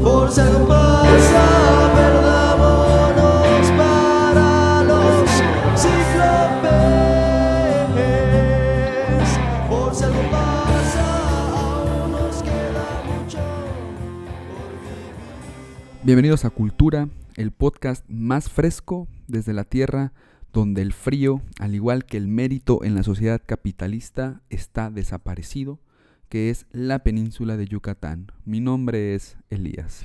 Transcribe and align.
Por 0.00 0.30
si 0.30 0.40
algo 0.40 0.68
pasa, 0.68 1.90
perdámonos 1.96 3.70
para 3.76 4.84
los 4.84 5.28
cíclopes. 5.74 6.70
Por 9.68 9.92
si 9.92 10.04
algo 10.04 10.22
pasa, 10.30 11.04
aún 11.58 12.12
nos 12.12 12.42
queda 12.44 13.02
mucho. 13.06 13.38
Bienvenidos 16.04 16.44
a 16.44 16.50
Cultura, 16.50 17.08
el 17.34 17.50
podcast 17.50 18.04
más 18.08 18.48
fresco 18.48 19.08
desde 19.26 19.52
la 19.52 19.64
Tierra, 19.64 20.12
donde 20.52 20.82
el 20.82 20.92
frío, 20.92 21.42
al 21.58 21.74
igual 21.74 22.04
que 22.04 22.16
el 22.16 22.28
mérito 22.28 22.82
en 22.84 22.94
la 22.94 23.02
sociedad 23.02 23.40
capitalista, 23.44 24.40
está 24.50 24.90
desaparecido, 24.90 25.78
que 26.28 26.50
es 26.50 26.66
la 26.70 27.00
península 27.00 27.56
de 27.56 27.66
Yucatán. 27.66 28.32
Mi 28.44 28.60
nombre 28.60 29.14
es 29.14 29.36
Elías. 29.48 30.04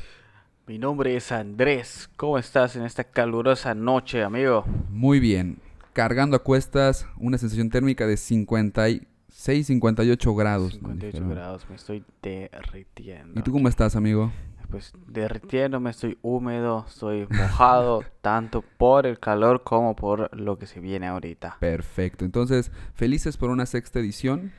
Mi 0.67 0.79
nombre 0.79 1.15
es 1.15 1.31
Andrés. 1.31 2.09
¿Cómo 2.17 2.37
estás 2.39 2.75
en 2.75 2.83
esta 2.83 3.03
calurosa 3.03 3.75
noche, 3.75 4.23
amigo? 4.23 4.65
Muy 4.89 5.19
bien, 5.19 5.59
cargando 5.93 6.35
a 6.35 6.43
cuestas 6.43 7.07
una 7.17 7.37
sensación 7.37 7.69
térmica 7.69 8.07
de 8.07 8.17
56, 8.17 9.67
58 9.67 10.35
grados. 10.35 10.73
¿no? 10.81 10.89
58 10.89 11.05
Dijeron. 11.05 11.29
grados, 11.29 11.69
me 11.69 11.75
estoy 11.75 12.03
derritiendo. 12.23 13.39
¿Y 13.39 13.43
tú 13.43 13.51
cómo 13.51 13.67
estás, 13.69 13.95
amigo? 13.95 14.31
Pues 14.75 14.91
derritiéndome, 15.07 15.89
estoy 15.89 16.17
húmedo, 16.21 16.83
estoy 16.85 17.27
mojado, 17.29 18.03
tanto 18.21 18.61
por 18.61 19.07
el 19.07 19.21
calor 19.21 19.63
como 19.63 19.95
por 19.95 20.37
lo 20.37 20.59
que 20.59 20.65
se 20.65 20.81
viene 20.81 21.07
ahorita. 21.07 21.55
Perfecto. 21.61 22.25
Entonces, 22.25 22.73
felices 22.93 23.37
por 23.37 23.51
una 23.51 23.65
sexta 23.67 23.99
edición 24.01 24.51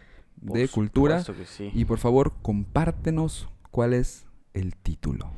Por 0.42 0.56
de 0.56 0.68
Cultura. 0.68 1.20
supuesto 1.22 1.42
que 1.42 1.46
sí. 1.46 1.70
Y 1.78 1.84
por 1.84 1.98
favor, 1.98 2.32
compártenos 2.40 3.46
cuál 3.70 3.92
es 3.92 4.24
el 4.54 4.74
título. 4.74 5.28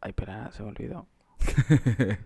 Ay, 0.00 0.08
espera, 0.08 0.50
se 0.50 0.64
me 0.64 0.70
olvidó. 0.70 1.06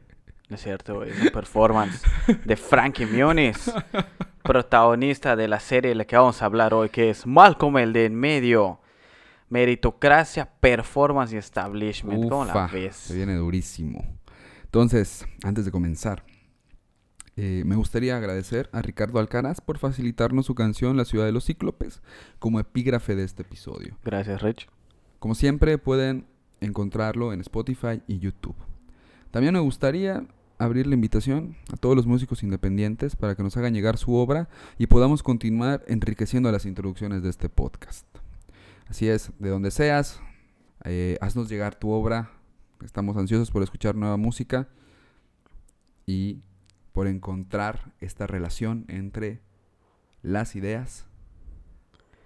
No 0.49 0.57
es 0.57 0.63
cierto, 0.63 1.03
es 1.05 1.21
un 1.21 1.29
performance 1.29 2.03
de 2.45 2.57
Frankie 2.57 3.07
Muniz, 3.07 3.71
protagonista 4.43 5.37
de 5.37 5.49
la 5.49 5.59
serie 5.59 5.91
de 5.91 5.95
la 5.95 6.05
que 6.07 6.17
vamos 6.17 6.41
a 6.41 6.45
hablar 6.47 6.73
hoy, 6.73 6.89
que 6.91 7.11
es 7.11 7.27
Malcolm 7.27 7.77
el 7.79 7.93
de 7.93 8.07
en 8.07 8.15
medio. 8.15 8.81
Meritocracia, 9.55 10.51
performance 10.59 11.33
y 11.33 11.37
establishment. 11.37 12.29
¿Cómo 12.29 12.45
la 12.45 12.51
Ufa, 12.51 12.67
ves? 12.67 12.97
Se 12.97 13.15
viene 13.15 13.37
durísimo. 13.37 14.05
Entonces, 14.65 15.25
antes 15.45 15.65
de 15.65 15.71
comenzar, 15.71 16.25
eh, 17.37 17.63
me 17.65 17.77
gustaría 17.77 18.17
agradecer 18.17 18.69
a 18.73 18.83
Ricardo 18.83 19.21
Alcaraz 19.21 19.61
por 19.61 19.79
facilitarnos 19.79 20.47
su 20.47 20.57
canción 20.57 20.97
La 20.97 21.05
ciudad 21.05 21.25
de 21.25 21.31
los 21.31 21.45
cíclopes 21.45 22.03
como 22.41 22.59
epígrafe 22.59 23.15
de 23.15 23.23
este 23.23 23.43
episodio. 23.43 23.97
Gracias, 24.03 24.43
Rich. 24.43 24.69
Como 25.21 25.37
siempre, 25.37 25.79
pueden 25.79 26.27
encontrarlo 26.61 27.33
en 27.33 27.41
Spotify 27.41 28.03
y 28.09 28.19
YouTube. 28.19 28.57
También 29.31 29.55
me 29.55 29.61
gustaría 29.61 30.27
abrir 30.59 30.89
la 30.89 30.95
invitación 30.95 31.55
a 31.73 31.77
todos 31.77 31.95
los 31.95 32.09
músicos 32.09 32.43
independientes 32.43 33.15
para 33.15 33.37
que 33.37 33.45
nos 33.45 33.57
hagan 33.57 33.73
llegar 33.73 33.99
su 33.99 34.17
obra 34.17 34.49
y 34.79 34.89
podamos 34.89 35.23
continuar 35.23 35.85
enriqueciendo 35.87 36.51
las 36.51 36.67
introducciones 36.67 37.23
de 37.23 37.31
este 37.31 37.49
podcast. 37.49 38.05
Así 38.89 39.09
es, 39.09 39.31
de 39.39 39.49
donde 39.49 39.71
seas, 39.71 40.21
eh, 40.85 41.19
haznos 41.21 41.49
llegar 41.49 41.75
tu 41.75 41.91
obra. 41.91 42.31
Estamos 42.85 43.17
ansiosos 43.17 43.51
por 43.51 43.63
escuchar 43.63 43.95
nueva 43.95 44.17
música 44.17 44.69
y 46.07 46.43
por 46.93 47.07
encontrar 47.07 47.93
esta 48.01 48.27
relación 48.27 48.85
entre 48.89 49.41
las 50.23 50.55
ideas 50.57 51.07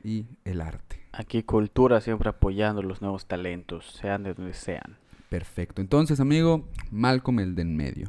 y 0.04 0.26
el 0.44 0.60
arte. 0.60 1.00
Aquí 1.12 1.42
Cultura 1.42 2.00
siempre 2.00 2.28
apoyando 2.28 2.82
los 2.82 3.02
nuevos 3.02 3.26
talentos, 3.26 3.86
sean 4.00 4.22
de 4.24 4.34
donde 4.34 4.54
sean. 4.54 4.98
Perfecto. 5.28 5.80
Entonces, 5.80 6.20
amigo, 6.20 6.68
Malcolm 6.90 7.40
el 7.40 7.54
de 7.54 7.62
en 7.62 7.76
medio. 7.76 8.08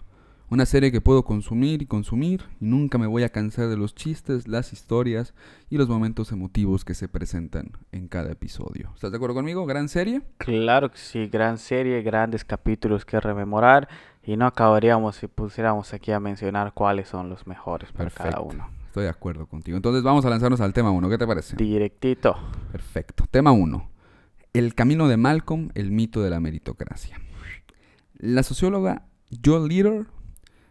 Una 0.52 0.66
serie 0.66 0.92
que 0.92 1.00
puedo 1.00 1.24
consumir 1.24 1.84
y 1.84 1.86
consumir 1.86 2.42
y 2.60 2.66
nunca 2.66 2.98
me 2.98 3.06
voy 3.06 3.22
a 3.22 3.30
cansar 3.30 3.68
de 3.68 3.78
los 3.78 3.94
chistes, 3.94 4.48
las 4.48 4.74
historias 4.74 5.36
y 5.70 5.78
los 5.78 5.88
momentos 5.88 6.32
emotivos 6.32 6.84
que 6.84 6.96
se 6.96 7.08
presentan 7.08 7.74
en 7.92 8.08
cada 8.08 8.32
episodio. 8.32 8.90
¿Estás 8.96 9.12
de 9.12 9.18
acuerdo 9.18 9.36
conmigo? 9.36 9.68
Gran 9.68 9.90
serie. 9.90 10.24
Claro 10.40 10.90
que 10.90 10.98
sí, 10.98 11.28
gran 11.28 11.60
serie, 11.60 12.02
grandes 12.02 12.44
capítulos 12.44 13.06
que 13.06 13.20
rememorar 13.20 13.88
y 14.24 14.38
no 14.38 14.48
acabaríamos 14.48 15.18
si 15.18 15.28
pusiéramos 15.28 15.94
aquí 15.94 16.12
a 16.12 16.20
mencionar 16.20 16.74
cuáles 16.74 17.08
son 17.10 17.30
los 17.30 17.46
mejores 17.46 17.92
para 17.92 18.10
cada 18.10 18.42
uno. 18.42 18.68
Estoy 18.88 19.04
de 19.04 19.10
acuerdo 19.10 19.46
contigo. 19.46 19.78
Entonces 19.78 20.02
vamos 20.02 20.26
a 20.26 20.32
lanzarnos 20.32 20.62
al 20.62 20.74
tema 20.74 20.90
1. 20.90 21.10
¿Qué 21.10 21.20
te 21.20 21.28
parece? 21.28 21.58
Directito. 21.58 22.36
Perfecto. 22.72 23.26
Tema 23.30 23.52
1. 23.52 23.88
El 24.54 24.74
camino 24.74 25.08
de 25.08 25.18
Malcolm, 25.18 25.70
el 25.76 25.92
mito 25.92 26.24
de 26.24 26.32
la 26.32 26.40
meritocracia. 26.40 27.22
La 28.18 28.42
socióloga 28.42 29.04
Jo 29.46 29.68
Leader 29.68 30.08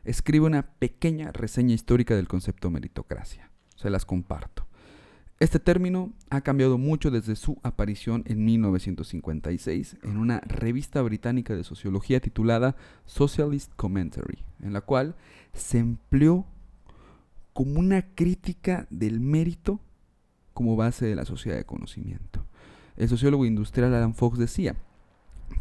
escribe 0.08 0.46
una 0.46 0.62
pequeña 0.62 1.32
reseña 1.32 1.74
histórica 1.74 2.16
del 2.16 2.28
concepto 2.28 2.70
meritocracia. 2.70 3.50
Se 3.76 3.91
las 3.91 4.06
comparto. 4.06 4.66
Este 5.38 5.60
término 5.60 6.12
ha 6.30 6.41
cambiado 6.41 6.78
mucho 6.78 7.10
desde 7.10 7.36
su 7.36 7.58
aparición 7.62 8.24
en 8.26 8.44
1956 8.44 9.98
en 10.02 10.16
una 10.16 10.41
revista 10.41 11.02
británica 11.02 11.54
de 11.54 11.62
sociología 11.62 12.20
titulada 12.20 12.74
Socialist 13.04 13.70
Commentary, 13.76 14.38
en 14.62 14.72
la 14.72 14.80
cual 14.80 15.14
se 15.52 15.78
empleó 15.78 16.46
como 17.52 17.78
una 17.78 18.02
crítica 18.14 18.86
del 18.90 19.20
mérito 19.20 19.78
como 20.54 20.75
base 20.75 21.06
de 21.06 21.16
la 21.16 21.26
sociedad 21.26 21.58
de 21.58 21.66
conocimiento. 21.66 22.44
El 22.96 23.08
sociólogo 23.08 23.44
industrial 23.44 23.94
Alan 23.94 24.14
Fox 24.14 24.38
decía, 24.38 24.75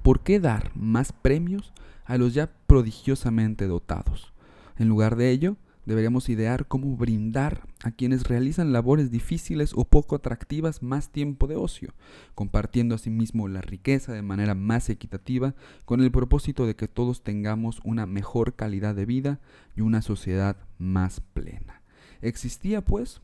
¿por 0.02 0.22
qué 0.22 0.40
dar 0.40 0.72
más 0.76 1.12
premios 1.12 1.74
a 2.06 2.18
los 2.18 2.34
ya 2.34 2.50
prodigiosamente 2.66 3.68
dotados? 3.68 4.34
En 4.78 4.88
lugar 4.88 5.16
de 5.16 5.32
ello, 5.32 5.58
deberíamos 5.88 6.28
idear 6.28 6.68
cómo 6.68 6.98
brindar 6.98 7.66
a 7.82 7.92
quienes 7.92 8.28
realizan 8.28 8.74
labores 8.74 9.10
difíciles 9.10 9.72
o 9.74 9.86
poco 9.86 10.16
atractivas 10.16 10.84
más 10.84 11.12
tiempo 11.12 11.48
de 11.48 11.56
ocio, 11.56 11.94
compartiendo 12.36 12.94
asimismo 12.94 13.48
la 13.48 13.62
riqueza 13.62 14.12
de 14.12 14.22
manera 14.22 14.54
más 14.54 14.90
equitativa 14.90 15.56
con 15.86 16.02
el 16.02 16.12
propósito 16.12 16.68
de 16.68 16.76
que 16.76 16.90
todos 16.90 17.24
tengamos 17.24 17.80
una 17.86 18.06
mejor 18.06 18.56
calidad 18.56 18.96
de 18.96 19.06
vida 19.06 19.40
y 19.76 19.82
una 19.82 20.02
sociedad 20.02 20.58
más 20.78 21.22
plena. 21.22 21.82
Existía, 22.22 22.84
pues, 22.84 23.22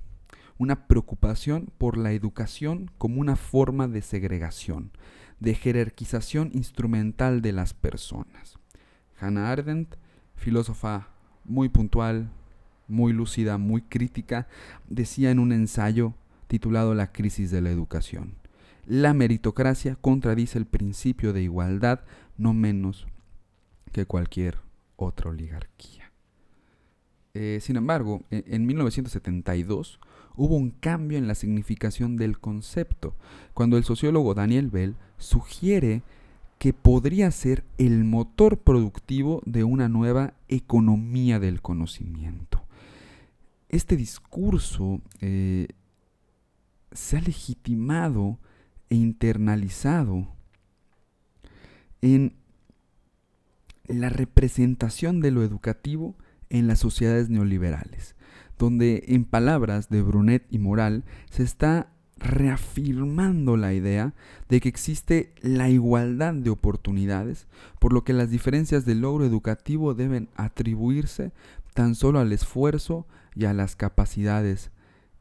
una 0.57 0.87
preocupación 0.87 1.69
por 1.77 1.97
la 1.97 2.13
educación 2.13 2.89
como 2.97 3.19
una 3.19 3.35
forma 3.35 3.87
de 3.89 4.01
segregación, 4.01 4.91
de 5.39 5.55
jerarquización 5.55 6.51
instrumental 6.53 7.41
de 7.41 7.51
las 7.51 7.73
personas. 7.73 8.57
Hannah 9.19 9.51
Arendt, 9.51 9.95
filósofa 10.35 11.12
muy 11.45 11.69
puntual, 11.69 12.29
muy 12.87 13.13
lúcida, 13.13 13.57
muy 13.57 13.81
crítica, 13.81 14.47
decía 14.89 15.31
en 15.31 15.39
un 15.39 15.51
ensayo 15.51 16.13
titulado 16.47 16.93
La 16.93 17.11
crisis 17.11 17.51
de 17.51 17.61
la 17.61 17.71
educación. 17.71 18.35
La 18.85 19.13
meritocracia 19.13 19.95
contradice 19.95 20.57
el 20.57 20.65
principio 20.65 21.33
de 21.33 21.41
igualdad 21.41 22.01
no 22.37 22.53
menos 22.53 23.07
que 23.91 24.05
cualquier 24.05 24.57
otra 24.95 25.29
oligarquía. 25.29 26.11
Eh, 27.33 27.59
sin 27.61 27.77
embargo, 27.77 28.21
e- 28.29 28.43
en 28.47 28.65
1972 28.65 29.99
hubo 30.35 30.55
un 30.55 30.71
cambio 30.71 31.17
en 31.17 31.27
la 31.27 31.35
significación 31.35 32.17
del 32.17 32.39
concepto, 32.39 33.15
cuando 33.53 33.77
el 33.77 33.83
sociólogo 33.83 34.33
Daniel 34.33 34.69
Bell 34.69 34.95
sugiere 35.17 36.03
que 36.63 36.71
podría 36.71 37.29
ser 37.29 37.65
el 37.77 38.05
motor 38.05 38.57
productivo 38.57 39.41
de 39.45 39.65
una 39.65 39.89
nueva 39.89 40.35
economía 40.47 41.37
del 41.37 41.61
conocimiento. 41.61 42.63
Este 43.67 43.97
discurso 43.97 45.01
eh, 45.19 45.67
se 46.93 47.17
ha 47.17 47.19
legitimado 47.19 48.39
e 48.89 48.95
internalizado 48.95 50.29
en 52.01 52.33
la 53.85 54.07
representación 54.07 55.19
de 55.19 55.31
lo 55.31 55.43
educativo 55.43 56.15
en 56.49 56.67
las 56.67 56.79
sociedades 56.79 57.27
neoliberales, 57.27 58.15
donde 58.57 59.03
en 59.09 59.25
palabras 59.25 59.89
de 59.89 60.01
Brunet 60.01 60.45
y 60.49 60.59
Moral 60.59 61.03
se 61.29 61.43
está 61.43 61.92
reafirmando 62.23 63.57
la 63.57 63.73
idea 63.73 64.13
de 64.49 64.59
que 64.61 64.69
existe 64.69 65.33
la 65.41 65.69
igualdad 65.69 66.33
de 66.33 66.49
oportunidades, 66.49 67.47
por 67.79 67.93
lo 67.93 68.03
que 68.03 68.13
las 68.13 68.29
diferencias 68.29 68.85
del 68.85 69.01
logro 69.01 69.25
educativo 69.25 69.93
deben 69.93 70.29
atribuirse 70.35 71.31
tan 71.73 71.95
solo 71.95 72.19
al 72.19 72.31
esfuerzo 72.31 73.05
y 73.35 73.45
a 73.45 73.53
las 73.53 73.75
capacidades 73.75 74.71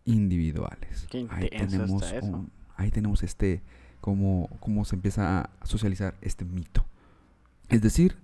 individuales. 0.05 1.07
Qué 1.11 1.27
ahí 1.31 1.49
tenemos 1.51 2.03
está 2.03 2.17
eso. 2.19 2.27
un- 2.27 2.51
ahí 2.77 2.91
tenemos 2.91 3.23
este 3.23 3.63
cómo, 4.01 4.49
cómo 4.61 4.85
se 4.85 4.97
empieza 4.97 5.41
a 5.41 5.51
socializar 5.65 6.15
este 6.21 6.45
mito. 6.45 6.85
Es 7.69 7.81
decir, 7.83 8.17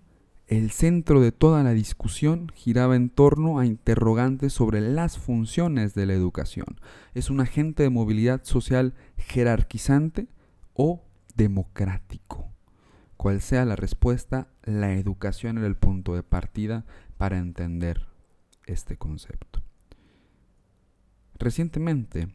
el 0.48 0.70
centro 0.70 1.20
de 1.20 1.30
toda 1.30 1.62
la 1.62 1.72
discusión 1.72 2.50
giraba 2.54 2.96
en 2.96 3.10
torno 3.10 3.58
a 3.58 3.66
interrogantes 3.66 4.54
sobre 4.54 4.80
las 4.80 5.18
funciones 5.18 5.94
de 5.94 6.06
la 6.06 6.14
educación. 6.14 6.80
¿Es 7.12 7.28
un 7.28 7.40
agente 7.40 7.82
de 7.82 7.90
movilidad 7.90 8.42
social 8.44 8.94
jerarquizante 9.18 10.26
o 10.72 11.04
democrático? 11.36 12.50
Cual 13.18 13.42
sea 13.42 13.66
la 13.66 13.76
respuesta, 13.76 14.48
la 14.64 14.94
educación 14.94 15.58
era 15.58 15.66
el 15.66 15.76
punto 15.76 16.14
de 16.14 16.22
partida 16.22 16.86
para 17.18 17.36
entender 17.36 18.06
este 18.64 18.96
concepto. 18.96 19.60
Recientemente 21.38 22.34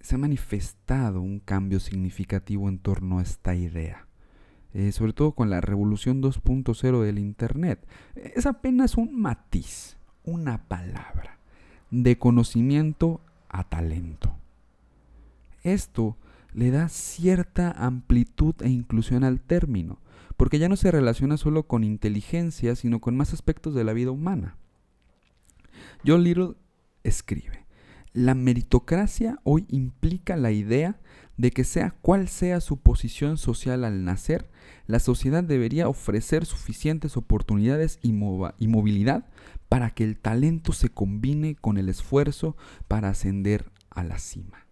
se 0.00 0.16
ha 0.16 0.18
manifestado 0.18 1.20
un 1.20 1.38
cambio 1.38 1.78
significativo 1.78 2.68
en 2.68 2.80
torno 2.80 3.20
a 3.20 3.22
esta 3.22 3.54
idea. 3.54 4.05
Eh, 4.78 4.92
sobre 4.92 5.14
todo 5.14 5.32
con 5.32 5.48
la 5.48 5.62
revolución 5.62 6.22
2.0 6.22 7.00
del 7.00 7.18
Internet. 7.18 7.82
Es 8.14 8.44
apenas 8.44 8.98
un 8.98 9.18
matiz, 9.18 9.96
una 10.22 10.68
palabra, 10.68 11.38
de 11.90 12.18
conocimiento 12.18 13.22
a 13.48 13.64
talento. 13.64 14.36
Esto 15.62 16.18
le 16.52 16.70
da 16.70 16.90
cierta 16.90 17.70
amplitud 17.70 18.54
e 18.60 18.68
inclusión 18.68 19.24
al 19.24 19.40
término, 19.40 19.98
porque 20.36 20.58
ya 20.58 20.68
no 20.68 20.76
se 20.76 20.90
relaciona 20.90 21.38
solo 21.38 21.62
con 21.62 21.82
inteligencia, 21.82 22.76
sino 22.76 23.00
con 23.00 23.16
más 23.16 23.32
aspectos 23.32 23.74
de 23.74 23.84
la 23.84 23.94
vida 23.94 24.10
humana. 24.10 24.58
John 26.06 26.22
Little 26.22 26.52
escribe, 27.02 27.64
la 28.12 28.34
meritocracia 28.34 29.38
hoy 29.42 29.64
implica 29.70 30.36
la 30.36 30.50
idea 30.50 31.00
de 31.36 31.50
que 31.50 31.64
sea 31.64 31.90
cual 32.02 32.28
sea 32.28 32.60
su 32.60 32.78
posición 32.78 33.36
social 33.36 33.84
al 33.84 34.04
nacer, 34.04 34.48
la 34.86 34.98
sociedad 35.00 35.44
debería 35.44 35.88
ofrecer 35.88 36.46
suficientes 36.46 37.16
oportunidades 37.16 37.98
y, 38.02 38.12
movilidad 38.12 39.26
para 39.68 39.90
que 39.90 40.04
el 40.04 40.16
talento 40.16 40.72
se 40.72 40.88
combine 40.88 41.56
con 41.56 41.76
el 41.76 41.88
esfuerzo 41.88 42.56
para 42.88 43.10
ascender 43.10 43.70
a 43.90 44.04
la 44.04 44.18
cima. 44.18 44.66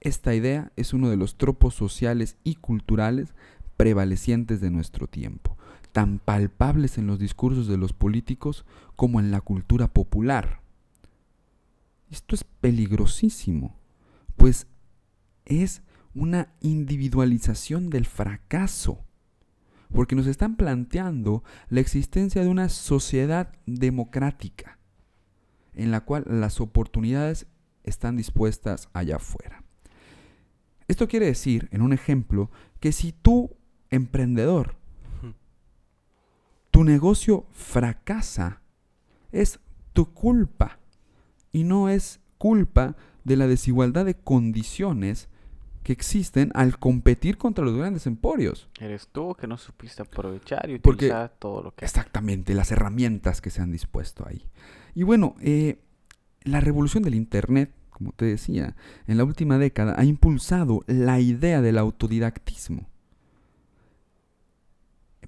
Esta 0.00 0.34
idea 0.34 0.72
es 0.76 0.92
uno 0.92 1.10
de 1.10 1.16
los 1.16 1.36
tropos 1.36 1.74
sociales 1.74 2.36
y 2.42 2.56
culturales 2.56 3.34
prevalecientes 3.76 4.60
de 4.60 4.70
nuestro 4.70 5.06
tiempo, 5.06 5.56
tan 5.92 6.18
palpables 6.18 6.98
en 6.98 7.06
los 7.06 7.18
discursos 7.18 7.68
de 7.68 7.76
los 7.76 7.92
políticos 7.92 8.64
como 8.96 9.20
en 9.20 9.30
la 9.30 9.40
cultura 9.40 9.86
popular. 9.86 10.60
Esto 12.10 12.34
es 12.34 12.44
peligrosísimo, 12.44 13.76
pues 14.36 14.66
es 15.44 15.82
una 16.14 16.52
individualización 16.60 17.90
del 17.90 18.06
fracaso, 18.06 19.04
porque 19.92 20.14
nos 20.14 20.26
están 20.26 20.56
planteando 20.56 21.42
la 21.68 21.80
existencia 21.80 22.42
de 22.42 22.48
una 22.48 22.68
sociedad 22.68 23.52
democrática, 23.66 24.78
en 25.74 25.90
la 25.90 26.02
cual 26.02 26.24
las 26.26 26.60
oportunidades 26.60 27.46
están 27.84 28.16
dispuestas 28.16 28.88
allá 28.92 29.16
afuera. 29.16 29.64
Esto 30.88 31.08
quiere 31.08 31.26
decir, 31.26 31.68
en 31.72 31.82
un 31.82 31.92
ejemplo, 31.92 32.50
que 32.80 32.92
si 32.92 33.12
tú, 33.12 33.56
emprendedor, 33.90 34.76
tu 36.70 36.84
negocio 36.84 37.46
fracasa, 37.52 38.62
es 39.30 39.60
tu 39.92 40.12
culpa 40.12 40.78
y 41.52 41.64
no 41.64 41.88
es 41.88 42.20
culpa 42.38 42.96
de 43.24 43.36
la 43.36 43.46
desigualdad 43.46 44.04
de 44.04 44.14
condiciones 44.14 45.28
que 45.82 45.92
existen 45.92 46.50
al 46.54 46.78
competir 46.78 47.38
contra 47.38 47.64
los 47.64 47.76
grandes 47.76 48.06
emporios. 48.06 48.68
Eres 48.80 49.08
tú 49.08 49.34
que 49.34 49.46
no 49.46 49.58
supiste 49.58 50.02
aprovechar 50.02 50.70
y 50.70 50.78
Porque- 50.78 51.06
utilizar 51.06 51.34
todo 51.38 51.62
lo 51.62 51.74
que... 51.74 51.84
Exactamente, 51.84 52.54
las 52.54 52.70
herramientas 52.70 53.40
que 53.40 53.50
se 53.50 53.62
han 53.62 53.72
dispuesto 53.72 54.26
ahí. 54.26 54.46
Y 54.94 55.02
bueno, 55.02 55.34
eh, 55.40 55.78
la 56.44 56.60
revolución 56.60 57.02
del 57.02 57.14
Internet, 57.14 57.72
como 57.90 58.12
te 58.12 58.24
decía, 58.26 58.76
en 59.06 59.16
la 59.16 59.24
última 59.24 59.58
década 59.58 59.94
ha 59.98 60.04
impulsado 60.04 60.82
la 60.86 61.20
idea 61.20 61.60
del 61.60 61.78
autodidactismo 61.78 62.88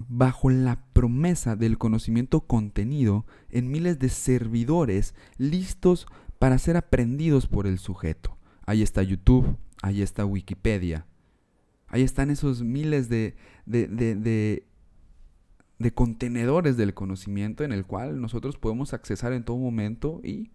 bajo 0.09 0.49
la 0.49 0.83
promesa 0.93 1.55
del 1.55 1.77
conocimiento 1.77 2.41
contenido 2.41 3.25
en 3.49 3.71
miles 3.71 3.97
de 3.99 4.09
servidores 4.09 5.15
listos 5.37 6.05
para 6.37 6.57
ser 6.57 6.75
aprendidos 6.75 7.47
por 7.47 7.65
el 7.65 7.79
sujeto. 7.79 8.37
Ahí 8.65 8.81
está 8.81 9.03
YouTube, 9.03 9.55
ahí 9.85 10.01
está 10.01 10.25
Wikipedia, 10.25 11.05
ahí 11.87 12.01
están 12.01 12.31
esos 12.31 12.63
miles 12.63 13.07
de, 13.07 13.35
de, 13.67 13.85
de- 13.87 14.65
contenedores 15.93 16.75
del 16.75 16.95
conocimiento 16.95 17.63
en 17.63 17.71
el 17.71 17.85
cual 17.85 18.19
nosotros 18.19 18.57
podemos 18.57 18.93
accesar 18.95 19.31
en 19.31 19.43
todo 19.45 19.57
momento 19.57 20.21
y 20.23 20.49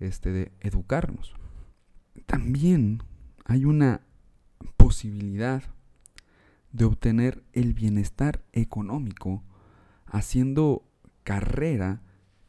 este, 0.00 0.32
de 0.32 0.52
educarnos. 0.60 1.32
También 2.26 3.02
hay 3.46 3.64
una 3.64 4.02
posibilidad 4.76 5.62
de 6.72 6.84
obtener 6.84 7.42
el 7.54 7.72
bienestar 7.72 8.44
económico 8.52 9.42
haciendo 10.04 10.84
carrera 11.24 12.02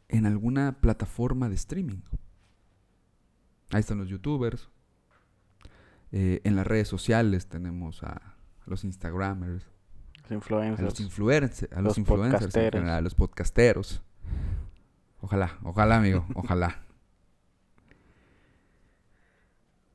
en 0.08 0.26
alguna 0.26 0.80
plataforma 0.82 1.48
de 1.48 1.54
streaming. 1.54 2.02
Ahí 3.70 3.80
están 3.80 3.96
los 3.96 4.08
youtubers. 4.10 4.68
Eh, 6.12 6.40
en 6.44 6.56
las 6.56 6.66
redes 6.66 6.88
sociales 6.88 7.46
tenemos 7.48 8.02
a 8.02 8.36
los 8.66 8.84
instagramers, 8.84 9.64
Los 10.22 10.30
a 10.30 10.34
influencers. 10.34 10.82
los, 10.82 11.00
influencer- 11.00 11.72
a 11.72 11.76
los 11.76 11.84
los 11.84 11.98
influencers, 11.98 12.54
en 12.56 12.70
general, 12.72 12.88
a 12.96 13.00
los 13.00 13.14
podcasteros. 13.14 14.02
Ojalá, 15.20 15.58
ojalá, 15.62 15.96
amigo, 15.96 16.26
ojalá. 16.34 16.82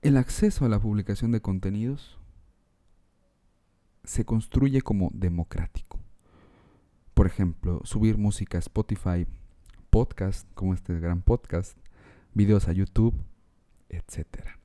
El 0.01 0.17
acceso 0.17 0.65
a 0.65 0.69
la 0.69 0.79
publicación 0.79 1.31
de 1.31 1.41
contenidos 1.41 2.19
se 4.03 4.23
construye 4.23 4.81
como 4.81 5.09
democrático. 5.13 5.99
Por 7.15 7.25
ejemplo, 7.25 7.81
subir 7.85 8.17
música 8.17 8.57
a 8.57 8.59
Spotify, 8.59 9.25
podcast, 9.89 10.47
como 10.53 10.73
este 10.75 10.99
gran 10.99 11.21
podcast, 11.23 11.77
videos 12.33 12.67
a 12.67 12.73
YouTube, 12.73 13.15
etcétera. 13.89 14.59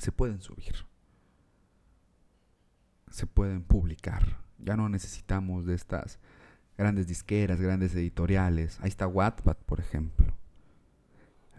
Se 0.00 0.12
pueden 0.12 0.40
subir. 0.40 0.86
Se 3.10 3.26
pueden 3.26 3.62
publicar. 3.62 4.38
Ya 4.58 4.74
no 4.74 4.88
necesitamos 4.88 5.66
de 5.66 5.74
estas 5.74 6.18
grandes 6.78 7.06
disqueras, 7.06 7.60
grandes 7.60 7.94
editoriales. 7.94 8.80
Ahí 8.80 8.88
está 8.88 9.06
Wattpad, 9.06 9.58
por 9.58 9.78
ejemplo. 9.78 10.32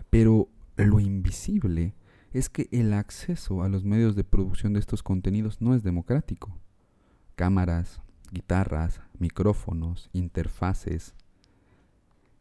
Pero 0.10 0.50
lo 0.76 1.00
invisible 1.00 1.94
es 2.34 2.50
que 2.50 2.68
el 2.72 2.94
acceso 2.94 3.62
a 3.62 3.70
los 3.70 3.84
medios 3.84 4.16
de 4.16 4.24
producción 4.24 4.74
de 4.74 4.80
estos 4.80 5.04
contenidos 5.04 5.62
no 5.62 5.76
es 5.76 5.84
democrático. 5.84 6.58
Cámaras, 7.36 8.02
guitarras, 8.32 9.02
micrófonos, 9.20 10.10
interfaces. 10.14 11.14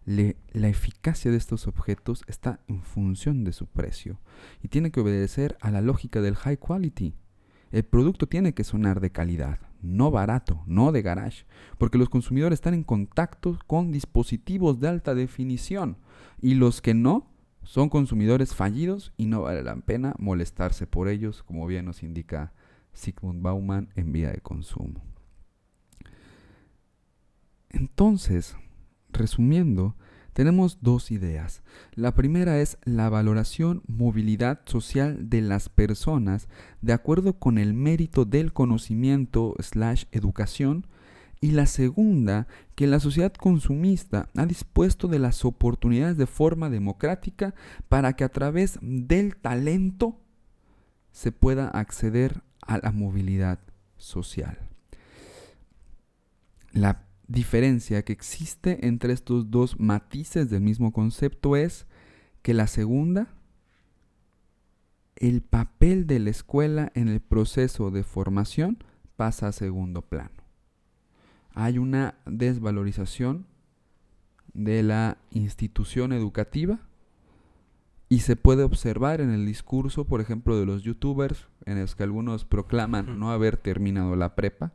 La 0.05 0.69
eficacia 0.69 1.31
de 1.31 1.37
estos 1.37 1.67
objetos 1.67 2.25
está 2.27 2.61
en 2.69 2.83
función 2.83 3.45
de 3.45 3.53
su 3.53 3.67
precio 3.67 4.19
y 4.63 4.69
tiene 4.69 4.91
que 4.91 5.01
obedecer 5.01 5.57
a 5.61 5.71
la 5.71 5.81
lógica 5.81 6.21
del 6.21 6.37
high 6.37 6.57
quality. 6.57 7.15
El 7.71 7.85
producto 7.85 8.27
tiene 8.27 8.53
que 8.53 8.65
sonar 8.65 9.01
de 9.01 9.13
calidad, 9.13 9.61
no 9.83 10.11
barato, 10.11 10.63
no 10.67 10.91
de 10.91 11.03
garage, 11.03 11.45
porque 11.79 11.99
los 11.99 12.09
consumidores 12.09 12.57
están 12.57 12.75
en 12.75 12.83
contacto 12.83 13.59
con 13.67 13.93
dispositivos 13.93 14.81
de 14.81 14.89
alta 14.89 15.15
definición 15.15 15.97
y 16.41 16.55
los 16.55 16.81
que 16.81 16.95
no 16.95 17.31
son 17.63 17.89
consumidores 17.89 18.55
fallidos 18.55 19.13
y 19.17 19.27
no 19.27 19.43
vale 19.43 19.63
la 19.63 19.77
pena 19.77 20.15
molestarse 20.19 20.87
por 20.87 21.09
ellos, 21.09 21.43
como 21.43 21.67
bien 21.67 21.85
nos 21.85 22.03
indica 22.03 22.53
Sigmund 22.93 23.43
Bauman 23.43 23.91
en 23.95 24.13
Vía 24.13 24.33
de 24.33 24.41
Consumo. 24.41 25.05
Entonces, 27.69 28.57
resumiendo, 29.13 29.97
tenemos 30.33 30.79
dos 30.81 31.11
ideas. 31.11 31.63
La 31.95 32.15
primera 32.15 32.61
es 32.61 32.79
la 32.85 33.09
valoración 33.09 33.83
movilidad 33.87 34.61
social 34.65 35.29
de 35.29 35.41
las 35.43 35.69
personas 35.69 36.49
de 36.81 36.93
acuerdo 36.93 37.35
con 37.39 37.59
el 37.59 37.75
mérito 37.75 38.25
del 38.25 38.53
conocimiento 38.53 39.55
slash 39.59 40.05
educación 40.13 40.87
y 41.41 41.53
la 41.53 41.67
segunda, 41.67 42.47
que 42.75 42.87
la 42.87 43.01
sociedad 43.01 43.33
consumista 43.33 44.29
ha 44.37 44.45
dispuesto 44.45 45.09
de 45.09 45.19
las 45.19 45.45
oportunidades 45.45 46.17
de 46.19 46.27
forma 46.27 46.69
democrática 46.69 47.55
para 47.89 48.13
que 48.13 48.25
a 48.25 48.29
través 48.29 48.79
del 48.83 49.37
talento 49.37 50.21
se 51.13 51.33
pueda 51.33 51.69
acceder 51.69 52.43
a 52.61 52.79
la 52.79 52.93
movilidad 52.93 53.59
social. 53.97 54.59
La 56.73 57.10
diferencia 57.31 58.05
que 58.05 58.13
existe 58.13 58.87
entre 58.87 59.13
estos 59.13 59.51
dos 59.53 59.79
matices 59.79 60.51
del 60.51 60.63
mismo 60.63 60.93
concepto 60.93 61.55
es 61.55 61.87
que 62.43 62.55
la 62.55 62.67
segunda, 62.67 63.29
el 65.15 65.41
papel 65.41 66.09
de 66.09 66.19
la 66.19 66.31
escuela 66.31 66.91
en 66.95 67.09
el 67.09 67.21
proceso 67.21 67.93
de 67.93 68.03
formación 68.03 68.79
pasa 69.17 69.49
a 69.49 69.53
segundo 69.53 70.03
plano. 70.03 70.31
hay 71.53 71.79
una 71.79 72.15
desvalorización 72.27 73.47
de 74.55 74.83
la 74.83 75.19
institución 75.31 76.13
educativa 76.13 76.81
y 78.09 78.21
se 78.21 78.35
puede 78.35 78.63
observar 78.63 79.21
en 79.21 79.31
el 79.31 79.47
discurso, 79.47 80.05
por 80.05 80.21
ejemplo, 80.21 80.59
de 80.59 80.67
los 80.67 80.83
youtubers, 80.83 81.49
en 81.67 81.81
los 81.81 81.95
que 81.95 82.03
algunos 82.03 82.45
proclaman 82.45 83.19
no 83.19 83.31
haber 83.31 83.57
terminado 83.57 84.17
la 84.17 84.35
prepa 84.35 84.73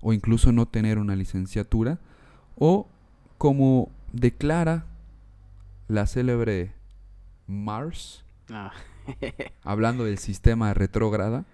o 0.00 0.12
incluso 0.12 0.52
no 0.52 0.66
tener 0.66 0.98
una 0.98 1.16
licenciatura, 1.16 1.98
o 2.56 2.88
como 3.38 3.90
declara 4.12 4.86
la 5.88 6.06
célebre 6.06 6.72
Mars, 7.46 8.24
Ah, 8.50 8.72
hablando 9.64 10.04
del 10.04 10.18
sistema 10.18 10.72
retrógrada 10.74 11.44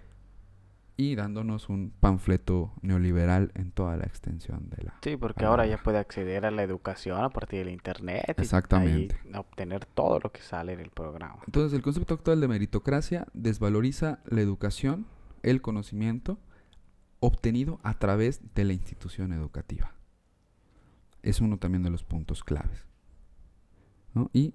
y 0.95 1.15
dándonos 1.15 1.69
un 1.69 1.91
panfleto 1.99 2.71
neoliberal 2.83 3.51
en 3.55 3.71
toda 3.71 3.97
la 3.97 4.03
extensión 4.03 4.69
de 4.69 4.83
la... 4.83 4.93
sí, 5.03 5.17
porque 5.17 5.43
Ah. 5.43 5.47
ahora 5.47 5.65
ya 5.65 5.77
puede 5.81 5.97
acceder 5.97 6.45
a 6.45 6.51
la 6.51 6.61
educación 6.61 7.23
a 7.23 7.29
partir 7.29 7.59
del 7.65 7.69
internet. 7.73 8.35
y 8.37 8.41
Exactamente. 8.41 9.17
ahí 9.25 9.35
obtener 9.39 9.85
todo 9.87 10.19
lo 10.19 10.31
que 10.31 10.41
sale 10.41 10.75
del 10.77 10.91
programa. 10.91 11.39
Entonces, 11.47 11.73
el 11.73 11.81
concepto 11.81 12.13
actual 12.13 12.39
de 12.41 12.47
meritocracia 12.47 13.25
desvaloriza 13.33 14.19
la 14.25 14.41
educación, 14.41 15.07
el 15.41 15.61
conocimiento 15.61 16.37
obtenido 17.25 17.79
a 17.83 17.97
través 17.97 18.41
de 18.53 18.65
la 18.65 18.73
institución 18.73 19.31
educativa. 19.31 19.93
Es 21.21 21.39
uno 21.39 21.57
también 21.57 21.81
de 21.81 21.89
los 21.89 22.03
puntos 22.03 22.43
claves. 22.43 22.85
Y 24.33 24.53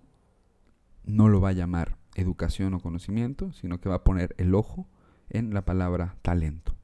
no 1.05 1.29
lo 1.29 1.41
va 1.41 1.49
a 1.49 1.53
llamar 1.53 1.97
educación 2.15 2.75
o 2.75 2.81
conocimiento, 2.81 3.53
sino 3.55 3.81
que 3.81 3.89
va 3.89 3.97
a 3.97 4.05
poner 4.05 4.35
el 4.37 4.55
ojo 4.55 4.87
en 5.31 5.55
la 5.55 5.65
palabra 5.65 6.17
talento. 6.21 6.77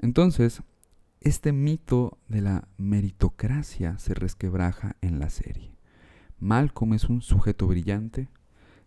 Entonces, 0.00 0.62
este 1.20 1.52
mito 1.52 2.18
de 2.26 2.40
la 2.40 2.66
meritocracia 2.76 3.98
se 3.98 4.14
resquebraja 4.14 4.96
en 5.00 5.20
la 5.20 5.30
serie. 5.30 5.76
Malcolm 6.40 6.94
es 6.94 7.04
un 7.04 7.22
sujeto 7.22 7.68
brillante, 7.68 8.28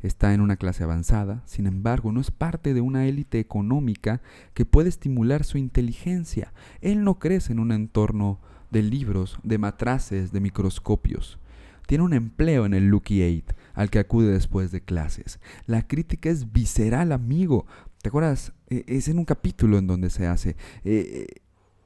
está 0.01 0.33
en 0.33 0.41
una 0.41 0.57
clase 0.57 0.83
avanzada, 0.83 1.41
sin 1.45 1.67
embargo 1.67 2.11
no 2.11 2.21
es 2.21 2.31
parte 2.31 2.73
de 2.73 2.81
una 2.81 3.05
élite 3.07 3.39
económica 3.39 4.21
que 4.53 4.65
puede 4.65 4.89
estimular 4.89 5.43
su 5.43 5.57
inteligencia. 5.57 6.53
Él 6.81 7.03
no 7.03 7.19
crece 7.19 7.53
en 7.53 7.59
un 7.59 7.71
entorno 7.71 8.39
de 8.71 8.83
libros, 8.83 9.39
de 9.43 9.57
matraces, 9.57 10.31
de 10.31 10.39
microscopios. 10.39 11.39
Tiene 11.87 12.03
un 12.03 12.13
empleo 12.13 12.65
en 12.65 12.73
el 12.73 12.87
Lucky 12.87 13.21
Eight, 13.21 13.53
al 13.73 13.89
que 13.89 13.99
acude 13.99 14.31
después 14.31 14.71
de 14.71 14.81
clases. 14.81 15.39
La 15.65 15.87
crítica 15.87 16.29
es 16.29 16.51
visceral, 16.51 17.11
amigo. 17.13 17.65
¿Te 18.01 18.09
acuerdas? 18.09 18.53
Eh, 18.69 18.83
es 18.87 19.07
en 19.07 19.19
un 19.19 19.25
capítulo 19.25 19.77
en 19.77 19.87
donde 19.87 20.09
se 20.09 20.27
hace. 20.27 20.51
Eh, 20.83 21.27
eh, 21.29 21.41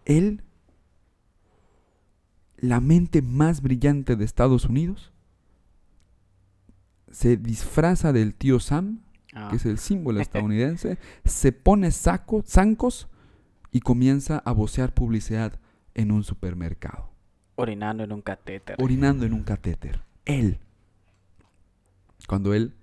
él, 0.06 0.44
la 2.58 2.82
mente 2.82 3.22
más 3.22 3.62
brillante 3.62 4.15
de 4.15 4.25
Estados 4.25 4.65
Unidos, 4.65 5.13
se 7.12 7.38
disfraza 7.38 8.13
del 8.13 8.34
tío 8.36 8.60
Sam, 8.60 9.01
Ah, 9.34 9.48
que 9.50 9.56
es 9.56 9.65
el 9.65 9.77
símbolo 9.77 10.20
estadounidense, 10.22 10.98
se 11.24 11.51
pone 11.51 11.91
saco, 11.91 12.44
zancos 12.46 13.08
y 13.72 13.80
comienza 13.80 14.39
a 14.39 14.51
vocear 14.51 14.94
publicidad 14.94 15.60
en 15.94 16.12
un 16.12 16.24
supermercado, 16.24 17.12
Orinando 17.56 18.03
en 18.03 18.12
un 18.12 18.22
catéter. 18.22 18.75
orinando 18.82 19.25
en 19.25 19.34
un 19.34 19.44
catéter. 19.44 20.01
Él. 20.25 20.60
Cuando 22.27 22.53
él, 22.53 22.75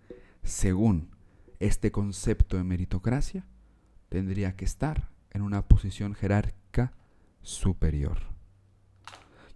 según 0.43 1.11
este 1.61 1.91
concepto 1.91 2.57
de 2.57 2.65
meritocracia, 2.65 3.47
tendría 4.09 4.57
que 4.57 4.65
estar 4.65 5.11
en 5.31 5.43
una 5.43 5.63
posición 5.67 6.15
jerárquica 6.15 6.93
superior. 7.43 8.19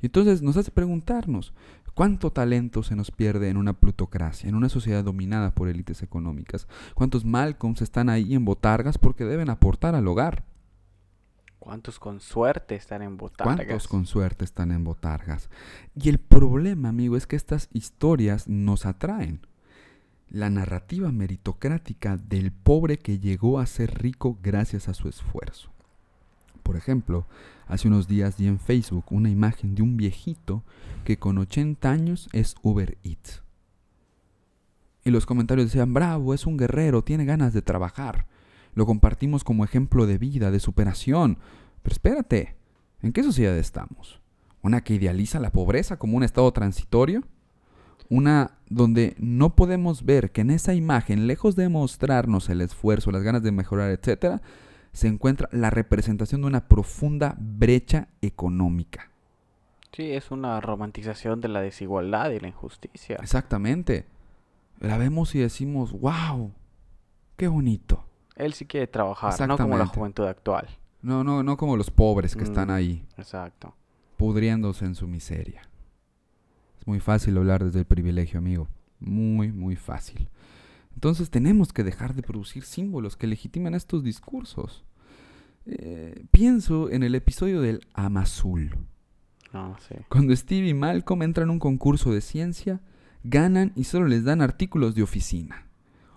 Y 0.01 0.07
entonces 0.07 0.43
nos 0.43 0.57
hace 0.57 0.71
preguntarnos, 0.71 1.55
¿cuánto 1.95 2.33
talento 2.33 2.83
se 2.83 2.97
nos 2.97 3.11
pierde 3.11 3.49
en 3.49 3.57
una 3.57 3.73
plutocracia, 3.73 4.49
en 4.49 4.55
una 4.55 4.69
sociedad 4.69 5.05
dominada 5.05 5.55
por 5.55 5.69
élites 5.69 6.03
económicas? 6.03 6.67
¿Cuántos 6.95 7.25
Malcolms 7.25 7.83
están 7.83 8.09
ahí 8.09 8.35
en 8.35 8.45
botargas 8.45 8.99
porque 8.99 9.25
deben 9.25 9.51
aportar 9.51 9.95
al 9.95 10.09
hogar? 10.09 10.45
¿Cuántos 11.63 12.01
con 12.01 12.19
suerte 12.19 12.75
están 12.75 13.03
en 13.03 13.17
botargas? 13.17 13.57
¿Cuántos 13.57 13.87
con 13.87 14.05
suerte 14.05 14.45
están 14.45 14.73
en 14.73 14.83
botargas? 14.83 15.49
Y 15.95 16.09
el 16.09 16.19
problema, 16.19 16.89
amigo, 16.89 17.17
es 17.17 17.29
que 17.29 17.37
estas 17.37 17.69
historias 17.73 18.49
nos 18.49 18.85
atraen. 18.85 19.47
La 20.29 20.51
narrativa 20.51 21.13
meritocrática 21.13 22.17
del 22.17 22.51
pobre 22.51 22.99
que 22.99 23.21
llegó 23.21 23.61
a 23.61 23.67
ser 23.67 24.03
rico 24.03 24.39
gracias 24.43 24.89
a 24.89 24.95
su 24.95 25.09
esfuerzo. 25.09 25.71
Por 26.65 26.77
ejemplo, 26.77 27.27
hace 27.69 27.89
unos 27.89 28.09
días 28.09 28.37
vi 28.37 28.47
en 28.47 28.59
Facebook 28.59 29.07
una 29.11 29.31
imagen 29.31 29.75
de 29.75 29.83
un 29.83 29.97
viejito 29.97 30.65
que 31.05 31.19
con 31.19 31.39
80 31.39 31.91
años 31.91 32.29
es 32.33 32.55
Uber 32.63 32.99
Eats. 33.03 33.43
Y 35.05 35.11
los 35.11 35.27
comentarios 35.27 35.67
decían, 35.69 35.93
bravo, 35.93 36.33
es 36.33 36.47
un 36.47 36.57
guerrero, 36.57 37.03
tiene 37.03 37.25
ganas 37.25 37.53
de 37.53 37.63
trabajar. 37.63 38.27
Lo 38.75 38.87
compartimos 38.87 39.45
como 39.45 39.65
ejemplo 39.65 40.07
de 40.07 40.19
vida, 40.19 40.51
de 40.51 40.61
superación. 40.61 41.39
Pero 41.83 41.93
espérate, 41.93 42.57
¿en 43.03 43.13
qué 43.13 43.23
sociedad 43.23 43.57
estamos? 43.59 44.21
¿Una 44.63 44.83
que 44.83 44.95
idealiza 44.95 45.41
la 45.41 45.51
pobreza 45.51 45.99
como 45.99 46.17
un 46.17 46.23
estado 46.23 46.53
transitorio? 46.53 47.25
Una 48.09 48.59
donde 48.69 49.17
no 49.19 49.57
podemos 49.57 50.05
ver 50.05 50.31
que 50.31 50.43
en 50.43 50.51
esa 50.51 50.75
imagen, 50.75 51.27
lejos 51.27 51.57
de 51.57 51.69
mostrarnos 51.69 52.49
el 52.49 52.61
esfuerzo, 52.61 53.11
las 53.11 53.23
ganas 53.23 53.43
de 53.43 53.53
mejorar, 53.53 53.91
etcétera, 53.91 54.41
se 54.93 55.09
encuentra 55.09 55.49
la 55.53 55.71
representación 55.71 56.43
de 56.43 56.47
una 56.49 56.69
profunda 56.69 57.35
brecha 57.39 58.09
económica. 58.21 59.11
Sí, 59.93 60.11
es 60.13 60.31
una 60.31 60.61
romantización 60.61 61.41
de 61.41 61.49
la 61.49 61.61
desigualdad 61.61 62.31
y 62.31 62.41
la 62.41 62.49
injusticia. 62.49 63.17
Exactamente. 63.17 64.07
La 64.81 64.97
vemos 64.99 65.35
y 65.35 65.39
decimos, 65.39 65.93
wow, 65.93 66.53
qué 67.37 67.49
bonito. 67.49 68.05
Él 68.37 68.55
sí 68.55 68.65
quiere 68.67 68.87
trabajar, 68.87 69.47
no 69.47 69.57
como 69.59 69.77
la 69.77 69.87
juventud 69.87 70.25
actual. 70.27 70.69
No, 71.03 71.23
no, 71.25 71.43
no 71.43 71.57
como 71.57 71.77
los 71.77 71.91
pobres 71.91 72.35
que 72.37 72.45
están 72.45 72.69
Mm. 72.69 72.73
ahí. 72.73 73.07
Exacto. 73.19 73.75
pudriéndose 74.17 74.85
en 74.85 74.95
su 74.95 75.09
miseria. 75.09 75.63
Es 76.79 76.87
muy 76.87 77.01
fácil 77.01 77.37
hablar 77.39 77.65
desde 77.65 77.81
el 77.81 77.87
privilegio, 77.87 78.39
amigo. 78.39 78.69
Muy, 79.01 79.51
muy 79.51 79.75
fácil. 79.75 80.29
Entonces 80.95 81.31
tenemos 81.31 81.73
que 81.73 81.85
dejar 81.85 82.15
de 82.15 82.23
producir 82.23 82.65
símbolos 82.65 83.17
que 83.17 83.27
legitiman 83.27 83.75
estos 83.75 84.03
discursos. 84.03 84.85
Eh, 85.67 86.25
pienso 86.31 86.91
en 86.91 87.03
el 87.03 87.15
episodio 87.15 87.61
del 87.61 87.87
Amazul. 87.95 88.77
No, 89.53 89.77
sí. 89.87 89.95
Cuando 90.09 90.35
Steve 90.35 90.69
y 90.69 90.75
Malcolm 90.75 91.23
entran 91.23 91.49
a 91.49 91.53
un 91.53 91.59
concurso 91.59 92.13
de 92.13 92.21
ciencia, 92.21 92.81
ganan 93.23 93.73
y 93.77 93.85
solo 93.85 94.07
les 94.07 94.25
dan 94.25 94.41
artículos 94.41 94.95
de 94.95 95.03
oficina. 95.03 95.67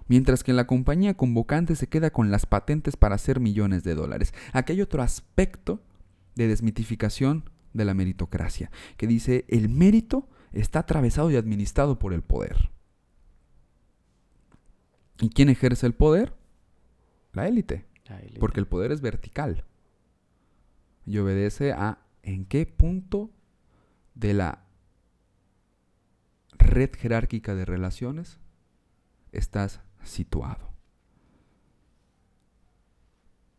Mientras 0.07 0.43
que 0.43 0.53
la 0.53 0.67
compañía 0.67 1.15
convocante 1.15 1.75
se 1.75 1.87
queda 1.87 2.11
con 2.11 2.31
las 2.31 2.45
patentes 2.45 2.95
para 2.95 3.15
hacer 3.15 3.39
millones 3.39 3.83
de 3.83 3.95
dólares. 3.95 4.33
Aquí 4.53 4.73
hay 4.73 4.81
otro 4.81 5.01
aspecto 5.01 5.81
de 6.35 6.47
desmitificación 6.47 7.49
de 7.73 7.85
la 7.85 7.93
meritocracia, 7.93 8.71
que 8.97 9.07
dice 9.07 9.45
el 9.47 9.69
mérito 9.69 10.29
está 10.53 10.79
atravesado 10.79 11.31
y 11.31 11.35
administrado 11.35 11.99
por 11.99 12.13
el 12.13 12.21
poder. 12.21 12.71
¿Y 15.19 15.29
quién 15.29 15.49
ejerce 15.49 15.85
el 15.85 15.93
poder? 15.93 16.33
La 17.33 17.47
élite. 17.47 17.85
La 18.07 18.19
élite. 18.19 18.39
Porque 18.39 18.59
el 18.59 18.67
poder 18.67 18.91
es 18.91 19.01
vertical. 19.01 19.65
Y 21.05 21.17
obedece 21.17 21.71
a 21.71 21.99
en 22.23 22.45
qué 22.45 22.65
punto 22.65 23.31
de 24.15 24.33
la 24.33 24.65
red 26.57 26.91
jerárquica 26.95 27.53
de 27.55 27.65
relaciones 27.65 28.39
estás 29.31 29.81
situado. 30.03 30.73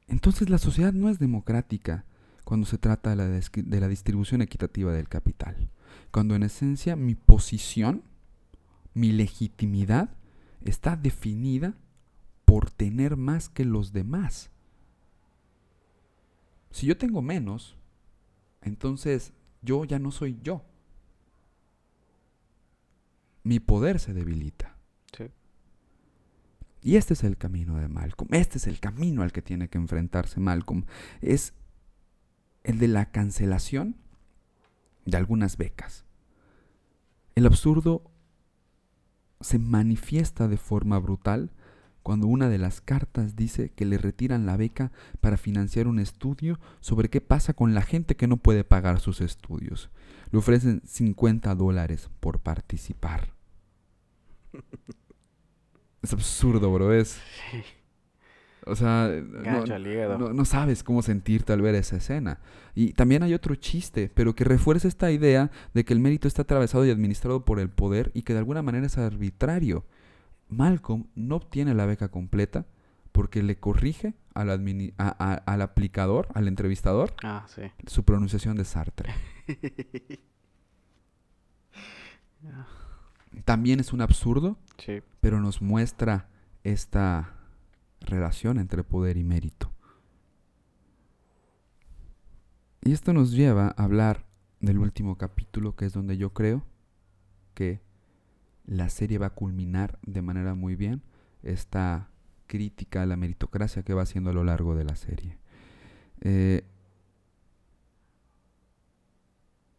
Entonces 0.09 0.51
la 0.51 0.59
sociedad 0.59 0.93
no 0.93 1.09
es 1.09 1.19
democrática 1.19 2.05
cuando 2.45 2.67
se 2.67 2.79
trata 2.79 3.11
de 3.11 3.17
la, 3.17 3.29
descri- 3.29 3.65
de 3.65 3.81
la 3.81 3.89
distribución 3.89 4.41
equitativa 4.41 4.93
del 4.93 5.09
capital. 5.09 5.69
Cuando 6.11 6.35
en 6.35 6.45
esencia 6.45 6.97
mi 6.97 7.15
posición, 7.15 8.03
mi 8.95 9.13
legitimidad 9.13 10.11
está 10.71 10.97
definida 10.97 11.75
por 12.45 12.71
tener 12.71 13.17
más 13.17 13.49
que 13.49 13.65
los 13.65 13.93
demás. 13.93 14.51
Si 16.71 16.87
yo 16.87 16.97
tengo 16.97 17.23
menos, 17.23 17.77
entonces 18.63 19.33
yo 19.63 19.85
ya 19.85 19.99
no 19.99 20.11
soy 20.11 20.39
yo. 20.43 20.65
Mi 23.43 23.61
poder 23.61 23.99
se 24.01 24.13
debilita. 24.13 24.77
Sí. 25.17 25.31
Y 26.83 26.97
este 26.97 27.15
es 27.15 27.25
el 27.25 27.37
camino 27.37 27.77
de 27.77 27.89
Malcolm. 27.89 28.33
Este 28.35 28.59
es 28.59 28.67
el 28.67 28.81
camino 28.81 29.23
al 29.23 29.33
que 29.33 29.43
tiene 29.43 29.69
que 29.69 29.79
enfrentarse 29.79 30.41
Malcolm. 30.41 30.85
Es 31.21 31.55
el 32.65 32.79
de 32.79 32.89
la 32.89 33.11
cancelación 33.11 33.97
de 35.05 35.17
algunas 35.17 35.57
becas. 35.57 36.05
El 37.37 37.47
absurdo 37.47 38.11
se 39.41 39.59
manifiesta 39.59 40.49
de 40.49 40.57
forma 40.57 40.99
brutal 40.99 41.51
cuando 42.03 42.29
una 42.29 42.49
de 42.49 42.59
las 42.59 42.81
cartas 42.81 43.35
dice 43.35 43.71
que 43.71 43.85
le 43.85 43.99
retiran 43.99 44.47
la 44.47 44.57
beca 44.57 44.93
para 45.21 45.37
financiar 45.37 45.89
un 45.89 45.99
estudio 45.99 46.61
sobre 46.81 47.11
qué 47.11 47.21
pasa 47.21 47.53
con 47.53 47.75
la 47.75 47.83
gente 47.83 48.17
que 48.17 48.29
no 48.29 48.37
puede 48.37 48.63
pagar 48.63 49.01
sus 49.01 49.21
estudios. 49.21 49.91
Le 50.31 50.39
ofrecen 50.39 50.83
50 50.85 51.55
dólares 51.57 52.09
por 52.21 52.39
participar. 52.41 53.33
Es 56.03 56.13
absurdo, 56.13 56.73
bro. 56.73 56.93
Es. 56.93 57.19
O 58.67 58.75
sea, 58.75 59.09
no, 60.19 60.45
sabes 60.45 60.83
cómo 60.83 61.01
sentirte 61.03 61.53
al 61.53 61.63
ver 61.63 61.75
esa 61.77 61.97
escena. 61.97 62.41
Y 62.75 62.93
también 62.95 63.23
hay 63.23 63.33
otro 63.33 63.55
chiste, 63.55 64.11
pero 64.13 64.35
que 64.35 64.43
refuerza 64.45 64.89
esta 64.89 65.11
idea 65.13 65.51
de 65.73 65.85
que 65.85 65.93
el 65.95 66.01
mérito 66.01 66.27
está 66.27 66.43
atravesado 66.43 66.85
y 66.85 66.91
administrado 66.91 67.45
por 67.45 67.61
el 67.61 67.71
poder 67.71 68.11
y 68.13 68.23
que 68.23 68.33
de 68.33 68.41
alguna 68.41 68.63
manera 68.63 68.87
es 68.87 68.99
arbitrario. 68.99 69.85
Malcolm 70.49 71.07
no 71.15 71.37
obtiene 71.37 71.75
la 71.75 71.87
beca 71.87 72.09
completa 72.09 72.67
porque 73.13 73.43
le 73.43 73.57
corrige 73.59 74.15
al, 74.35 74.49
admini- 74.51 74.93
a- 74.99 75.15
a- 75.19 75.35
al 75.35 75.63
aplicador, 75.63 76.29
al 76.35 76.49
entrevistador, 76.49 77.15
Ah, 77.23 77.47
sí. 77.49 77.63
su 77.87 78.05
pronunciación 78.05 78.57
de 78.57 78.65
Sartre. 78.65 79.15
También 83.45 83.81
es 83.81 83.93
un 83.93 84.01
absurdo, 84.01 84.59
Sí. 84.79 85.03
pero 85.21 85.41
nos 85.41 85.63
muestra 85.63 86.29
esta 86.65 87.33
relación 88.01 88.59
entre 88.59 88.85
poder 88.85 89.17
y 89.17 89.25
mérito. 89.25 89.73
Y 92.83 92.93
esto 92.93 93.13
nos 93.13 93.33
lleva 93.33 93.75
a 93.77 93.83
hablar 93.83 94.27
del 94.61 94.79
último 94.79 95.19
capítulo, 95.19 95.75
que 95.75 95.87
es 95.87 95.93
donde 95.93 96.17
yo 96.17 96.33
creo 96.33 96.65
que 97.55 97.81
la 98.65 98.89
serie 98.89 99.19
va 99.19 99.27
a 99.27 99.35
culminar 99.35 99.99
de 100.03 100.23
manera 100.23 100.55
muy 100.55 100.77
bien 100.77 101.03
esta 101.43 102.11
crítica 102.47 103.03
a 103.03 103.07
la 103.07 103.17
meritocracia 103.17 103.83
que 103.83 103.95
va 103.95 104.03
haciendo 104.03 104.31
a 104.31 104.35
lo 104.35 104.45
largo 104.45 104.77
de 104.77 104.85
la 104.85 104.97
serie. 104.97 105.39
Eh, 106.21 106.65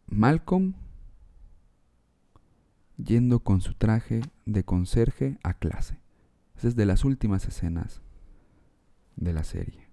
Malcolm 0.08 0.74
yendo 2.98 3.40
con 3.40 3.62
su 3.62 3.74
traje 3.74 4.22
de 4.46 4.64
conserje 4.64 5.38
a 5.44 5.54
clase. 5.54 6.00
Esa 6.58 6.70
es 6.70 6.76
de 6.76 6.86
las 6.86 7.06
últimas 7.06 7.48
escenas 7.48 8.02
de 9.18 9.34
la 9.34 9.44
serie. 9.44 9.90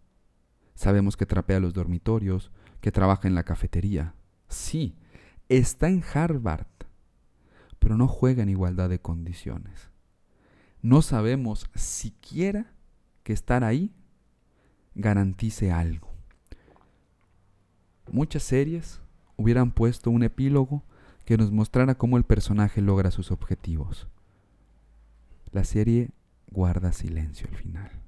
Sabemos 0.75 1.16
que 1.16 1.26
trapea 1.26 1.61
los 1.61 1.75
dormitorios, 1.75 2.52
que 2.81 2.93
trabaja 2.93 3.26
en 3.26 3.35
la 3.35 3.43
cafetería. 3.45 4.14
Sí, 4.49 4.95
está 5.49 5.88
en 5.88 6.04
Harvard, 6.12 6.66
pero 7.78 7.97
no 7.97 8.07
juega 8.07 8.43
en 8.43 8.50
igualdad 8.50 8.88
de 8.88 9.00
condiciones. 9.00 9.90
No 10.83 11.02
sabemos 11.02 11.69
siquiera 11.75 12.73
que 13.23 13.33
estar 13.33 13.64
ahí 13.64 13.93
garantice 14.95 15.73
algo. 15.73 16.12
Muchas 18.12 18.43
series 18.43 19.00
hubieran 19.37 19.73
puesto 19.73 20.11
un 20.11 20.23
epílogo 20.23 20.85
que 21.25 21.38
nos 21.38 21.50
mostrara 21.50 21.95
cómo 21.95 22.19
el 22.19 22.25
personaje 22.25 22.83
logra 22.83 23.11
sus 23.11 23.31
objetivos. 23.31 24.09
La 25.50 25.64
serie 25.64 26.11
guarda 26.50 26.93
silencio 26.93 27.49
al 27.50 27.57
final. 27.57 28.03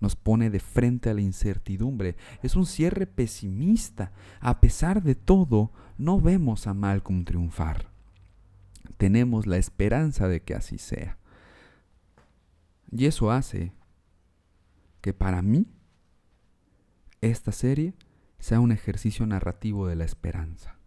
Nos 0.00 0.16
pone 0.16 0.50
de 0.50 0.60
frente 0.60 1.10
a 1.10 1.14
la 1.14 1.20
incertidumbre. 1.20 2.16
Es 2.42 2.56
un 2.56 2.66
cierre 2.66 3.06
pesimista. 3.06 4.12
A 4.40 4.60
pesar 4.60 5.02
de 5.02 5.14
todo, 5.14 5.72
no 5.96 6.20
vemos 6.20 6.66
a 6.66 6.74
Malcolm 6.74 7.24
triunfar. 7.24 7.88
Tenemos 8.96 9.46
la 9.46 9.56
esperanza 9.56 10.28
de 10.28 10.42
que 10.42 10.54
así 10.54 10.78
sea. 10.78 11.18
Y 12.90 13.06
eso 13.06 13.30
hace 13.30 13.72
que 15.00 15.12
para 15.12 15.42
mí 15.42 15.66
esta 17.20 17.52
serie 17.52 17.94
sea 18.38 18.60
un 18.60 18.72
ejercicio 18.72 19.26
narrativo 19.26 19.86
de 19.86 19.96
la 19.96 20.04
esperanza. 20.04 20.78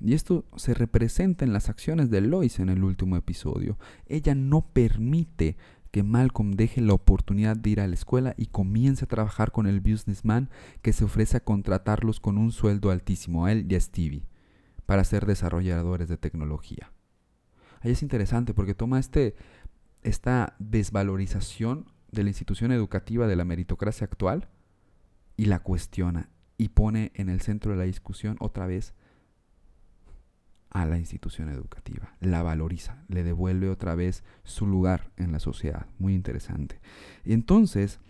Y 0.00 0.14
esto 0.14 0.44
se 0.56 0.74
representa 0.74 1.44
en 1.44 1.52
las 1.52 1.68
acciones 1.68 2.10
de 2.10 2.20
Lois 2.20 2.58
en 2.58 2.68
el 2.68 2.82
último 2.82 3.16
episodio. 3.16 3.78
Ella 4.06 4.34
no 4.34 4.66
permite 4.66 5.56
que 5.92 6.02
Malcolm 6.02 6.52
deje 6.52 6.80
la 6.80 6.94
oportunidad 6.94 7.54
de 7.54 7.70
ir 7.70 7.80
a 7.80 7.86
la 7.86 7.94
escuela 7.94 8.34
y 8.38 8.46
comience 8.46 9.04
a 9.04 9.08
trabajar 9.08 9.52
con 9.52 9.66
el 9.66 9.80
businessman 9.80 10.48
que 10.80 10.94
se 10.94 11.04
ofrece 11.04 11.36
a 11.36 11.44
contratarlos 11.44 12.18
con 12.18 12.38
un 12.38 12.50
sueldo 12.50 12.90
altísimo, 12.90 13.44
a 13.44 13.52
él 13.52 13.70
y 13.70 13.74
a 13.74 13.80
Stevie, 13.80 14.26
para 14.86 15.04
ser 15.04 15.26
desarrolladores 15.26 16.08
de 16.08 16.16
tecnología. 16.16 16.90
Ahí 17.82 17.92
es 17.92 18.02
interesante 18.02 18.54
porque 18.54 18.74
toma 18.74 18.98
este, 18.98 19.36
esta 20.02 20.56
desvalorización 20.58 21.92
de 22.10 22.22
la 22.22 22.30
institución 22.30 22.72
educativa 22.72 23.26
de 23.26 23.36
la 23.36 23.44
meritocracia 23.44 24.06
actual 24.06 24.48
y 25.36 25.44
la 25.44 25.58
cuestiona 25.58 26.30
y 26.56 26.70
pone 26.70 27.12
en 27.14 27.28
el 27.28 27.42
centro 27.42 27.72
de 27.72 27.78
la 27.78 27.84
discusión 27.84 28.36
otra 28.40 28.66
vez 28.66 28.94
a 30.72 30.86
la 30.86 30.98
institución 30.98 31.50
educativa, 31.50 32.14
la 32.20 32.42
valoriza, 32.42 33.04
le 33.08 33.22
devuelve 33.22 33.68
otra 33.68 33.94
vez 33.94 34.24
su 34.42 34.66
lugar 34.66 35.10
en 35.16 35.32
la 35.32 35.38
sociedad. 35.38 35.86
Muy 35.98 36.14
interesante. 36.14 36.80
Y 37.24 37.34
entonces, 37.34 38.00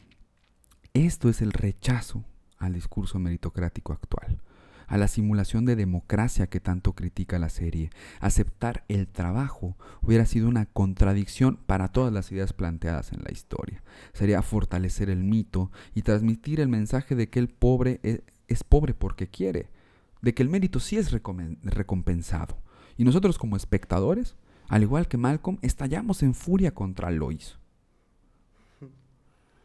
esto 0.94 1.28
es 1.28 1.42
el 1.42 1.52
rechazo 1.52 2.24
al 2.58 2.74
discurso 2.74 3.18
meritocrático 3.18 3.92
actual, 3.92 4.40
a 4.86 4.96
la 4.96 5.08
simulación 5.08 5.64
de 5.64 5.74
democracia 5.74 6.46
que 6.46 6.60
tanto 6.60 6.92
critica 6.92 7.40
la 7.40 7.48
serie. 7.48 7.90
Aceptar 8.20 8.84
el 8.88 9.08
trabajo 9.08 9.76
hubiera 10.00 10.24
sido 10.24 10.48
una 10.48 10.66
contradicción 10.66 11.56
para 11.66 11.88
todas 11.88 12.12
las 12.12 12.30
ideas 12.30 12.52
planteadas 12.52 13.12
en 13.12 13.24
la 13.24 13.32
historia. 13.32 13.82
Sería 14.12 14.42
fortalecer 14.42 15.10
el 15.10 15.24
mito 15.24 15.72
y 15.94 16.02
transmitir 16.02 16.60
el 16.60 16.68
mensaje 16.68 17.16
de 17.16 17.28
que 17.28 17.40
el 17.40 17.48
pobre 17.48 17.98
es, 18.04 18.22
es 18.46 18.62
pobre 18.62 18.94
porque 18.94 19.26
quiere 19.26 19.70
de 20.22 20.34
que 20.34 20.42
el 20.42 20.48
mérito 20.48 20.80
sí 20.80 20.96
es 20.96 21.10
recompensado. 21.10 22.56
Y 22.96 23.04
nosotros 23.04 23.38
como 23.38 23.56
espectadores, 23.56 24.36
al 24.68 24.82
igual 24.82 25.08
que 25.08 25.18
Malcolm, 25.18 25.58
estallamos 25.60 26.22
en 26.22 26.34
furia 26.34 26.72
contra 26.72 27.10
Lois. 27.10 27.58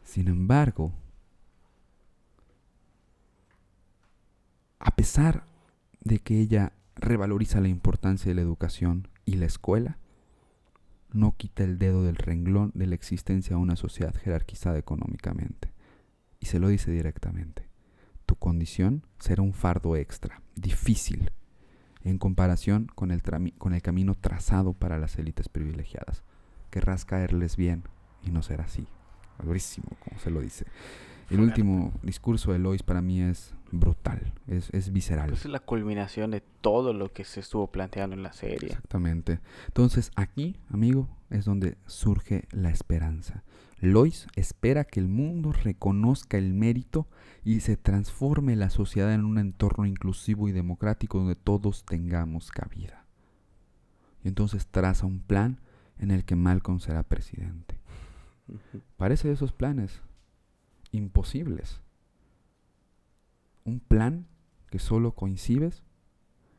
Sin 0.04 0.28
embargo, 0.28 0.92
a 4.80 4.94
pesar 4.96 5.44
de 6.00 6.18
que 6.18 6.40
ella 6.40 6.72
revaloriza 6.96 7.60
la 7.60 7.68
importancia 7.68 8.30
de 8.30 8.34
la 8.34 8.42
educación 8.42 9.08
y 9.24 9.34
la 9.34 9.46
escuela, 9.46 9.98
no 11.12 11.36
quita 11.36 11.62
el 11.62 11.78
dedo 11.78 12.02
del 12.02 12.16
renglón 12.16 12.72
de 12.74 12.86
la 12.86 12.94
existencia 12.94 13.56
de 13.56 13.62
una 13.62 13.76
sociedad 13.76 14.14
jerarquizada 14.14 14.78
económicamente. 14.78 15.72
Y 16.40 16.46
se 16.46 16.58
lo 16.58 16.68
dice 16.68 16.90
directamente 16.90 17.67
tu 18.28 18.36
condición 18.36 19.06
será 19.18 19.40
un 19.40 19.54
fardo 19.54 19.96
extra, 19.96 20.42
difícil, 20.54 21.30
en 22.04 22.18
comparación 22.18 22.86
con 22.94 23.10
el, 23.10 23.22
trami- 23.22 23.56
con 23.56 23.72
el 23.72 23.80
camino 23.80 24.14
trazado 24.14 24.74
para 24.74 24.98
las 24.98 25.16
élites 25.18 25.48
privilegiadas. 25.48 26.24
Querrás 26.70 27.06
caerles 27.06 27.56
bien 27.56 27.84
y 28.22 28.30
no 28.30 28.42
será 28.42 28.64
así. 28.64 28.86
Durísimo, 29.42 29.88
como 30.04 30.20
se 30.20 30.30
lo 30.30 30.42
dice. 30.42 30.66
El 31.30 31.40
último 31.40 31.92
discurso 32.02 32.52
de 32.52 32.58
Lois 32.58 32.82
para 32.82 33.00
mí 33.00 33.22
es 33.22 33.54
brutal, 33.72 34.34
es, 34.46 34.68
es 34.74 34.92
visceral. 34.92 35.30
Pues 35.30 35.46
es 35.46 35.50
la 35.50 35.60
culminación 35.60 36.30
de 36.30 36.42
todo 36.60 36.92
lo 36.92 37.10
que 37.10 37.24
se 37.24 37.40
estuvo 37.40 37.66
planteando 37.68 38.14
en 38.14 38.22
la 38.22 38.34
serie. 38.34 38.68
Exactamente. 38.68 39.40
Entonces 39.68 40.10
aquí, 40.16 40.56
amigo, 40.70 41.08
es 41.30 41.46
donde 41.46 41.78
surge 41.86 42.44
la 42.50 42.68
esperanza. 42.68 43.42
Lois 43.80 44.26
espera 44.34 44.84
que 44.84 44.98
el 44.98 45.08
mundo 45.08 45.52
reconozca 45.52 46.36
el 46.36 46.52
mérito 46.52 47.06
y 47.44 47.60
se 47.60 47.76
transforme 47.76 48.56
la 48.56 48.70
sociedad 48.70 49.12
en 49.14 49.24
un 49.24 49.38
entorno 49.38 49.86
inclusivo 49.86 50.48
y 50.48 50.52
democrático 50.52 51.18
donde 51.18 51.36
todos 51.36 51.84
tengamos 51.84 52.50
cabida. 52.50 53.04
Y 54.24 54.28
entonces 54.28 54.66
traza 54.66 55.06
un 55.06 55.20
plan 55.20 55.60
en 55.98 56.10
el 56.10 56.24
que 56.24 56.34
Malcolm 56.34 56.80
será 56.80 57.04
presidente. 57.04 57.78
Parece 58.96 59.28
de 59.28 59.34
esos 59.34 59.52
planes 59.52 60.00
imposibles. 60.90 61.80
Un 63.64 63.78
plan 63.78 64.26
que 64.70 64.78
solo 64.78 65.12
coincides 65.12 65.84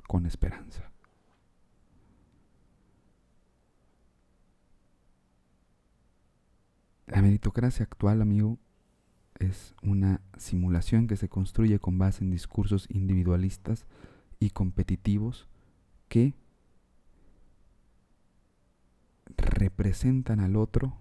con 0.08 0.26
esperanza. 0.26 0.92
La 7.10 7.24
meritocracia 7.24 7.84
actual, 7.84 8.22
amigo, 8.22 8.60
es 9.40 9.74
una 9.82 10.22
simulación 10.38 11.08
que 11.08 11.18
se 11.18 11.28
construye 11.28 11.80
con 11.80 11.98
base 11.98 12.24
en 12.24 12.30
discursos 12.30 12.86
individualistas 12.90 13.88
y 14.40 14.52
competitivos 14.52 15.48
que 16.08 16.36
representan 19.38 20.40
al 20.40 20.56
otro 20.56 20.98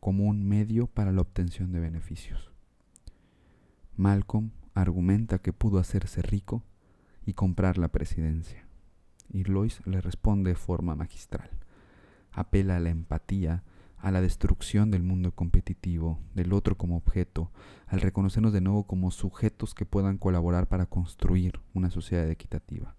como 0.00 0.24
un 0.24 0.44
medio 0.48 0.88
para 0.88 1.12
la 1.12 1.20
obtención 1.20 1.70
de 1.70 1.78
beneficios. 1.78 2.50
Malcolm 3.96 4.50
argumenta 4.74 5.38
que 5.38 5.52
pudo 5.52 5.78
hacerse 5.78 6.22
rico 6.22 6.64
y 7.24 7.34
comprar 7.34 7.78
la 7.78 7.88
presidencia. 7.88 8.66
Y 9.28 9.44
Lois 9.44 9.80
le 9.86 10.00
responde 10.00 10.50
de 10.50 10.56
forma 10.56 10.96
magistral. 10.96 11.50
Apela 12.32 12.76
a 12.76 12.80
la 12.80 12.90
empatía, 12.90 13.62
a 14.02 14.10
la 14.10 14.20
destrucción 14.20 14.90
del 14.90 15.04
mundo 15.04 15.30
competitivo, 15.30 16.18
del 16.34 16.52
otro 16.52 16.76
como 16.76 16.96
objeto, 16.96 17.52
al 17.86 18.00
reconocernos 18.00 18.52
de 18.52 18.60
nuevo 18.60 18.84
como 18.84 19.12
sujetos 19.12 19.74
que 19.74 19.86
puedan 19.86 20.18
colaborar 20.18 20.66
para 20.66 20.86
construir 20.86 21.60
una 21.72 21.88
sociedad 21.88 22.28
equitativa. 22.28 22.96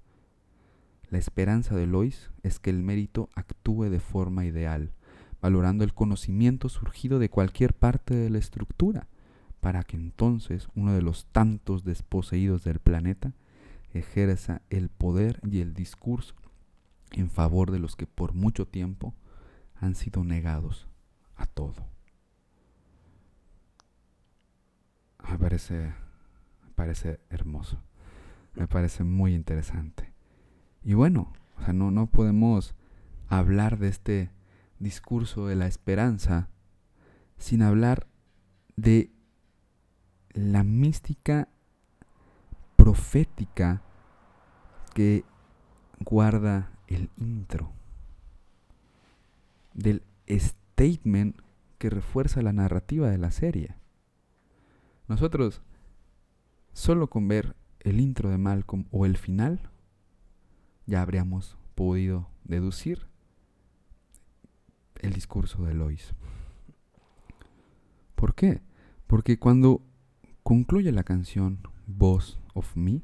La 1.09 1.17
esperanza 1.17 1.75
de 1.75 1.87
Lois 1.87 2.31
es 2.41 2.57
que 2.59 2.69
el 2.69 2.83
mérito 2.83 3.29
actúe 3.35 3.89
de 3.89 3.99
forma 3.99 4.45
ideal, 4.45 4.93
valorando 5.41 5.83
el 5.83 5.93
conocimiento 5.93 6.69
surgido 6.69 7.19
de 7.19 7.29
cualquier 7.29 7.73
parte 7.73 8.15
de 8.15 8.29
la 8.29 8.37
estructura, 8.37 9.09
para 9.59 9.83
que 9.83 9.97
entonces 9.97 10.69
uno 10.73 10.93
de 10.93 11.01
los 11.01 11.25
tantos 11.25 11.83
desposeídos 11.83 12.63
del 12.63 12.79
planeta 12.79 13.33
ejerza 13.91 14.61
el 14.69 14.87
poder 14.87 15.41
y 15.51 15.59
el 15.59 15.73
discurso 15.73 16.33
en 17.11 17.29
favor 17.29 17.71
de 17.71 17.79
los 17.79 17.97
que 17.97 18.07
por 18.07 18.33
mucho 18.33 18.65
tiempo 18.65 19.13
han 19.75 19.95
sido 19.95 20.23
negados 20.23 20.87
todo. 21.45 21.87
Me 25.29 25.37
parece, 25.39 25.93
me 26.63 26.69
parece 26.75 27.19
hermoso, 27.29 27.81
me 28.55 28.67
parece 28.67 29.03
muy 29.03 29.33
interesante. 29.33 30.13
Y 30.83 30.93
bueno, 30.93 31.33
o 31.57 31.63
sea, 31.63 31.73
no, 31.73 31.91
no 31.91 32.07
podemos 32.07 32.75
hablar 33.29 33.79
de 33.79 33.87
este 33.87 34.31
discurso 34.79 35.47
de 35.47 35.55
la 35.55 35.67
esperanza 35.67 36.49
sin 37.37 37.61
hablar 37.61 38.07
de 38.75 39.11
la 40.33 40.63
mística 40.63 41.47
profética 42.75 43.81
que 44.93 45.23
guarda 45.99 46.71
el 46.87 47.09
intro, 47.17 47.71
del 49.73 50.03
statement 50.73 51.39
que 51.77 51.89
refuerza 51.89 52.41
la 52.41 52.51
narrativa 52.51 53.09
de 53.09 53.17
la 53.19 53.29
serie. 53.29 53.75
Nosotros, 55.07 55.61
solo 56.73 57.09
con 57.09 57.27
ver 57.27 57.55
el 57.81 57.99
intro 57.99 58.29
de 58.29 58.37
Malcolm 58.37 58.85
o 58.91 59.05
el 59.05 59.17
final, 59.17 59.69
ya 60.87 61.01
habríamos 61.01 61.57
podido 61.75 62.29
deducir 62.43 63.07
el 65.01 65.13
discurso 65.13 65.63
de 65.63 65.73
Lois. 65.75 66.15
¿Por 68.15 68.33
qué? 68.33 68.61
Porque 69.05 69.37
cuando 69.37 69.81
concluye 70.41 70.91
la 70.91 71.03
canción 71.03 71.59
Boss 71.85 72.39
of 72.53 72.75
Me, 72.75 73.01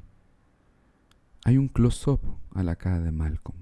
hay 1.44 1.56
un 1.56 1.68
close-up 1.68 2.20
a 2.52 2.62
la 2.62 2.76
cara 2.76 3.00
de 3.00 3.12
Malcolm, 3.12 3.58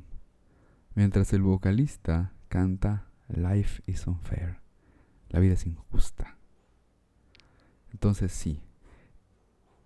mientras 0.94 1.32
el 1.32 1.42
vocalista 1.42 2.32
canta 2.48 3.07
Life 3.28 3.82
is 3.86 4.06
unfair, 4.06 4.60
la 5.28 5.40
vida 5.40 5.54
es 5.54 5.66
injusta. 5.66 6.38
Entonces 7.92 8.32
sí, 8.32 8.62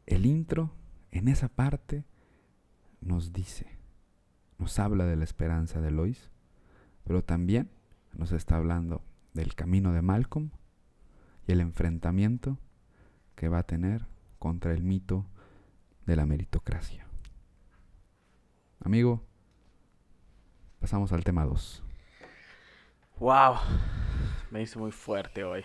el 0.07 0.27
intro 0.27 0.73
en 1.11 1.29
esa 1.29 1.49
parte 1.49 2.05
nos 3.01 3.33
dice, 3.33 3.67
nos 4.59 4.79
habla 4.79 5.07
de 5.07 5.17
la 5.17 5.25
esperanza 5.25 5.81
de 5.81 5.91
Lois, 5.91 6.31
pero 7.05 7.25
también 7.25 7.71
nos 8.13 8.33
está 8.33 8.57
hablando 8.57 9.03
del 9.35 9.55
camino 9.55 9.93
de 9.93 10.03
Malcolm 10.03 10.51
y 11.47 11.53
el 11.53 11.61
enfrentamiento 11.61 12.59
que 13.35 13.49
va 13.49 13.61
a 13.61 13.67
tener 13.67 14.07
contra 14.39 14.73
el 14.73 14.83
mito 14.83 15.27
de 16.07 16.17
la 16.17 16.27
meritocracia. 16.27 17.07
Amigo, 18.81 19.25
pasamos 20.81 21.13
al 21.13 21.25
tema 21.25 21.45
2. 21.45 21.83
Wow, 23.23 23.55
me 24.51 24.63
hizo 24.63 24.81
muy 24.81 24.91
fuerte 24.91 25.45
hoy. 25.45 25.65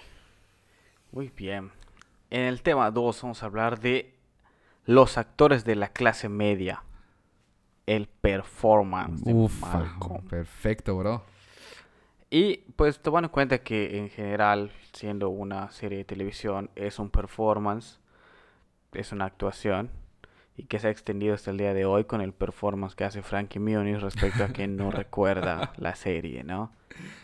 Muy 1.11 1.29
bien. 1.35 1.71
En 2.29 2.41
el 2.41 2.61
tema 2.61 2.91
2 2.91 3.23
vamos 3.23 3.41
a 3.41 3.47
hablar 3.47 3.79
de 3.79 4.13
los 4.85 5.17
actores 5.17 5.65
de 5.65 5.75
la 5.75 5.87
clase 5.87 6.29
media. 6.29 6.83
El 7.87 8.05
performance 8.05 9.23
de 9.23 9.33
Malcolm. 9.33 10.23
perfecto, 10.27 10.95
bro. 10.97 11.23
Y 12.29 12.57
pues 12.75 12.99
tomando 12.99 13.25
en 13.25 13.31
cuenta 13.31 13.57
que 13.57 13.97
en 13.97 14.11
general, 14.11 14.71
siendo 14.93 15.29
una 15.29 15.71
serie 15.71 15.97
de 15.97 16.05
televisión, 16.05 16.69
es 16.75 16.99
un 16.99 17.09
performance, 17.09 17.97
es 18.93 19.11
una 19.11 19.25
actuación, 19.25 19.89
y 20.57 20.65
que 20.65 20.79
se 20.79 20.87
ha 20.87 20.91
extendido 20.91 21.35
hasta 21.35 21.51
el 21.51 21.57
día 21.57 21.73
de 21.73 21.85
hoy 21.85 22.05
con 22.05 22.19
el 22.19 22.33
performance 22.33 22.95
que 22.95 23.03
hace 23.03 23.21
Frankie 23.21 23.59
Muniz 23.59 24.01
respecto 24.01 24.43
a 24.43 24.47
que 24.47 24.67
no 24.67 24.89
recuerda 24.91 25.71
la 25.77 25.95
serie, 25.95 26.43
¿no? 26.43 26.71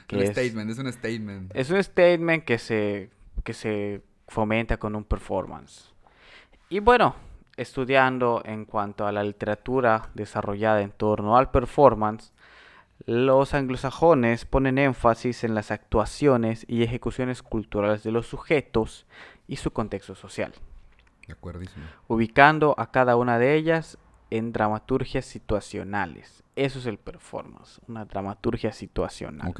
Que 0.08 0.17
un 0.17 0.22
es, 0.22 0.30
statement, 0.30 0.69
es 0.69 0.78
un 0.78 0.93
statement. 0.93 1.52
es 1.56 1.69
un 1.72 1.84
statement 1.84 2.46
que 2.46 2.60
se, 2.60 3.10
que 3.43 3.54
se 3.54 4.02
fomenta 4.28 4.78
con 4.78 4.96
un 4.96 5.04
performance. 5.04 5.91
Y 6.69 6.80
bueno, 6.80 7.15
estudiando 7.58 8.43
en 8.46 8.65
cuanto 8.65 9.08
a 9.08 9.12
la 9.12 9.24
literatura 9.24 10.10
desarrollada 10.13 10.82
en 10.82 10.91
torno 10.91 11.38
al 11.38 11.50
performance, 11.50 12.34
los 13.06 13.54
anglosajones 13.54 14.46
ponen 14.46 14.78
énfasis 14.78 15.43
en 15.43 15.56
las 15.56 15.72
actuaciones 15.72 16.65
y 16.69 16.84
ejecuciones 16.84 17.41
culturales 17.41 18.04
de 18.04 18.12
los 18.12 18.28
sujetos 18.28 19.06
y 19.48 19.58
su 19.58 19.72
contexto 19.72 20.15
social, 20.15 20.54
De 21.28 21.34
acuerdísimo. 21.34 21.86
ubicando 22.08 22.76
a 22.78 22.92
cada 22.92 23.16
una 23.16 23.40
de 23.40 23.56
ellas 23.56 23.98
en 24.30 24.52
dramaturgias 24.52 25.26
situacionales. 25.26 26.44
Eso 26.56 26.80
es 26.80 26.86
el 26.86 26.98
performance, 26.98 27.80
una 27.88 28.06
dramaturgia 28.06 28.72
situacional. 28.72 29.54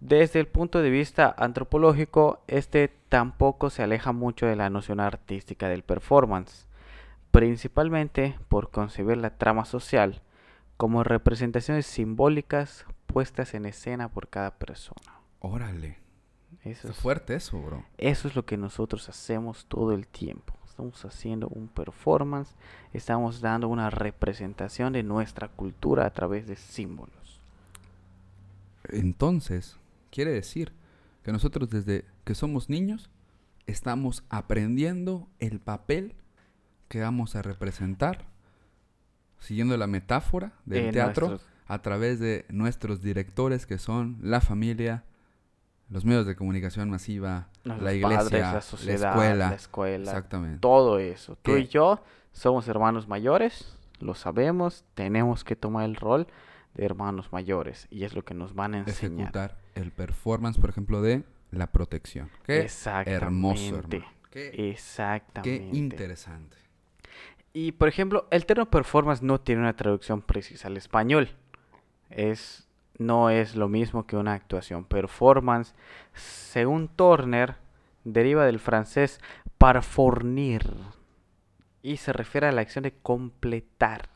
Desde 0.00 0.40
el 0.40 0.48
punto 0.48 0.82
de 0.82 0.90
vista 0.90 1.34
antropológico, 1.38 2.42
este 2.46 2.92
tampoco 3.08 3.70
se 3.70 3.82
aleja 3.82 4.12
mucho 4.12 4.46
de 4.46 4.56
la 4.56 4.68
noción 4.68 5.00
artística 5.00 5.68
del 5.68 5.82
performance, 5.82 6.66
principalmente 7.30 8.38
por 8.48 8.70
concebir 8.70 9.16
la 9.16 9.36
trama 9.36 9.64
social 9.64 10.22
como 10.76 11.04
representaciones 11.04 11.86
simbólicas 11.86 12.86
puestas 13.06 13.54
en 13.54 13.66
escena 13.66 14.08
por 14.08 14.28
cada 14.28 14.52
persona. 14.52 15.20
Órale. 15.40 16.03
Eso 16.62 16.88
es, 16.88 16.96
fuerte 16.96 17.34
eso, 17.34 17.60
bro. 17.60 17.84
eso 17.98 18.28
es 18.28 18.36
lo 18.36 18.44
que 18.46 18.56
nosotros 18.56 19.08
hacemos 19.08 19.66
todo 19.66 19.92
el 19.92 20.06
tiempo. 20.06 20.54
Estamos 20.66 21.04
haciendo 21.04 21.48
un 21.48 21.68
performance, 21.68 22.54
estamos 22.92 23.40
dando 23.40 23.68
una 23.68 23.90
representación 23.90 24.92
de 24.92 25.02
nuestra 25.04 25.48
cultura 25.48 26.04
a 26.06 26.10
través 26.12 26.46
de 26.46 26.56
símbolos. 26.56 27.40
Entonces, 28.88 29.76
quiere 30.10 30.32
decir 30.32 30.72
que 31.22 31.32
nosotros 31.32 31.70
desde 31.70 32.04
que 32.24 32.34
somos 32.34 32.68
niños 32.68 33.10
estamos 33.66 34.24
aprendiendo 34.28 35.28
el 35.38 35.58
papel 35.60 36.14
que 36.88 37.00
vamos 37.00 37.34
a 37.34 37.42
representar, 37.42 38.26
siguiendo 39.38 39.76
la 39.76 39.86
metáfora 39.86 40.52
del 40.66 40.92
teatro, 40.92 41.28
nuestros- 41.28 41.50
a 41.66 41.80
través 41.80 42.20
de 42.20 42.44
nuestros 42.50 43.00
directores 43.00 43.64
que 43.66 43.78
son 43.78 44.18
la 44.20 44.40
familia, 44.42 45.04
los 45.90 46.04
medios 46.04 46.26
de 46.26 46.34
comunicación 46.34 46.90
masiva, 46.90 47.48
la 47.62 47.92
iglesia, 47.92 48.18
padres, 48.18 48.84
la 48.84 48.94
escuela. 48.94 49.48
la 49.50 49.54
escuela, 49.54 50.04
Exactamente. 50.10 50.58
todo 50.60 50.98
eso. 50.98 51.36
Tú 51.42 51.52
¿Qué? 51.52 51.60
y 51.60 51.66
yo 51.68 52.02
somos 52.32 52.66
hermanos 52.68 53.06
mayores, 53.08 53.76
lo 54.00 54.14
sabemos, 54.14 54.84
tenemos 54.94 55.44
que 55.44 55.56
tomar 55.56 55.84
el 55.84 55.96
rol 55.96 56.26
de 56.74 56.84
hermanos 56.84 57.32
mayores 57.32 57.86
y 57.90 58.04
es 58.04 58.14
lo 58.14 58.24
que 58.24 58.34
nos 58.34 58.54
van 58.54 58.74
a 58.74 58.78
enseñar. 58.78 59.20
Ejecutar 59.20 59.56
el 59.74 59.92
performance, 59.92 60.58
por 60.58 60.70
ejemplo, 60.70 61.00
de 61.02 61.22
la 61.50 61.68
protección. 61.68 62.30
Qué 62.44 62.62
Exactamente. 62.62 63.12
hermoso, 63.12 63.78
hermano. 63.78 64.04
Qué, 64.30 64.70
Exactamente. 64.70 65.70
qué 65.70 65.76
interesante. 65.76 66.56
Y 67.52 67.72
por 67.72 67.88
ejemplo, 67.88 68.26
el 68.32 68.46
término 68.46 68.68
performance 68.68 69.22
no 69.22 69.40
tiene 69.40 69.60
una 69.60 69.76
traducción 69.76 70.22
precisa 70.22 70.66
al 70.66 70.76
español. 70.76 71.30
Es 72.10 72.63
no 72.98 73.30
es 73.30 73.56
lo 73.56 73.68
mismo 73.68 74.06
que 74.06 74.16
una 74.16 74.34
actuación. 74.34 74.84
Performance, 74.84 75.74
según 76.14 76.88
Turner, 76.88 77.56
deriva 78.04 78.44
del 78.44 78.58
francés 78.58 79.20
parfournir 79.58 80.62
y 81.82 81.96
se 81.98 82.12
refiere 82.12 82.46
a 82.48 82.52
la 82.52 82.60
acción 82.60 82.82
de 82.82 82.92
completar. 82.92 84.08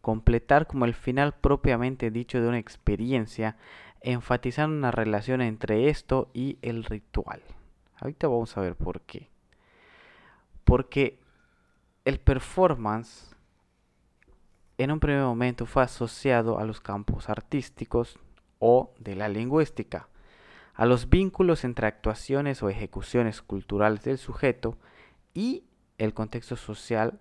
Completar 0.00 0.66
como 0.66 0.84
el 0.84 0.94
final 0.94 1.34
propiamente 1.34 2.10
dicho 2.10 2.40
de 2.40 2.48
una 2.48 2.58
experiencia, 2.58 3.56
enfatizando 4.00 4.76
una 4.76 4.90
relación 4.90 5.40
entre 5.40 5.88
esto 5.88 6.30
y 6.34 6.58
el 6.60 6.84
ritual. 6.84 7.42
Ahorita 7.96 8.28
vamos 8.28 8.56
a 8.56 8.60
ver 8.60 8.74
por 8.74 9.00
qué. 9.02 9.30
Porque 10.64 11.18
el 12.04 12.20
performance 12.20 13.34
en 14.78 14.90
un 14.90 15.00
primer 15.00 15.22
momento 15.22 15.66
fue 15.66 15.82
asociado 15.82 16.58
a 16.58 16.64
los 16.64 16.80
campos 16.80 17.28
artísticos 17.28 18.18
o 18.58 18.92
de 18.98 19.14
la 19.14 19.28
lingüística, 19.28 20.08
a 20.74 20.86
los 20.86 21.08
vínculos 21.08 21.64
entre 21.64 21.86
actuaciones 21.86 22.62
o 22.62 22.68
ejecuciones 22.68 23.42
culturales 23.42 24.02
del 24.02 24.18
sujeto 24.18 24.76
y 25.32 25.64
el 25.98 26.14
contexto 26.14 26.56
social 26.56 27.20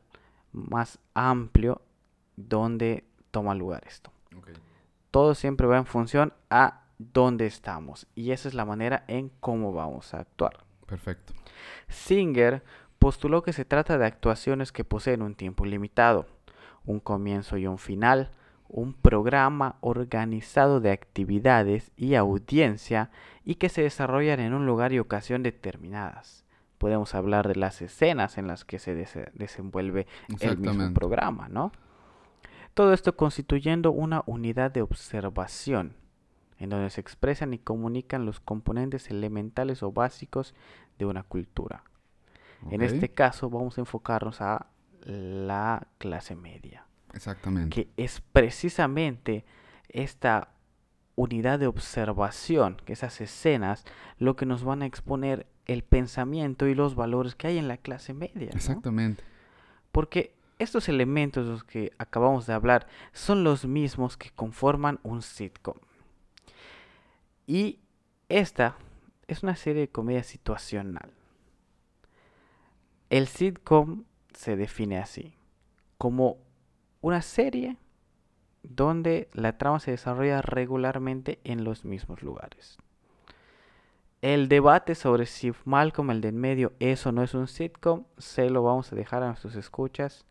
más 0.52 1.00
amplio 1.14 1.82
donde 2.36 3.06
toma 3.32 3.54
lugar 3.56 3.84
esto. 3.88 4.12
Todo 5.12 5.36
siempre 5.36 5.68
va 5.68 5.78
en 5.78 5.86
función 5.86 6.34
a 6.50 6.84
dónde 6.98 7.46
estamos. 7.46 8.08
Y 8.16 8.32
esa 8.32 8.48
es 8.48 8.54
la 8.54 8.66
manera 8.66 9.04
en 9.08 9.30
cómo 9.40 9.74
vamos 9.74 10.14
a 10.14 10.22
actuar. 10.22 10.64
Perfecto. 10.88 11.34
Singer 11.88 12.64
postuló 12.98 13.44
que 13.44 13.54
se 13.54 13.66
trata 13.66 13.98
de 13.98 14.06
actuaciones 14.06 14.72
que 14.72 14.84
poseen 14.84 15.22
un 15.22 15.36
tiempo 15.36 15.66
limitado, 15.66 16.26
un 16.86 17.00
comienzo 17.00 17.58
y 17.58 17.68
un 17.68 17.78
final, 17.78 18.30
un 18.68 18.94
programa 18.94 19.76
organizado 19.82 20.80
de 20.80 20.92
actividades 20.92 21.92
y 21.96 22.16
audiencia 22.16 23.10
y 23.46 23.56
que 23.56 23.70
se 23.70 23.84
desarrollan 23.84 24.40
en 24.40 24.54
un 24.54 24.66
lugar 24.66 24.94
y 24.94 25.00
ocasión 25.00 25.44
determinadas. 25.44 26.44
Podemos 26.78 27.16
hablar 27.16 27.48
de 27.48 27.56
las 27.56 27.82
escenas 27.82 28.38
en 28.38 28.48
las 28.48 28.66
que 28.66 28.80
se 28.80 28.96
dese- 28.96 29.32
desenvuelve 29.34 30.08
el 30.50 30.58
mismo 30.58 30.94
programa, 30.94 31.48
¿no? 31.50 31.72
Todo 32.74 32.94
esto 32.94 33.16
constituyendo 33.16 33.92
una 33.92 34.24
unidad 34.26 34.72
de 34.72 34.82
observación, 34.82 35.94
en 36.58 36.70
donde 36.70 36.90
se 36.90 37.02
expresan 37.02 37.54
y 37.54 37.60
comunican 37.60 38.26
los 38.26 38.40
componentes 38.40 39.10
elementales 39.12 39.84
o 39.84 39.92
básicos 39.92 40.56
de 40.98 41.06
una 41.06 41.24
cultura. 41.24 41.84
En 42.72 42.82
este 42.82 43.10
caso 43.10 43.50
vamos 43.50 43.78
a 43.78 43.82
enfocarnos 43.82 44.42
a 44.42 44.68
la 45.06 45.88
clase 45.98 46.36
media, 46.36 46.86
Exactamente. 47.14 47.70
que 47.70 48.04
es 48.04 48.22
precisamente 48.22 49.46
esta 49.90 50.50
unidad 51.16 51.60
de 51.60 51.68
observación, 51.68 52.78
que 52.86 52.94
esas 52.94 53.22
escenas, 53.22 53.86
lo 54.18 54.36
que 54.36 54.46
nos 54.46 54.64
van 54.64 54.82
a 54.82 54.86
exponer 54.86 55.48
el 55.66 55.84
pensamiento 55.84 56.68
y 56.68 56.76
los 56.76 56.96
valores 56.96 57.36
que 57.36 57.48
hay 57.48 57.58
en 57.58 57.68
la 57.68 57.78
clase 57.78 58.14
media. 58.14 58.50
¿no? 58.50 58.58
Exactamente. 58.58 59.24
Porque 59.92 60.36
estos 60.60 60.90
elementos 60.90 61.46
de 61.46 61.52
los 61.52 61.64
que 61.64 61.92
acabamos 61.98 62.48
de 62.48 62.54
hablar 62.54 62.88
son 63.12 63.44
los 63.44 63.66
mismos 63.66 64.18
que 64.18 64.32
conforman 64.32 65.00
un 65.04 65.22
sitcom. 65.22 65.78
Y 67.46 67.80
esta 68.30 68.78
es 69.28 69.44
una 69.44 69.56
serie 69.56 69.82
de 69.82 69.90
comedia 69.90 70.24
situacional. 70.24 71.12
El 73.10 73.28
sitcom 73.28 74.06
se 74.34 74.56
define 74.56 74.98
así, 74.98 75.36
como 75.98 76.38
una 77.02 77.22
serie 77.22 77.78
donde 78.64 79.30
la 79.34 79.58
trama 79.58 79.80
se 79.80 79.92
desarrolla 79.92 80.42
regularmente 80.42 81.40
en 81.44 81.64
los 81.64 81.86
mismos 81.86 82.24
lugares. 82.24 82.78
El 84.22 84.48
debate 84.48 84.96
sobre 84.96 85.26
si 85.26 85.52
Malcolm 85.66 86.12
el 86.12 86.22
de 86.22 86.30
en 86.30 86.38
medio 86.38 86.72
es 86.80 87.06
o 87.06 87.12
no 87.12 87.24
es 87.24 87.34
un 87.34 87.48
sitcom, 87.48 88.06
se 88.18 88.50
lo 88.50 88.64
vamos 88.64 88.92
a 88.92 88.96
dejar 88.96 89.22
a 89.22 89.28
nuestros 89.28 89.56
escuchas 89.56 90.26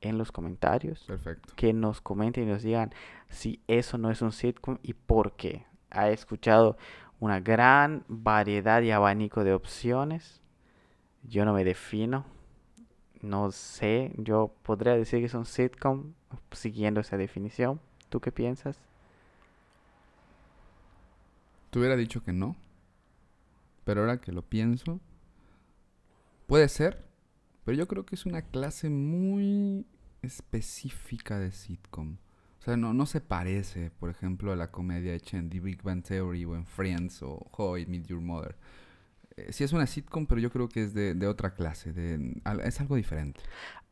en 0.00 0.16
los 0.16 0.32
comentarios. 0.32 1.04
Perfecto. 1.06 1.52
Que 1.54 1.74
nos 1.74 2.00
comenten 2.00 2.44
y 2.44 2.46
nos 2.46 2.62
digan 2.62 2.94
si 3.28 3.60
eso 3.66 3.98
no 3.98 4.10
es 4.10 4.22
un 4.22 4.32
sitcom 4.32 4.78
y 4.82 4.94
por 4.94 5.32
qué. 5.36 5.66
Ha 5.90 6.08
escuchado 6.08 6.78
una 7.20 7.40
gran 7.40 8.04
variedad 8.08 8.80
y 8.80 8.90
abanico 8.90 9.44
de 9.44 9.52
opciones. 9.52 10.40
Yo 11.22 11.44
no 11.44 11.52
me 11.52 11.64
defino. 11.64 12.24
No 13.22 13.50
sé, 13.50 14.12
yo 14.16 14.52
podría 14.62 14.94
decir 14.94 15.20
que 15.20 15.26
es 15.26 15.34
un 15.34 15.46
sitcom 15.46 16.12
siguiendo 16.52 17.00
esa 17.00 17.16
definición. 17.16 17.80
¿Tú 18.08 18.20
qué 18.20 18.32
piensas? 18.32 18.78
Te 21.70 21.78
hubiera 21.78 21.96
dicho 21.96 22.22
que 22.22 22.32
no. 22.32 22.56
Pero 23.84 24.00
ahora 24.00 24.20
que 24.20 24.32
lo 24.32 24.42
pienso, 24.42 25.00
puede 26.46 26.68
ser. 26.68 27.04
Pero 27.64 27.76
yo 27.76 27.88
creo 27.88 28.06
que 28.06 28.14
es 28.14 28.26
una 28.26 28.42
clase 28.42 28.88
muy 28.90 29.86
específica 30.22 31.38
de 31.38 31.52
sitcom. 31.52 32.16
O 32.60 32.62
sea, 32.62 32.76
no, 32.76 32.94
no 32.94 33.06
se 33.06 33.20
parece, 33.20 33.90
por 33.90 34.10
ejemplo, 34.10 34.52
a 34.52 34.56
la 34.56 34.70
comedia 34.70 35.14
hecha 35.14 35.36
en 35.36 35.50
The 35.50 35.60
Big 35.60 35.82
Bang 35.82 36.02
Theory 36.02 36.44
o 36.44 36.56
en 36.56 36.66
Friends 36.66 37.22
o 37.22 37.46
How 37.56 37.78
I 37.78 38.02
Your 38.04 38.20
Mother. 38.20 38.56
Eh, 39.36 39.52
sí 39.52 39.64
es 39.64 39.72
una 39.74 39.86
sitcom, 39.86 40.26
pero 40.26 40.40
yo 40.40 40.50
creo 40.50 40.68
que 40.68 40.82
es 40.82 40.94
de, 40.94 41.14
de 41.14 41.26
otra 41.26 41.52
clase. 41.52 41.92
De, 41.92 42.40
es 42.64 42.80
algo 42.80 42.96
diferente. 42.96 43.40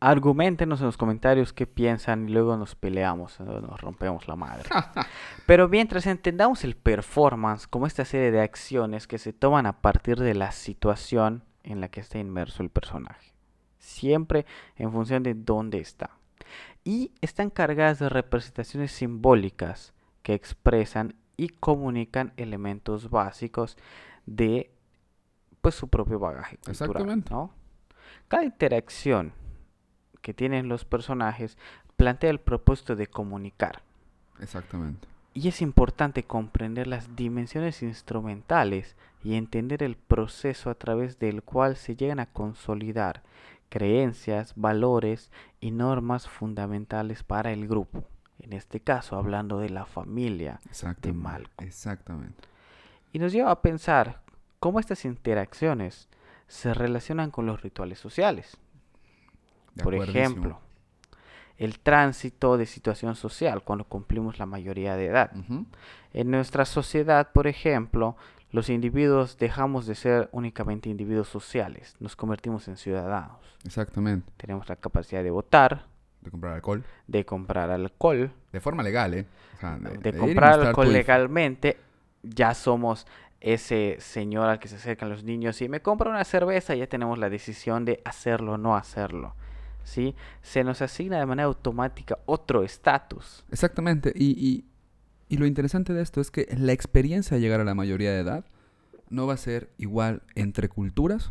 Argumentenos 0.00 0.80
en 0.80 0.86
los 0.86 0.96
comentarios 0.96 1.52
qué 1.52 1.66
piensan 1.66 2.28
y 2.28 2.32
luego 2.32 2.56
nos 2.56 2.74
peleamos, 2.74 3.38
¿no? 3.40 3.60
nos 3.60 3.80
rompemos 3.80 4.26
la 4.26 4.36
madre. 4.36 4.68
Pero 5.46 5.68
mientras 5.68 6.06
entendamos 6.06 6.64
el 6.64 6.76
performance 6.76 7.66
como 7.66 7.86
esta 7.86 8.04
serie 8.04 8.30
de 8.30 8.40
acciones 8.40 9.06
que 9.06 9.18
se 9.18 9.32
toman 9.32 9.66
a 9.66 9.80
partir 9.80 10.18
de 10.18 10.34
la 10.34 10.50
situación 10.52 11.42
en 11.62 11.80
la 11.80 11.88
que 11.88 12.00
está 12.00 12.18
inmerso 12.18 12.62
el 12.62 12.70
personaje. 12.70 13.32
Siempre 13.78 14.46
en 14.76 14.92
función 14.92 15.22
de 15.22 15.34
dónde 15.34 15.78
está. 15.78 16.10
Y 16.84 17.12
están 17.20 17.50
cargadas 17.50 17.98
de 17.98 18.08
representaciones 18.08 18.92
simbólicas 18.92 19.94
que 20.22 20.34
expresan 20.34 21.14
y 21.36 21.48
comunican 21.48 22.32
elementos 22.36 23.10
básicos 23.10 23.76
de 24.26 24.73
pues 25.64 25.76
su 25.76 25.88
propio 25.88 26.18
bagaje 26.18 26.58
cultural, 26.58 26.90
Exactamente. 26.90 27.30
¿no? 27.30 27.50
Cada 28.28 28.44
interacción 28.44 29.32
que 30.20 30.34
tienen 30.34 30.68
los 30.68 30.84
personajes 30.84 31.56
plantea 31.96 32.28
el 32.28 32.38
propósito 32.38 32.96
de 32.96 33.06
comunicar. 33.06 33.80
Exactamente. 34.40 35.08
Y 35.32 35.48
es 35.48 35.62
importante 35.62 36.22
comprender 36.22 36.86
las 36.86 37.16
dimensiones 37.16 37.82
instrumentales 37.82 38.94
y 39.22 39.36
entender 39.36 39.82
el 39.82 39.96
proceso 39.96 40.68
a 40.68 40.74
través 40.74 41.18
del 41.18 41.42
cual 41.42 41.76
se 41.76 41.96
llegan 41.96 42.20
a 42.20 42.26
consolidar 42.26 43.22
creencias, 43.70 44.52
valores 44.56 45.30
y 45.62 45.70
normas 45.70 46.28
fundamentales 46.28 47.22
para 47.22 47.52
el 47.52 47.66
grupo. 47.66 48.04
En 48.38 48.52
este 48.52 48.80
caso, 48.80 49.16
hablando 49.16 49.60
de 49.60 49.70
la 49.70 49.86
familia. 49.86 50.60
Exactamente. 50.66 51.22
Malcolm. 51.22 51.66
Exactamente. 51.66 52.48
Y 53.14 53.18
nos 53.18 53.32
lleva 53.32 53.50
a 53.50 53.62
pensar 53.62 54.23
cómo 54.64 54.80
estas 54.80 55.04
interacciones 55.04 56.08
se 56.48 56.72
relacionan 56.72 57.30
con 57.30 57.44
los 57.44 57.60
rituales 57.60 57.98
sociales. 57.98 58.56
De 59.74 59.84
Por 59.84 59.94
ejemplo, 59.94 60.58
el 61.58 61.80
tránsito 61.80 62.56
de 62.56 62.64
situación 62.64 63.14
social 63.14 63.62
cuando 63.62 63.84
cumplimos 63.84 64.38
la 64.38 64.46
mayoría 64.46 64.96
de 64.96 65.08
edad. 65.08 65.32
En 66.14 66.30
nuestra 66.30 66.64
sociedad, 66.64 67.30
por 67.32 67.46
ejemplo, 67.46 68.16
los 68.52 68.70
individuos 68.70 69.36
dejamos 69.36 69.84
de 69.84 69.96
ser 69.96 70.30
únicamente 70.32 70.88
individuos 70.88 71.28
sociales, 71.28 71.94
nos 72.00 72.16
convertimos 72.16 72.66
en 72.66 72.78
ciudadanos. 72.78 73.36
Exactamente. 73.66 74.32
Tenemos 74.38 74.66
la 74.66 74.76
capacidad 74.76 75.22
de 75.22 75.30
votar, 75.30 75.84
De 76.22 76.30
comprar 76.30 76.54
alcohol. 76.54 76.82
de 77.06 77.26
comprar 77.26 77.70
alcohol, 77.70 78.32
De 78.50 78.60
forma 78.60 78.82
legal, 78.82 79.12
¿eh? 79.12 79.26
O 79.58 79.60
sea, 79.60 79.76
de, 79.76 80.16
comprar 80.16 80.58
alcohol 80.58 80.90
legalmente. 80.90 81.76
Ya 82.26 82.54
somos 82.54 83.06
ese 83.44 83.96
señor 84.00 84.48
al 84.48 84.58
que 84.58 84.68
se 84.68 84.76
acercan 84.76 85.10
los 85.10 85.22
niños 85.22 85.60
y 85.60 85.68
me 85.68 85.82
compra 85.82 86.08
una 86.08 86.24
cerveza, 86.24 86.74
ya 86.74 86.86
tenemos 86.86 87.18
la 87.18 87.28
decisión 87.28 87.84
de 87.84 88.00
hacerlo 88.04 88.54
o 88.54 88.58
no 88.58 88.74
hacerlo. 88.74 89.36
¿sí? 89.84 90.14
Se 90.40 90.64
nos 90.64 90.80
asigna 90.80 91.18
de 91.18 91.26
manera 91.26 91.46
automática 91.46 92.18
otro 92.24 92.62
estatus. 92.62 93.44
Exactamente. 93.52 94.12
Y, 94.14 94.30
y, 94.30 94.64
y 95.28 95.36
lo 95.36 95.44
interesante 95.44 95.92
de 95.92 96.00
esto 96.00 96.22
es 96.22 96.30
que 96.30 96.48
la 96.56 96.72
experiencia 96.72 97.36
de 97.36 97.42
llegar 97.42 97.60
a 97.60 97.64
la 97.64 97.74
mayoría 97.74 98.12
de 98.12 98.20
edad 98.20 98.46
no 99.10 99.26
va 99.26 99.34
a 99.34 99.36
ser 99.36 99.70
igual 99.76 100.22
entre 100.34 100.70
culturas, 100.70 101.30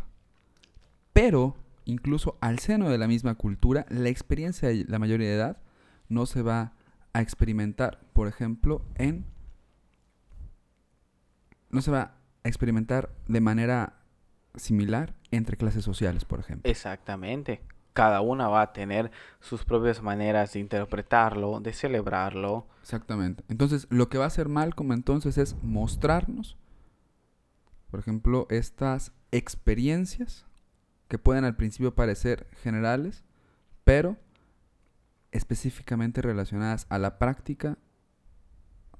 pero 1.13 1.55
incluso 1.85 2.37
al 2.41 2.59
seno 2.59 2.91
de 2.91 2.99
la 2.99 3.07
misma 3.07 3.33
cultura, 3.33 3.87
la 3.89 4.09
experiencia 4.09 4.69
de 4.69 4.85
la 4.87 4.99
mayoría 4.99 5.29
de 5.29 5.35
edad 5.35 5.57
no 6.09 6.27
se 6.27 6.43
va 6.43 6.73
a 7.11 7.21
experimentar, 7.21 8.01
por 8.13 8.27
ejemplo, 8.27 8.85
en... 8.95 9.32
No 11.73 11.81
se 11.81 11.91
va 11.91 12.01
a 12.43 12.47
experimentar 12.47 13.09
de 13.27 13.41
manera 13.41 13.93
similar 14.55 15.15
entre 15.31 15.57
clases 15.57 15.83
sociales, 15.83 16.25
por 16.25 16.39
ejemplo. 16.39 16.69
Exactamente. 16.69 17.61
Cada 17.93 18.21
una 18.21 18.47
va 18.47 18.61
a 18.61 18.73
tener 18.73 19.11
sus 19.39 19.65
propias 19.65 20.01
maneras 20.01 20.53
de 20.53 20.59
interpretarlo, 20.59 21.59
de 21.59 21.73
celebrarlo. 21.73 22.67
Exactamente. 22.81 23.43
Entonces, 23.49 23.87
lo 23.89 24.09
que 24.09 24.17
va 24.17 24.25
a 24.25 24.27
hacer 24.27 24.49
Malcolm 24.49 24.91
entonces 24.91 25.37
es 25.37 25.55
mostrarnos, 25.63 26.57
por 27.91 27.99
ejemplo, 27.99 28.47
estas 28.49 29.11
experiencias 29.31 30.45
que 31.07 31.17
pueden 31.19 31.45
al 31.45 31.55
principio 31.55 31.93
parecer 31.93 32.47
generales, 32.61 33.23
pero 33.83 34.17
específicamente 35.31 36.21
relacionadas 36.21 36.85
a 36.89 36.97
la 36.97 37.19
práctica 37.19 37.77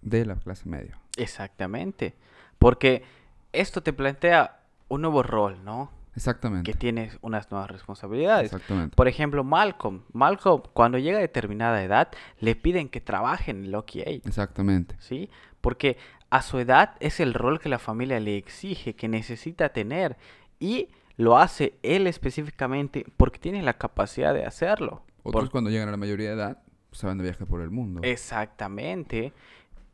de 0.02 0.26
la 0.26 0.36
clase 0.36 0.68
media. 0.68 1.00
Exactamente. 1.18 2.16
Porque 2.64 3.04
esto 3.52 3.84
te 3.84 3.94
plantea 3.94 4.62
un 4.88 5.02
nuevo 5.02 5.22
rol, 5.22 5.64
¿no? 5.64 5.92
Exactamente. 6.16 6.72
Que 6.72 6.78
tienes 6.78 7.18
unas 7.22 7.52
nuevas 7.52 7.70
responsabilidades. 7.72 8.46
Exactamente. 8.54 8.96
Por 8.96 9.08
ejemplo, 9.08 9.44
Malcolm. 9.44 10.04
Malcolm, 10.14 10.62
cuando 10.74 10.98
llega 10.98 11.18
a 11.18 11.22
determinada 11.22 11.84
edad, 11.84 12.10
le 12.40 12.56
piden 12.56 12.88
que 12.88 13.02
trabaje 13.02 13.52
en 13.52 13.72
Lucky 13.72 14.02
Eight, 14.06 14.26
Exactamente. 14.28 14.96
¿sí? 15.00 15.30
Porque 15.60 15.98
a 16.30 16.42
su 16.42 16.60
edad 16.60 16.96
es 17.00 17.20
el 17.20 17.34
rol 17.34 17.60
que 17.60 17.70
la 17.70 17.80
familia 17.80 18.20
le 18.20 18.38
exige, 18.38 18.96
que 18.96 19.08
necesita 19.08 19.70
tener. 19.70 20.18
Y 20.60 20.90
lo 21.18 21.38
hace 21.38 21.78
él 21.84 22.08
específicamente 22.08 23.06
porque 23.18 23.40
tiene 23.40 23.62
la 23.62 23.78
capacidad 23.78 24.34
de 24.34 24.46
hacerlo. 24.46 25.04
Otros 25.24 25.46
Por- 25.46 25.52
cuando 25.52 25.70
llegan 25.70 25.88
a 25.90 25.92
la 25.92 25.98
mayoría 25.98 26.30
de 26.30 26.36
edad 26.36 26.58
se 26.92 27.08
van 27.08 27.18
de 27.18 27.24
viaje 27.24 27.46
por 27.46 27.62
el 27.62 27.72
mundo. 27.72 28.02
Exactamente. 28.04 29.34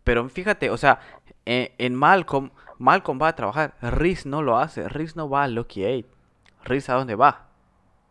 Pero 0.04 0.28
fíjate, 0.30 0.70
o 0.70 0.78
sea, 0.78 1.00
eh, 1.46 1.76
en 1.78 1.96
Malcolm, 1.96 2.52
Malcolm 2.78 3.20
va 3.22 3.30
a 3.30 3.36
trabajar, 3.36 3.76
Riz 3.82 4.26
no 4.26 4.42
lo 4.42 4.58
hace, 4.58 4.88
Riz 4.88 5.16
no 5.16 5.30
va 5.30 5.44
a 5.44 5.48
Lucky 5.48 5.84
Eight. 5.84 6.08
Riz 6.64 6.90
a 6.90 6.94
dónde 6.94 7.16
va? 7.16 7.48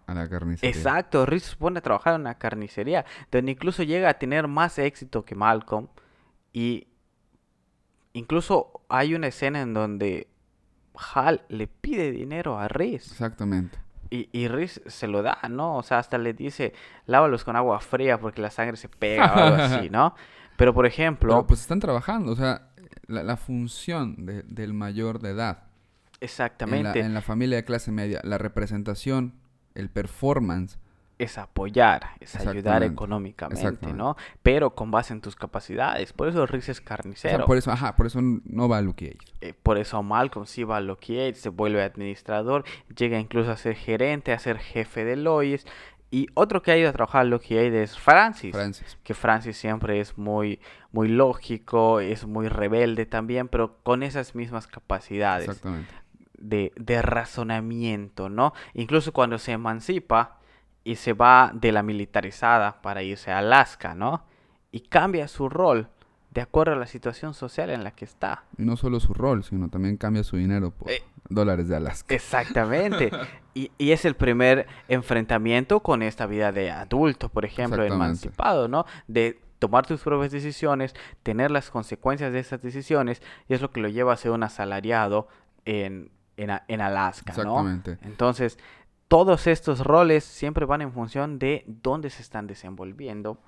A 0.06 0.14
la 0.14 0.28
carnicería. 0.28 0.70
Exacto, 0.70 1.26
Riz 1.26 1.44
se 1.44 1.56
pone 1.56 1.78
a 1.78 1.82
trabajar 1.82 2.14
en 2.14 2.22
una 2.22 2.36
carnicería, 2.36 3.04
donde 3.30 3.52
incluso 3.52 3.82
llega 3.82 4.08
a 4.08 4.14
tener 4.14 4.48
más 4.48 4.78
éxito 4.78 5.24
que 5.24 5.34
Malcolm. 5.34 5.88
Y 6.52 6.88
incluso 8.12 8.82
hay 8.88 9.14
una 9.14 9.26
escena 9.26 9.60
en 9.60 9.74
donde 9.74 10.28
Hal 11.14 11.42
le 11.48 11.66
pide 11.66 12.10
dinero 12.10 12.58
a 12.58 12.68
Riz. 12.68 13.12
Exactamente. 13.12 13.78
Y, 14.10 14.30
y 14.32 14.48
Riz 14.48 14.80
se 14.86 15.06
lo 15.06 15.22
da, 15.22 15.38
¿no? 15.50 15.76
O 15.76 15.82
sea, 15.82 15.98
hasta 15.98 16.16
le 16.16 16.32
dice, 16.32 16.72
lávalos 17.06 17.44
con 17.44 17.56
agua 17.56 17.78
fría 17.80 18.18
porque 18.18 18.40
la 18.40 18.50
sangre 18.50 18.76
se 18.76 18.88
pega 18.88 19.32
o 19.34 19.38
algo 19.38 19.62
así, 19.62 19.90
¿no? 19.90 20.14
Pero, 20.58 20.74
por 20.74 20.84
ejemplo, 20.84 21.32
Pero 21.32 21.46
pues 21.46 21.60
están 21.60 21.80
trabajando, 21.80 22.32
o 22.32 22.36
sea, 22.36 22.68
la, 23.06 23.22
la 23.22 23.36
función 23.38 24.26
de- 24.26 24.42
del 24.42 24.74
mayor 24.74 25.20
de 25.20 25.30
edad 25.30 25.58
en 25.60 25.62
la, 26.20 26.26
exactamente, 26.26 27.00
en 27.00 27.14
la 27.14 27.22
familia 27.22 27.56
de 27.56 27.64
clase 27.64 27.92
media, 27.92 28.20
la 28.24 28.36
representación, 28.36 29.32
el 29.74 29.88
performance, 29.88 30.78
es 31.18 31.36
apoyar, 31.36 32.10
es 32.20 32.36
ayudar 32.36 32.84
económicamente. 32.84 33.92
¿no? 33.92 34.16
Pero 34.42 34.74
con 34.76 34.90
base 34.92 35.12
en 35.12 35.20
tus 35.20 35.34
capacidades. 35.34 36.12
Por 36.12 36.28
eso 36.28 36.46
Riz 36.46 36.68
es 36.68 36.78
o 36.80 36.84
carnicero. 36.84 37.38
sea, 37.38 37.44
por 37.46 37.56
eso, 37.56 37.72
ajá, 37.72 37.96
por 37.96 38.06
eso 38.06 38.20
no 38.22 38.68
va 38.68 38.78
a 38.78 38.82
Luke 38.82 39.16
Cage. 39.18 39.32
Eh, 39.40 39.52
por 39.60 39.78
eso 39.78 40.00
Malcolm 40.02 40.46
sí 40.46 40.62
va 40.62 40.76
a 40.76 40.80
Loki 40.80 41.14
Yates, 41.16 41.40
se 41.40 41.48
vuelve 41.48 41.82
administrador, 41.82 42.64
llega 42.96 43.18
incluso 43.18 43.50
a 43.50 43.56
ser 43.56 43.74
gerente, 43.74 44.32
a 44.32 44.38
ser 44.38 44.58
jefe 44.58 45.04
de 45.04 45.16
Lois. 45.16 45.66
Y 46.10 46.26
otro 46.34 46.62
que 46.62 46.70
ha 46.72 46.76
ido 46.78 46.88
a 46.88 46.92
trabajar 46.92 47.20
a 47.20 47.24
Loki 47.24 47.54
Yates 47.54 47.90
es 47.92 47.98
Francis. 47.98 48.52
Francis. 48.52 48.98
que 49.02 49.12
Francis 49.14 49.56
siempre 49.58 50.00
es 50.00 50.16
muy, 50.16 50.58
muy 50.90 51.08
lógico, 51.08 52.00
es 52.00 52.26
muy 52.26 52.48
rebelde 52.48 53.04
también, 53.04 53.48
pero 53.48 53.76
con 53.82 54.02
esas 54.02 54.34
mismas 54.34 54.66
capacidades 54.66 55.48
Exactamente. 55.48 55.92
de, 56.38 56.72
de 56.76 57.02
razonamiento, 57.02 58.28
¿no? 58.30 58.54
Incluso 58.74 59.12
cuando 59.12 59.38
se 59.38 59.52
emancipa 59.52 60.38
y 60.84 60.96
se 60.96 61.12
va 61.12 61.50
de 61.54 61.72
la 61.72 61.82
militarizada 61.82 62.80
para 62.80 63.02
irse 63.02 63.30
a 63.30 63.38
Alaska, 63.38 63.94
¿no? 63.94 64.24
Y 64.72 64.80
cambia 64.80 65.28
su 65.28 65.48
rol 65.50 65.88
de 66.30 66.40
acuerdo 66.40 66.72
a 66.74 66.76
la 66.76 66.86
situación 66.86 67.34
social 67.34 67.68
en 67.70 67.84
la 67.84 67.90
que 67.90 68.04
está. 68.04 68.44
Y 68.56 68.62
no 68.64 68.76
solo 68.76 69.00
su 69.00 69.12
rol, 69.12 69.44
sino 69.44 69.68
también 69.68 69.96
cambia 69.96 70.22
su 70.24 70.36
dinero 70.36 70.70
por 70.70 70.90
Eh, 70.90 71.02
dólares 71.28 71.68
de 71.68 71.76
Alaska. 71.76 72.14
Exactamente. 72.14 73.10
Y, 73.54 73.72
y 73.76 73.90
es 73.90 74.04
el 74.04 74.14
primer 74.14 74.68
enfrentamiento 74.86 75.80
con 75.80 76.04
esta 76.04 76.26
vida 76.26 76.52
de 76.52 76.70
adulto, 76.70 77.28
por 77.28 77.44
ejemplo, 77.44 77.82
emancipado, 77.82 78.68
¿no? 78.68 78.86
De 79.08 79.40
tomar 79.58 79.84
tus 79.84 80.00
propias 80.02 80.30
decisiones, 80.30 80.94
tener 81.24 81.50
las 81.50 81.68
consecuencias 81.68 82.32
de 82.32 82.38
esas 82.38 82.62
decisiones, 82.62 83.20
y 83.48 83.54
es 83.54 83.60
lo 83.60 83.72
que 83.72 83.80
lo 83.80 83.88
lleva 83.88 84.12
a 84.12 84.16
ser 84.16 84.30
un 84.30 84.44
asalariado 84.44 85.26
en, 85.64 86.12
en, 86.36 86.50
en 86.68 86.80
Alaska, 86.80 87.32
¿no? 87.32 87.58
Exactamente. 87.58 87.98
Entonces, 88.02 88.58
todos 89.08 89.46
estos 89.46 89.80
roles 89.80 90.22
siempre 90.22 90.66
van 90.66 90.82
en 90.82 90.92
función 90.92 91.38
de 91.38 91.64
dónde 91.66 92.10
se 92.10 92.22
están 92.22 92.46
desenvolviendo, 92.46 93.40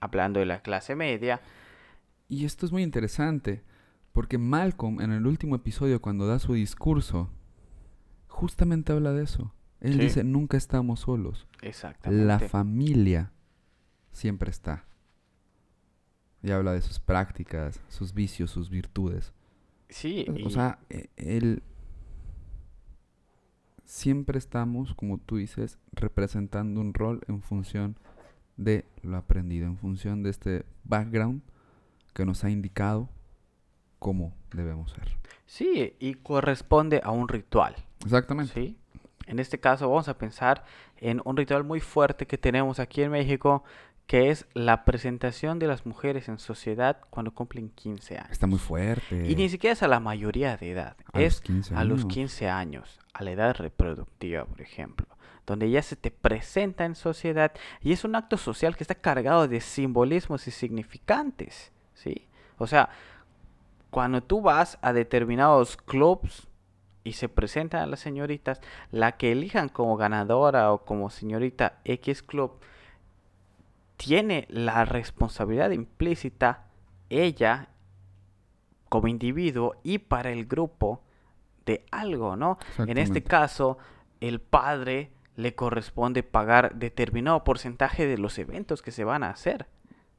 hablando 0.00 0.40
de 0.40 0.46
la 0.46 0.60
clase 0.60 0.96
media. 0.96 1.40
Y 2.28 2.44
esto 2.46 2.66
es 2.66 2.72
muy 2.72 2.82
interesante, 2.82 3.62
porque 4.16 4.38
Malcolm 4.38 5.02
en 5.02 5.12
el 5.12 5.26
último 5.26 5.56
episodio, 5.56 6.00
cuando 6.00 6.26
da 6.26 6.38
su 6.38 6.54
discurso, 6.54 7.28
justamente 8.28 8.92
habla 8.92 9.12
de 9.12 9.22
eso. 9.24 9.52
Él 9.80 9.92
Sí. 9.92 9.98
dice, 10.00 10.24
nunca 10.24 10.56
estamos 10.56 11.00
solos. 11.00 11.46
Exactamente. 11.60 12.24
La 12.24 12.38
familia 12.38 13.30
siempre 14.12 14.50
está. 14.50 14.86
Y 16.42 16.50
habla 16.50 16.72
de 16.72 16.80
sus 16.80 16.98
prácticas, 16.98 17.78
sus 17.88 18.14
vicios, 18.14 18.50
sus 18.50 18.70
virtudes. 18.70 19.34
sí, 19.90 20.24
O 20.30 20.48
y- 20.48 20.50
sea, 20.50 20.78
e- 20.88 21.10
él... 21.16 21.62
Siempre 23.84 24.38
estamos, 24.38 24.94
como 24.94 25.18
tú 25.18 25.36
dices, 25.36 25.78
representando 25.92 26.80
un 26.80 26.94
rol 26.94 27.20
en 27.28 27.42
función 27.42 27.96
de 28.56 28.86
lo 29.02 29.16
aprendido, 29.18 29.66
en 29.66 29.76
función 29.76 30.22
de 30.22 30.30
este 30.30 30.64
background 30.84 31.42
que 32.14 32.24
nos 32.24 32.42
ha 32.44 32.50
indicado 32.50 33.10
cómo 33.98 34.34
debemos 34.52 34.92
ser. 34.92 35.16
sí, 35.46 35.94
y 35.98 36.14
corresponde 36.14 37.00
a 37.02 37.10
un 37.10 37.28
ritual. 37.28 37.76
Exactamente. 38.04 38.52
¿sí? 38.54 38.76
En 39.26 39.38
este 39.38 39.58
caso 39.58 39.88
vamos 39.88 40.08
a 40.08 40.16
pensar 40.16 40.64
en 40.98 41.20
un 41.24 41.36
ritual 41.36 41.64
muy 41.64 41.80
fuerte 41.80 42.26
que 42.26 42.38
tenemos 42.38 42.78
aquí 42.78 43.02
en 43.02 43.10
México, 43.10 43.64
que 44.06 44.30
es 44.30 44.46
la 44.54 44.84
presentación 44.84 45.58
de 45.58 45.66
las 45.66 45.84
mujeres 45.84 46.28
en 46.28 46.38
sociedad 46.38 46.98
cuando 47.10 47.32
cumplen 47.32 47.70
15 47.70 48.18
años. 48.18 48.30
Está 48.30 48.46
muy 48.46 48.58
fuerte. 48.58 49.28
Y 49.28 49.34
ni 49.34 49.48
siquiera 49.48 49.72
es 49.72 49.82
a 49.82 49.88
la 49.88 49.98
mayoría 49.98 50.56
de 50.56 50.70
edad, 50.70 50.96
A 51.12 51.18
los 51.18 51.26
es 51.26 51.40
15 51.40 51.74
a 51.74 51.84
los 51.84 52.00
años. 52.00 52.14
15 52.14 52.48
años, 52.48 53.00
a 53.12 53.24
la 53.24 53.32
edad 53.32 53.56
reproductiva, 53.56 54.44
por 54.44 54.60
ejemplo, 54.60 55.06
donde 55.44 55.70
ya 55.70 55.82
se 55.82 55.96
te 55.96 56.12
presenta 56.12 56.84
en 56.84 56.94
sociedad 56.94 57.52
y 57.80 57.92
es 57.92 58.04
un 58.04 58.14
acto 58.14 58.36
social 58.36 58.76
que 58.76 58.84
está 58.84 58.94
cargado 58.94 59.48
de 59.48 59.60
simbolismos 59.60 60.46
y 60.46 60.52
significantes, 60.52 61.72
¿sí? 61.94 62.28
O 62.58 62.68
sea, 62.68 62.90
cuando 63.96 64.22
tú 64.22 64.42
vas 64.42 64.78
a 64.82 64.92
determinados 64.92 65.78
clubs 65.78 66.48
y 67.02 67.12
se 67.12 67.30
presentan 67.30 67.80
a 67.80 67.86
las 67.86 68.00
señoritas, 68.00 68.60
la 68.90 69.12
que 69.12 69.32
elijan 69.32 69.70
como 69.70 69.96
ganadora 69.96 70.70
o 70.70 70.84
como 70.84 71.08
señorita 71.08 71.78
X 71.86 72.22
club, 72.22 72.60
tiene 73.96 74.46
la 74.50 74.84
responsabilidad 74.84 75.70
implícita 75.70 76.66
ella 77.08 77.70
como 78.90 79.08
individuo 79.08 79.76
y 79.82 79.96
para 79.96 80.30
el 80.30 80.44
grupo 80.44 81.00
de 81.64 81.86
algo, 81.90 82.36
¿no? 82.36 82.58
En 82.76 82.98
este 82.98 83.24
caso, 83.24 83.78
el 84.20 84.42
padre 84.42 85.10
le 85.36 85.54
corresponde 85.54 86.22
pagar 86.22 86.74
determinado 86.74 87.44
porcentaje 87.44 88.06
de 88.06 88.18
los 88.18 88.38
eventos 88.38 88.82
que 88.82 88.90
se 88.90 89.04
van 89.04 89.22
a 89.22 89.30
hacer. 89.30 89.66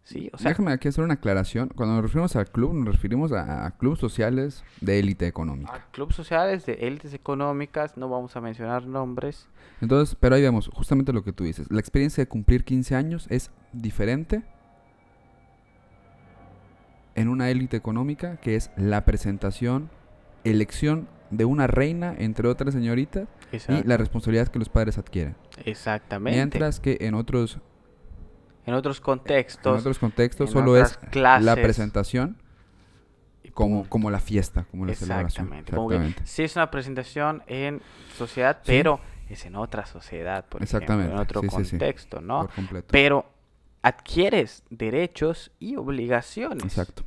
Sí, 0.08 0.30
o 0.32 0.38
sea, 0.38 0.52
Déjame 0.52 0.72
aquí 0.72 0.88
hacer 0.88 1.04
una 1.04 1.16
aclaración. 1.16 1.68
Cuando 1.76 1.96
nos 1.96 2.04
referimos 2.04 2.34
al 2.38 2.50
club, 2.50 2.74
nos 2.74 2.96
referimos 2.96 3.34
a, 3.34 3.66
a 3.66 3.72
clubes 3.72 4.00
sociales 4.00 4.64
de 4.80 5.00
élite 5.00 5.28
económica. 5.28 5.74
a 5.74 5.92
clubes 5.92 6.16
sociales 6.16 6.66
de 6.66 6.76
élites 6.76 7.14
económicas, 7.14 7.98
no 7.98 8.08
vamos 8.08 8.34
a 8.38 8.40
mencionar 8.40 8.88
nombres. 8.88 9.50
Entonces, 9.82 10.16
pero 10.18 10.36
ahí 10.36 10.42
vemos 10.42 10.70
justamente 10.74 11.12
lo 11.12 11.26
que 11.26 11.34
tú 11.34 11.44
dices. 11.44 11.68
La 11.70 11.82
experiencia 11.82 12.24
de 12.24 12.30
cumplir 12.30 12.64
15 12.64 12.96
años 12.96 13.28
es 13.30 13.52
diferente 13.74 14.44
en 17.16 17.28
una 17.28 17.50
élite 17.50 17.76
económica, 17.76 18.38
que 18.38 18.56
es 18.56 18.72
la 18.78 19.04
presentación, 19.04 19.90
elección 20.46 21.10
de 21.32 21.44
una 21.44 21.68
reina, 21.68 22.16
entre 22.18 22.48
otras 22.48 22.74
señoritas, 22.74 23.28
y 23.52 23.84
la 23.86 23.98
responsabilidad 23.98 24.48
que 24.48 24.60
los 24.60 24.70
padres 24.70 24.98
adquieren. 24.98 25.36
Exactamente. 25.66 26.38
Mientras 26.38 26.80
que 26.80 26.98
en 27.02 27.14
otros, 27.16 27.60
en 28.68 28.74
otros 28.76 28.98
en 29.00 29.04
contextos, 29.04 29.80
otros 29.80 29.98
contextos 29.98 30.50
en 30.50 30.54
solo 30.54 30.78
es 30.78 30.98
clases, 31.10 31.46
la 31.46 31.56
presentación 31.56 32.38
como, 33.54 34.12
la 34.12 34.20
fiesta, 34.20 34.66
como 34.70 34.86
la 34.86 34.94
celebración. 34.94 35.46
Exactamente. 35.48 35.72
Como 35.74 35.90
que 35.90 35.96
Exactamente. 35.96 36.28
sí 36.32 36.44
es 36.44 36.56
una 36.56 36.70
presentación 36.70 37.42
en 37.48 37.82
sociedad, 38.16 38.58
Sí. 38.58 38.64
pero 38.68 39.00
es 39.30 39.46
en 39.46 39.56
otra 39.56 39.86
sociedad, 39.88 40.46
por 40.46 40.62
ejemplo, 40.62 40.78
Exactamente. 40.78 41.14
en 41.14 41.20
otro 41.20 41.42
Sí, 41.42 41.50
sí, 41.50 41.64
sí. 41.66 41.70
contexto, 41.72 42.22
¿no? 42.22 42.42
Por 42.42 42.52
completo. 42.54 42.88
Pero 42.92 43.26
adquieres 43.82 44.64
derechos 44.70 45.52
y 45.60 45.76
obligaciones 45.76 46.64
Exacto. 46.66 47.04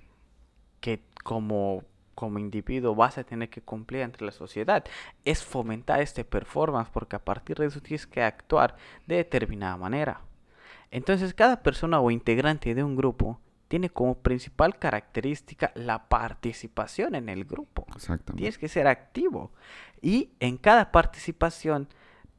que 0.81 1.05
como, 1.23 1.85
como 2.17 2.39
individuo 2.41 2.95
vas 2.97 3.17
a 3.19 3.23
tener 3.25 3.49
que 3.49 3.61
cumplir 3.63 4.03
ante 4.03 4.25
la 4.25 4.33
sociedad. 4.33 4.85
Es 5.25 5.45
fomentar 5.45 6.01
este 6.01 6.25
performance 6.25 6.91
porque 6.93 7.15
a 7.17 7.25
partir 7.25 7.59
de 7.59 7.67
eso 7.67 7.81
tienes 7.81 8.07
que 8.09 8.23
actuar 8.23 8.77
de 9.07 9.17
determinada 9.17 9.77
manera. 9.77 10.21
Entonces 10.91 11.35
cada 11.35 11.63
persona 11.63 12.01
o 12.01 12.11
integrante 12.11 12.75
de 12.75 12.83
un 12.83 12.97
grupo 12.97 13.41
tiene 13.69 13.89
como 13.89 14.17
principal 14.17 14.79
característica 14.79 15.71
la 15.77 16.09
participación 16.09 17.15
en 17.15 17.29
el 17.29 17.45
grupo. 17.45 17.87
Exactamente. 17.95 18.41
Tienes 18.41 18.59
que 18.59 18.69
ser 18.69 18.89
activo. 18.89 19.53
Y 20.03 20.31
en 20.41 20.57
cada 20.57 20.91
participación, 20.91 21.87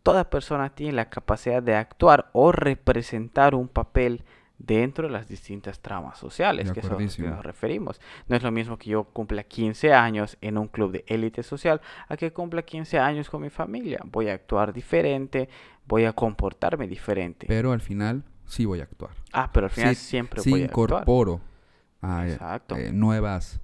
toda 0.03 0.29
persona 0.29 0.75
tiene 0.75 0.91
la 0.91 1.09
capacidad 1.09 1.63
de 1.63 1.75
actuar 1.75 2.29
o 2.33 2.51
representar 2.51 3.55
un 3.55 3.69
papel 3.69 4.25
dentro 4.57 5.07
de 5.07 5.13
las 5.13 5.27
distintas 5.27 5.79
tramas 5.79 6.19
sociales 6.19 6.67
De 6.67 6.73
que, 6.73 6.81
son, 6.81 6.89
que 6.89 6.95
acuerdísimo. 6.95 7.29
nos 7.29 7.45
referimos. 7.45 8.01
No 8.27 8.35
es 8.35 8.43
lo 8.43 8.51
mismo 8.51 8.77
que 8.77 8.89
yo 8.89 9.05
cumpla 9.05 9.43
15 9.43 9.93
años 9.93 10.37
en 10.41 10.57
un 10.57 10.67
club 10.67 10.91
de 10.91 11.05
élite 11.07 11.43
social 11.43 11.81
a 12.09 12.17
que 12.17 12.31
cumpla 12.33 12.61
15 12.61 12.99
años 12.99 13.29
con 13.29 13.41
mi 13.41 13.49
familia. 13.49 14.01
Voy 14.05 14.27
a 14.27 14.33
actuar 14.33 14.73
diferente, 14.73 15.49
voy 15.87 16.05
a 16.05 16.13
comportarme 16.13 16.87
diferente. 16.87 17.47
Pero 17.47 17.71
al 17.71 17.81
final 17.81 18.23
sí 18.51 18.65
voy 18.65 18.79
a 18.81 18.83
actuar. 18.83 19.11
ah, 19.33 19.49
pero 19.51 19.65
al 19.67 19.71
final 19.71 19.95
sí, 19.95 20.05
siempre 20.05 20.41
sí 20.41 20.49
voy 20.51 20.61
a 20.61 20.65
actuar. 20.65 20.89
incorporo 20.89 21.41
eh, 22.03 22.91
nuevas, 22.93 23.59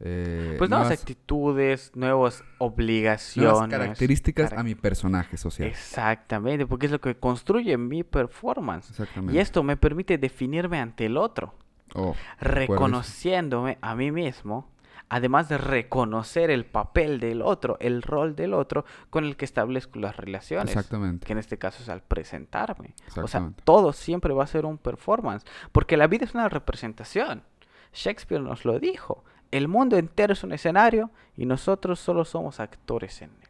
eh, 0.00 0.54
Pues 0.58 0.70
nuevas 0.70 0.86
nuevas, 0.88 1.00
actitudes, 1.00 1.92
nuevas 1.94 2.42
obligaciones. 2.58 3.52
nuevas 3.52 3.68
características 3.70 4.52
carac- 4.52 4.58
a 4.60 4.62
mi 4.62 4.74
personaje 4.74 5.36
social. 5.36 5.68
Exactamente, 5.68 6.66
porque 6.66 6.86
es 6.86 6.92
lo 6.92 7.00
que 7.00 7.16
construye 7.16 7.76
mi 7.78 8.02
performance. 8.04 8.90
Exactamente. 8.90 9.34
Y 9.36 9.40
esto 9.40 9.62
me 9.62 9.76
permite 9.76 10.18
definirme 10.18 10.78
ante 10.80 11.06
el 11.06 11.16
otro. 11.16 11.54
Oh, 11.94 12.14
reconociéndome 12.40 13.78
a 13.80 13.94
mí 13.94 14.10
mismo, 14.10 14.68
además 15.14 15.48
de 15.48 15.58
reconocer 15.58 16.50
el 16.50 16.64
papel 16.64 17.20
del 17.20 17.40
otro, 17.40 17.76
el 17.78 18.02
rol 18.02 18.34
del 18.34 18.52
otro 18.52 18.84
con 19.10 19.24
el 19.24 19.36
que 19.36 19.44
establezco 19.44 20.00
las 20.00 20.16
relaciones. 20.16 20.74
Exactamente. 20.74 21.24
Que 21.24 21.34
en 21.34 21.38
este 21.38 21.56
caso 21.56 21.84
es 21.84 21.88
al 21.88 22.02
presentarme. 22.02 22.94
O 23.22 23.28
sea, 23.28 23.52
todo 23.62 23.92
siempre 23.92 24.34
va 24.34 24.42
a 24.42 24.48
ser 24.48 24.66
un 24.66 24.76
performance, 24.76 25.44
porque 25.70 25.96
la 25.96 26.08
vida 26.08 26.24
es 26.24 26.34
una 26.34 26.48
representación. 26.48 27.44
Shakespeare 27.92 28.42
nos 28.42 28.64
lo 28.64 28.80
dijo. 28.80 29.22
El 29.52 29.68
mundo 29.68 29.96
entero 29.96 30.32
es 30.32 30.42
un 30.42 30.52
escenario 30.52 31.12
y 31.36 31.46
nosotros 31.46 32.00
solo 32.00 32.24
somos 32.24 32.58
actores 32.58 33.22
en 33.22 33.30
él. 33.30 33.48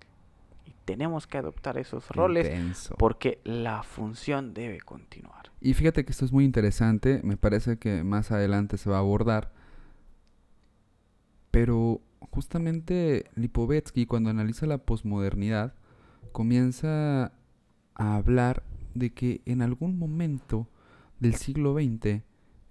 Y 0.66 0.74
tenemos 0.84 1.26
que 1.26 1.38
adoptar 1.38 1.78
esos 1.78 2.10
roles 2.10 2.44
Intenso. 2.44 2.94
porque 2.98 3.40
la 3.42 3.82
función 3.84 4.52
debe 4.52 4.82
continuar. 4.82 5.50
Y 5.62 5.72
fíjate 5.72 6.04
que 6.04 6.12
esto 6.12 6.26
es 6.26 6.32
muy 6.32 6.44
interesante, 6.44 7.22
me 7.24 7.38
parece 7.38 7.78
que 7.78 8.04
más 8.04 8.32
adelante 8.32 8.76
se 8.76 8.90
va 8.90 8.96
a 8.96 8.98
abordar. 8.98 9.50
Pero 11.54 12.00
justamente 12.30 13.30
Lipovetsky, 13.36 14.06
cuando 14.06 14.28
analiza 14.28 14.66
la 14.66 14.78
posmodernidad, 14.78 15.72
comienza 16.32 17.26
a 17.94 18.16
hablar 18.16 18.64
de 18.94 19.12
que 19.12 19.40
en 19.46 19.62
algún 19.62 19.96
momento 19.96 20.66
del 21.20 21.36
siglo 21.36 21.74
XX 21.74 22.22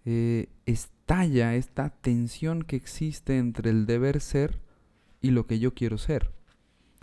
eh, 0.03 0.49
estalla 0.65 1.55
esta 1.55 1.91
tensión 1.91 2.63
que 2.63 2.75
existe 2.75 3.37
entre 3.37 3.69
el 3.69 3.85
deber 3.85 4.19
ser 4.19 4.59
y 5.21 5.31
lo 5.31 5.47
que 5.47 5.59
yo 5.59 5.73
quiero 5.73 5.97
ser. 5.97 6.33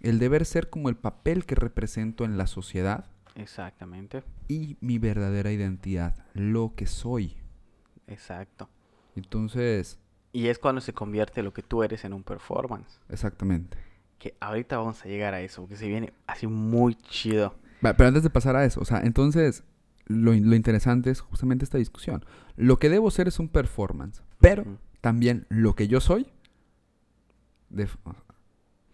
El 0.02 0.18
deber 0.18 0.44
ser 0.44 0.68
como 0.68 0.90
el 0.90 0.96
papel 0.96 1.46
que 1.46 1.54
represento 1.54 2.26
en 2.26 2.36
la 2.36 2.46
sociedad 2.46 3.06
Exactamente. 3.36 4.22
y 4.48 4.76
mi 4.82 4.98
verdadera 4.98 5.50
identidad, 5.50 6.26
lo 6.34 6.74
que 6.74 6.86
soy. 6.86 7.38
Exacto. 8.06 8.68
Entonces, 9.16 9.98
Y 10.32 10.46
es 10.48 10.58
cuando 10.58 10.80
se 10.80 10.92
convierte 10.92 11.42
lo 11.42 11.52
que 11.52 11.62
tú 11.62 11.82
eres 11.82 12.04
en 12.04 12.12
un 12.12 12.22
performance. 12.22 13.00
exactamente. 13.08 13.76
Que 14.18 14.34
ahorita 14.40 14.76
vamos 14.76 15.02
a 15.04 15.08
llegar 15.08 15.32
a 15.34 15.40
eso, 15.40 15.62
porque 15.62 15.76
se 15.76 15.88
viene 15.88 16.12
así 16.26 16.46
muy 16.46 16.94
chido. 16.94 17.54
Pero 17.80 18.06
antes 18.06 18.22
de 18.22 18.28
pasar 18.30 18.54
a 18.54 18.64
eso, 18.66 18.80
o 18.80 18.84
sea, 18.84 19.00
entonces 19.00 19.64
lo, 20.06 20.32
lo 20.32 20.54
interesante 20.54 21.10
es 21.10 21.20
justamente 21.22 21.64
esta 21.64 21.78
discusión. 21.78 22.24
Lo 22.56 22.78
que 22.78 22.90
debo 22.90 23.10
ser 23.10 23.28
es 23.28 23.38
un 23.38 23.48
performance, 23.48 24.22
pero 24.38 24.64
también 25.00 25.46
lo 25.48 25.74
que 25.74 25.88
yo 25.88 26.00
soy 26.00 26.26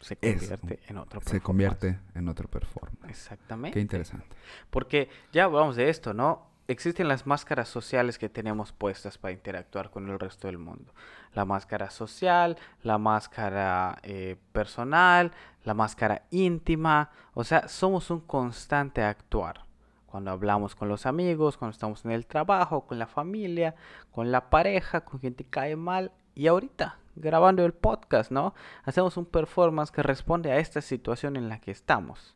Se 0.01 0.17
Es- 0.21 0.39
convierte 0.49 0.79
en 0.89 0.99
otro 0.99 1.21
se 1.25 1.41
convierte 1.41 1.99
en 2.15 2.29
otro 2.29 2.49
performance. 2.49 3.09
Exactamente. 3.11 3.75
Qué 3.75 3.81
interesante. 3.81 4.27
Porque 4.71 5.09
ya 5.33 5.45
hablamos 5.45 5.75
de 5.75 5.89
esto, 5.89 6.15
¿no? 6.15 6.47
Existen 6.69 7.07
las 7.07 7.29
máscaras 7.29 7.69
sociales 7.69 8.19
que 8.19 8.29
tenemos 8.29 8.73
puestas 8.73 9.19
para 9.19 9.33
interactuar 9.33 9.91
con 9.91 10.09
el 10.09 10.19
resto 10.19 10.49
del 10.49 10.59
mundo. 10.59 10.93
La 11.33 11.45
máscara 11.45 11.91
social, 11.91 12.57
la 12.83 12.99
máscara 12.99 13.99
eh, 14.03 14.37
personal, 14.51 15.31
la 15.63 15.75
máscara 15.75 16.23
íntima. 16.31 17.11
O 17.35 17.45
sea, 17.45 17.69
somos 17.69 18.11
un 18.11 18.21
constante 18.21 19.03
actuar. 19.05 19.65
Cuando 20.07 20.33
hablamos 20.33 20.75
con 20.75 20.89
los 20.89 21.07
amigos, 21.07 21.57
cuando 21.57 21.73
estamos 21.73 22.05
en 22.05 22.11
el 22.11 22.27
trabajo, 22.27 22.85
con 22.85 22.99
la 22.99 23.07
familia, 23.07 23.77
con 24.11 24.33
la 24.33 24.51
pareja, 24.51 25.03
con 25.05 25.21
quien 25.21 25.35
te 25.35 25.45
cae 25.45 25.77
mal. 25.77 26.11
Y 26.35 26.49
ahorita, 26.49 26.99
grabando 27.15 27.65
el 27.65 27.75
podcast, 27.75 28.33
¿no? 28.33 28.55
Hacemos 28.83 29.17
un 29.17 29.27
performance 29.27 29.93
que 29.93 30.03
responde 30.03 30.51
a 30.51 30.59
esta 30.59 30.81
situación 30.81 31.37
en 31.37 31.49
la 31.49 31.61
que 31.61 31.71
estamos. 31.71 32.35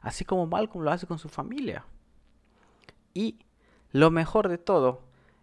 Así 0.00 0.24
como 0.24 0.46
Malcolm 0.46 0.84
lo 0.84 0.92
hace 0.92 1.08
con 1.08 1.18
su 1.18 1.28
familia. 1.28 1.84
Y 3.14 3.38
lo 3.94 4.10
mejor 4.10 4.48
de 4.48 4.58
todo 4.58 5.00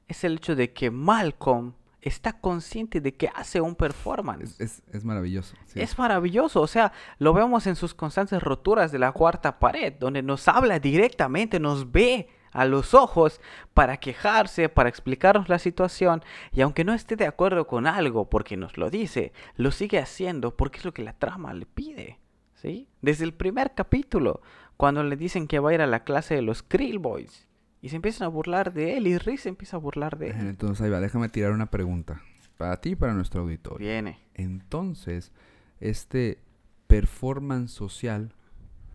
es 0.08 0.24
el 0.24 0.34
hecho 0.36 0.56
de 0.56 0.74
que 0.74 0.92
Malcolm 0.92 1.74
está 2.02 2.34
consciente 2.40 3.00
de 3.00 3.14
que 3.16 3.30
hace 3.34 3.62
un 3.62 3.76
performance. 3.76 4.60
Es, 4.60 4.80
es- 4.90 4.96
es 4.96 5.06
maravilloso. 5.06 5.56
sí. 5.68 5.80
Es 5.82 5.98
maravilloso, 5.98 6.60
o 6.62 6.68
sea, 6.68 6.92
lo 7.18 7.32
vemos 7.34 7.66
en 7.68 7.76
sus 7.76 7.94
constantes 7.94 8.42
roturas 8.44 8.92
de 8.92 9.00
la 9.00 9.12
cuarta 9.14 9.58
pared, 9.60 9.94
donde 10.00 10.22
nos 10.22 10.48
habla 10.48 10.80
directamente, 10.80 11.60
nos 11.60 11.92
ve 11.92 12.28
a 12.52 12.66
los 12.66 12.94
ojos 12.94 13.40
para 13.74 13.96
quejarse, 13.98 14.68
para 14.68 14.90
explicarnos 14.90 15.48
la 15.48 15.58
situación, 15.60 16.22
y 16.52 16.60
aunque 16.62 16.84
no 16.84 16.94
esté 16.94 17.16
de 17.16 17.26
acuerdo 17.28 17.66
con 17.68 17.88
algo 17.88 18.30
porque 18.30 18.58
nos 18.58 18.78
lo 18.78 18.90
dice, 18.90 19.32
lo 19.56 19.72
sigue 19.72 20.00
haciendo 20.00 20.58
porque 20.58 20.80
es 20.80 20.86
lo 20.86 20.94
que 20.94 21.04
la 21.04 21.14
trama 21.14 21.54
le 21.54 21.66
pide, 21.68 22.20
¿sí? 22.56 22.90
Desde 23.02 23.24
el 23.24 23.34
primer 23.34 23.74
capítulo, 23.76 24.42
cuando 24.76 25.04
le 25.04 25.16
dicen 25.16 25.48
que 25.48 25.60
va 25.60 25.70
a 25.70 25.74
ir 25.76 25.82
a 25.82 25.88
la 25.88 26.04
clase 26.04 26.36
de 26.36 26.42
los 26.42 26.64
Krill 26.64 27.00
Boys, 27.00 27.48
y 27.82 27.90
se 27.90 27.96
empiezan 27.96 28.26
a 28.26 28.30
burlar 28.30 28.74
de 28.74 28.98
él, 28.98 29.08
y 29.08 29.18
Riz 29.18 29.42
se 29.42 29.50
empieza 29.50 29.78
a 29.78 29.80
burlar 29.80 30.18
de 30.18 30.30
él. 30.30 30.36
Entonces 30.40 30.82
ahí 30.82 30.92
va, 30.92 31.00
déjame 31.00 31.30
tirar 31.30 31.52
una 31.52 31.72
pregunta. 31.72 32.22
Para 32.58 32.80
ti 32.80 32.92
y 32.92 32.96
para 32.96 33.14
nuestro 33.14 33.42
auditorio. 33.42 33.80
Viene. 33.88 34.20
Entonces, 34.36 35.32
este 35.80 36.38
performance 36.86 37.72
social, 37.72 38.36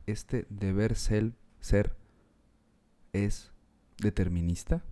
este 0.07 0.47
deber 0.51 0.95
ser, 0.95 1.32
ser 1.59 1.97
es 3.12 3.53
determinista. 3.99 4.84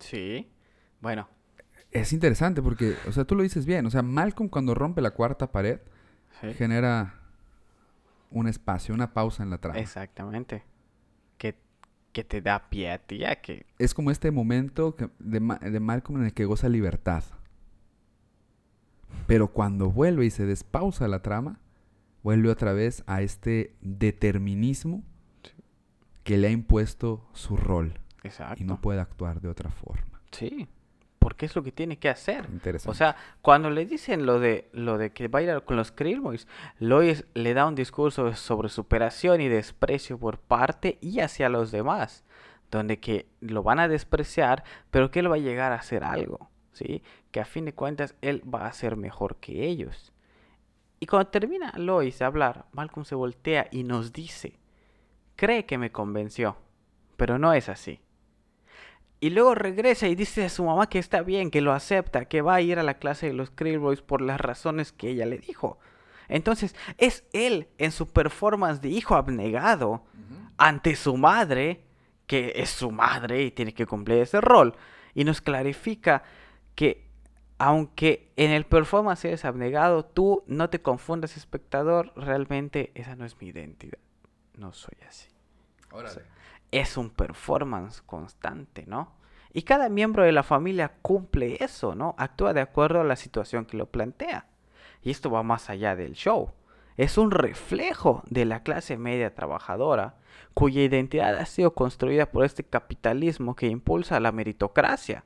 Sí. 0.00 0.50
Bueno, 1.00 1.28
Es 1.92 2.12
interesante 2.12 2.60
porque, 2.62 2.94
o 3.08 3.12
sea, 3.12 3.24
tú 3.24 3.34
lo 3.34 3.42
dices 3.42 3.64
bien. 3.66 3.86
O 3.86 3.90
sea, 3.90 4.02
Malcolm 4.02 4.48
cuando 4.50 4.74
rompe 4.74 5.00
la 5.00 5.12
cuarta 5.12 5.50
pared 5.50 5.80
sí. 6.40 6.52
genera 6.54 7.19
un 8.30 8.46
espacio, 8.48 8.94
una 8.94 9.12
pausa 9.12 9.42
en 9.42 9.50
la 9.50 9.58
trama. 9.58 9.78
Exactamente. 9.78 10.64
Que, 11.38 11.56
que 12.12 12.24
te 12.24 12.40
da 12.42 12.68
pie 12.70 12.90
a 12.92 12.98
ti 12.98 13.24
a 13.24 13.40
que... 13.40 13.66
Es 13.78 13.94
como 13.94 14.10
este 14.10 14.30
momento 14.30 14.94
que- 14.96 15.10
de, 15.18 15.40
de 15.70 15.80
Malcolm 15.80 16.20
en 16.20 16.26
el 16.26 16.32
que 16.34 16.44
goza 16.44 16.68
libertad. 16.68 17.24
Pero 19.26 19.48
cuando 19.52 19.90
vuelve 19.90 20.26
y 20.26 20.30
se 20.30 20.46
despausa 20.46 21.08
la 21.08 21.22
trama, 21.22 21.60
vuelve 22.22 22.48
otra 22.50 22.72
vez 22.72 23.02
a 23.06 23.22
este 23.22 23.76
determinismo 23.80 25.02
que 26.24 26.36
le 26.36 26.48
ha 26.48 26.50
impuesto 26.50 27.28
su 27.32 27.56
rol 27.56 27.98
Exacto. 28.22 28.62
y 28.62 28.66
no 28.66 28.80
puede 28.80 29.00
actuar 29.00 29.40
de 29.40 29.48
otra 29.48 29.70
forma. 29.70 30.20
Sí. 30.32 30.68
Porque 31.20 31.46
es 31.46 31.54
lo 31.54 31.62
que 31.62 31.70
tiene 31.70 31.98
que 31.98 32.08
hacer. 32.08 32.48
O 32.86 32.94
sea, 32.94 33.14
cuando 33.42 33.70
le 33.70 33.86
dicen 33.86 34.26
lo 34.26 34.40
de 34.40 34.68
lo 34.72 34.98
de 34.98 35.12
que 35.12 35.28
va 35.28 35.38
a 35.38 35.42
ir 35.42 35.62
con 35.62 35.76
los 35.76 35.92
Krillboys, 35.92 36.48
Lois 36.78 37.24
le 37.34 37.54
da 37.54 37.66
un 37.66 37.74
discurso 37.74 38.34
sobre 38.34 38.70
superación 38.70 39.40
y 39.40 39.48
desprecio 39.48 40.18
por 40.18 40.38
parte 40.38 40.98
y 41.02 41.20
hacia 41.20 41.50
los 41.50 41.70
demás, 41.70 42.24
donde 42.70 42.98
que 42.98 43.26
lo 43.40 43.62
van 43.62 43.80
a 43.80 43.86
despreciar, 43.86 44.64
pero 44.90 45.10
que 45.10 45.20
él 45.20 45.30
va 45.30 45.36
a 45.36 45.38
llegar 45.38 45.72
a 45.72 45.76
hacer 45.76 46.04
algo, 46.04 46.50
¿sí? 46.72 47.02
Que 47.30 47.40
a 47.40 47.44
fin 47.44 47.66
de 47.66 47.74
cuentas 47.74 48.16
él 48.22 48.42
va 48.52 48.66
a 48.66 48.72
ser 48.72 48.96
mejor 48.96 49.36
que 49.36 49.66
ellos. 49.66 50.12
Y 51.00 51.06
cuando 51.06 51.30
termina 51.30 51.72
Lois 51.76 52.18
de 52.18 52.24
hablar, 52.24 52.64
Malcolm 52.72 53.04
se 53.04 53.14
voltea 53.14 53.68
y 53.70 53.84
nos 53.84 54.12
dice, 54.12 54.58
cree 55.36 55.66
que 55.66 55.78
me 55.78 55.92
convenció, 55.92 56.56
pero 57.18 57.38
no 57.38 57.52
es 57.52 57.68
así. 57.68 58.00
Y 59.20 59.30
luego 59.30 59.54
regresa 59.54 60.08
y 60.08 60.14
dice 60.14 60.46
a 60.46 60.48
su 60.48 60.64
mamá 60.64 60.88
que 60.88 60.98
está 60.98 61.22
bien, 61.22 61.50
que 61.50 61.60
lo 61.60 61.72
acepta, 61.72 62.24
que 62.24 62.40
va 62.40 62.54
a 62.54 62.60
ir 62.62 62.78
a 62.78 62.82
la 62.82 62.94
clase 62.94 63.26
de 63.26 63.34
los 63.34 63.50
Krillboys 63.50 64.00
por 64.00 64.22
las 64.22 64.40
razones 64.40 64.92
que 64.92 65.10
ella 65.10 65.26
le 65.26 65.38
dijo. 65.38 65.78
Entonces, 66.28 66.74
es 66.96 67.24
él 67.34 67.68
en 67.76 67.92
su 67.92 68.10
performance 68.10 68.80
de 68.80 68.88
hijo 68.88 69.16
abnegado 69.16 70.04
ante 70.56 70.96
su 70.96 71.16
madre, 71.18 71.84
que 72.26 72.52
es 72.56 72.70
su 72.70 72.90
madre 72.90 73.42
y 73.42 73.50
tiene 73.50 73.74
que 73.74 73.86
cumplir 73.86 74.18
ese 74.18 74.40
rol, 74.40 74.74
y 75.14 75.24
nos 75.24 75.40
clarifica 75.42 76.22
que 76.74 77.10
aunque 77.58 78.32
en 78.36 78.52
el 78.52 78.64
performance 78.64 79.26
eres 79.26 79.44
abnegado, 79.44 80.04
tú 80.04 80.44
no 80.46 80.70
te 80.70 80.80
confundas 80.80 81.36
espectador, 81.36 82.10
realmente 82.16 82.90
esa 82.94 83.16
no 83.16 83.26
es 83.26 83.38
mi 83.38 83.48
identidad. 83.48 83.98
No 84.54 84.72
soy 84.72 84.96
así 85.06 85.28
es 86.70 86.96
un 86.96 87.10
performance 87.10 88.02
constante, 88.02 88.84
¿no? 88.86 89.12
Y 89.52 89.62
cada 89.62 89.88
miembro 89.88 90.22
de 90.22 90.32
la 90.32 90.42
familia 90.42 90.92
cumple 91.02 91.56
eso, 91.60 91.94
¿no? 91.94 92.14
Actúa 92.18 92.52
de 92.52 92.60
acuerdo 92.60 93.00
a 93.00 93.04
la 93.04 93.16
situación 93.16 93.64
que 93.64 93.76
lo 93.76 93.86
plantea. 93.86 94.46
Y 95.02 95.10
esto 95.10 95.30
va 95.30 95.42
más 95.42 95.70
allá 95.70 95.96
del 95.96 96.12
show. 96.12 96.52
Es 96.96 97.18
un 97.18 97.30
reflejo 97.30 98.22
de 98.28 98.44
la 98.44 98.62
clase 98.62 98.96
media 98.96 99.34
trabajadora, 99.34 100.16
cuya 100.54 100.82
identidad 100.82 101.36
ha 101.36 101.46
sido 101.46 101.74
construida 101.74 102.30
por 102.30 102.44
este 102.44 102.62
capitalismo 102.62 103.56
que 103.56 103.66
impulsa 103.66 104.20
la 104.20 104.32
meritocracia. 104.32 105.24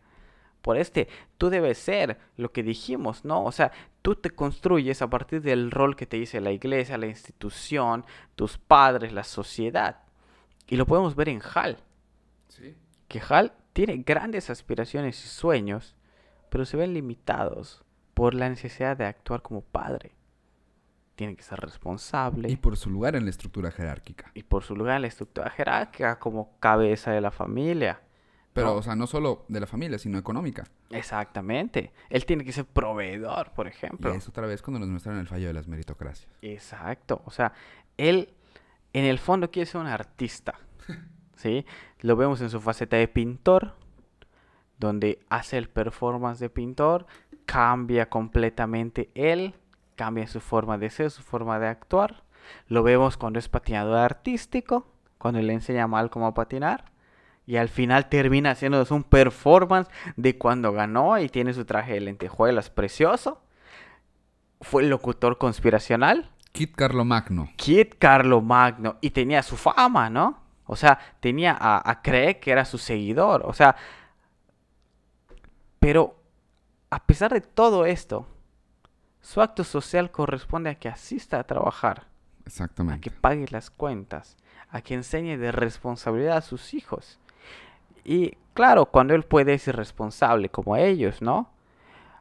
Por 0.62 0.78
este, 0.78 1.08
tú 1.36 1.50
debes 1.50 1.76
ser 1.76 2.18
lo 2.36 2.52
que 2.52 2.62
dijimos, 2.62 3.24
¿no? 3.24 3.44
O 3.44 3.52
sea, 3.52 3.72
tú 4.00 4.14
te 4.14 4.30
construyes 4.30 5.02
a 5.02 5.10
partir 5.10 5.42
del 5.42 5.70
rol 5.70 5.96
que 5.96 6.06
te 6.06 6.16
dice 6.16 6.40
la 6.40 6.52
iglesia, 6.52 6.96
la 6.96 7.06
institución, 7.06 8.06
tus 8.34 8.56
padres, 8.56 9.12
la 9.12 9.24
sociedad. 9.24 10.03
Y 10.66 10.76
lo 10.76 10.86
podemos 10.86 11.14
ver 11.14 11.28
en 11.28 11.40
Hal, 11.54 11.78
que 13.08 13.22
Hal 13.28 13.52
tiene 13.72 13.98
grandes 13.98 14.50
aspiraciones 14.50 15.22
y 15.24 15.28
sueños, 15.28 15.94
pero 16.48 16.64
se 16.64 16.76
ven 16.76 16.94
limitados 16.94 17.84
por 18.14 18.34
la 18.34 18.48
necesidad 18.48 18.96
de 18.96 19.04
actuar 19.06 19.42
como 19.42 19.60
padre. 19.62 20.12
Tiene 21.16 21.36
que 21.36 21.42
ser 21.42 21.60
responsable 21.60 22.50
Y 22.50 22.56
por 22.56 22.76
su 22.76 22.90
lugar 22.90 23.14
en 23.14 23.24
la 23.24 23.30
estructura 23.30 23.70
jerárquica. 23.70 24.30
y 24.34 24.42
por 24.42 24.64
su 24.64 24.74
lugar 24.74 24.96
en 24.96 25.02
la 25.02 25.08
estructura 25.08 25.50
jerárquica 25.50 26.18
como 26.18 26.58
cabeza 26.58 27.12
de 27.12 27.20
la 27.20 27.30
familia, 27.30 28.00
Pero, 28.52 28.68
¿no? 28.68 28.74
o 28.76 28.82
sea, 28.82 28.96
no 28.96 29.06
solo 29.06 29.44
de 29.48 29.60
la 29.60 29.66
familia, 29.66 29.98
sino 29.98 30.18
económica. 30.18 30.64
Exactamente. 30.90 31.92
Él 32.08 32.24
tiene 32.24 32.44
que 32.44 32.52
ser 32.52 32.64
proveedor, 32.64 33.50
por 33.52 33.66
Y 33.66 33.70
ejemplo. 33.70 34.12
es 34.12 34.28
otra 34.28 34.46
vez 34.46 34.62
cuando 34.62 34.78
nos 34.80 34.88
muestran 34.88 35.18
el 35.18 35.26
fallo 35.28 35.46
de 35.48 35.52
las 35.52 35.66
meritocracias. 35.68 36.32
Exacto. 36.42 37.22
O 37.26 37.30
sea, 37.30 37.52
él 37.96 38.28
en 38.94 39.04
el 39.04 39.18
fondo 39.18 39.50
quiere 39.50 39.66
ser 39.66 39.80
un 39.80 39.88
artista. 39.88 40.54
¿Sí? 41.36 41.66
Lo 42.00 42.16
vemos 42.16 42.40
en 42.40 42.48
su 42.48 42.60
faceta 42.60 42.96
de 42.96 43.08
pintor, 43.08 43.74
donde 44.78 45.18
hace 45.28 45.58
el 45.58 45.68
performance 45.68 46.38
de 46.38 46.48
pintor, 46.48 47.06
cambia 47.44 48.08
completamente 48.08 49.10
él, 49.14 49.54
cambia 49.96 50.26
su 50.26 50.40
forma 50.40 50.78
de 50.78 50.90
ser, 50.90 51.10
su 51.10 51.22
forma 51.22 51.58
de 51.58 51.68
actuar. 51.68 52.24
Lo 52.68 52.82
vemos 52.82 53.16
cuando 53.16 53.38
es 53.38 53.48
patinador 53.48 53.98
artístico, 53.98 54.86
cuando 55.18 55.40
le 55.40 55.52
enseña 55.52 55.86
mal 55.86 56.10
cómo 56.10 56.32
patinar. 56.34 56.92
Y 57.46 57.56
al 57.56 57.68
final 57.68 58.08
termina 58.08 58.52
haciendo 58.52 58.86
un 58.90 59.02
performance 59.02 59.90
de 60.16 60.38
cuando 60.38 60.72
ganó 60.72 61.18
y 61.18 61.28
tiene 61.28 61.52
su 61.52 61.64
traje 61.64 61.94
de 61.94 62.00
lentejuelas 62.00 62.70
precioso. 62.70 63.42
Fue 64.60 64.82
el 64.82 64.88
locutor 64.88 65.36
conspiracional. 65.36 66.30
Kit 66.54 66.76
Carlo 66.76 67.04
Magno. 67.04 67.50
Kit 67.56 67.96
Carlo 67.98 68.40
Magno 68.40 68.96
y 69.00 69.10
tenía 69.10 69.42
su 69.42 69.56
fama, 69.56 70.08
¿no? 70.08 70.38
O 70.66 70.76
sea, 70.76 71.00
tenía 71.18 71.56
a, 71.60 71.90
a 71.90 72.00
Craig 72.00 72.36
que 72.36 72.52
era 72.52 72.64
su 72.64 72.78
seguidor, 72.78 73.42
o 73.44 73.52
sea, 73.52 73.74
pero 75.80 76.16
a 76.90 77.04
pesar 77.04 77.32
de 77.32 77.40
todo 77.40 77.86
esto, 77.86 78.28
su 79.20 79.40
acto 79.42 79.64
social 79.64 80.12
corresponde 80.12 80.70
a 80.70 80.76
que 80.76 80.88
asista 80.88 81.40
a 81.40 81.44
trabajar, 81.44 81.98
a 81.98 82.04
que 82.04 82.46
Exactamente. 82.46 83.10
pague 83.10 83.46
las 83.50 83.70
cuentas, 83.70 84.36
a 84.70 84.80
que 84.80 84.94
enseñe 84.94 85.36
de 85.36 85.50
responsabilidad 85.50 86.36
a 86.36 86.42
sus 86.42 86.72
hijos. 86.72 87.18
Y 88.04 88.36
claro, 88.54 88.86
cuando 88.86 89.14
él 89.14 89.24
puede 89.24 89.54
es 89.54 89.66
irresponsable 89.66 90.50
como 90.50 90.76
ellos, 90.76 91.20
¿no? 91.20 91.50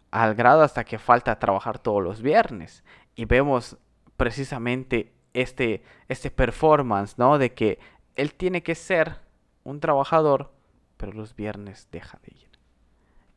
Al 0.09 0.33
grado 0.33 0.63
hasta 0.63 0.83
que 0.85 0.97
falta 0.97 1.37
trabajar 1.37 1.77
todos 1.77 2.03
los 2.03 2.23
viernes. 2.23 2.83
Y 3.15 3.25
vemos 3.25 3.77
precisamente 4.17 5.13
este, 5.33 5.83
este 6.07 6.31
performance, 6.31 7.17
¿no? 7.17 7.37
De 7.37 7.53
que 7.53 7.79
él 8.15 8.33
tiene 8.33 8.63
que 8.63 8.75
ser 8.75 9.17
un 9.63 9.79
trabajador, 9.79 10.51
pero 10.97 11.13
los 11.13 11.35
viernes 11.35 11.87
deja 11.91 12.19
de 12.23 12.35
ir. 12.35 12.49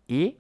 Y 0.09 0.39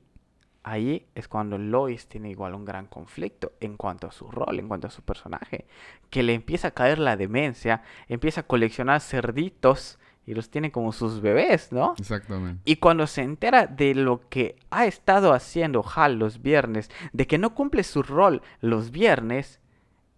ahí 0.62 1.06
es 1.14 1.28
cuando 1.28 1.58
Lois 1.58 2.08
tiene 2.08 2.30
igual 2.30 2.54
un 2.54 2.64
gran 2.64 2.86
conflicto 2.86 3.52
en 3.60 3.76
cuanto 3.76 4.06
a 4.06 4.12
su 4.12 4.30
rol, 4.30 4.58
en 4.58 4.68
cuanto 4.68 4.88
a 4.88 4.90
su 4.90 5.02
personaje, 5.02 5.66
que 6.10 6.22
le 6.22 6.34
empieza 6.34 6.68
a 6.68 6.72
caer 6.72 6.98
la 6.98 7.16
demencia, 7.16 7.82
empieza 8.08 8.42
a 8.42 8.46
coleccionar 8.46 9.00
cerditos 9.00 9.98
y 10.26 10.34
los 10.34 10.50
tiene 10.50 10.72
como 10.72 10.92
sus 10.92 11.20
bebés, 11.20 11.70
¿no? 11.70 11.94
Exactamente. 11.98 12.60
Y 12.64 12.76
cuando 12.76 13.06
se 13.06 13.22
entera 13.22 13.68
de 13.68 13.94
lo 13.94 14.28
que 14.28 14.56
ha 14.70 14.86
estado 14.86 15.32
haciendo 15.32 15.84
Hal 15.94 16.18
los 16.18 16.42
viernes, 16.42 16.90
de 17.12 17.28
que 17.28 17.38
no 17.38 17.54
cumple 17.54 17.84
su 17.84 18.02
rol 18.02 18.42
los 18.60 18.90
viernes, 18.90 19.60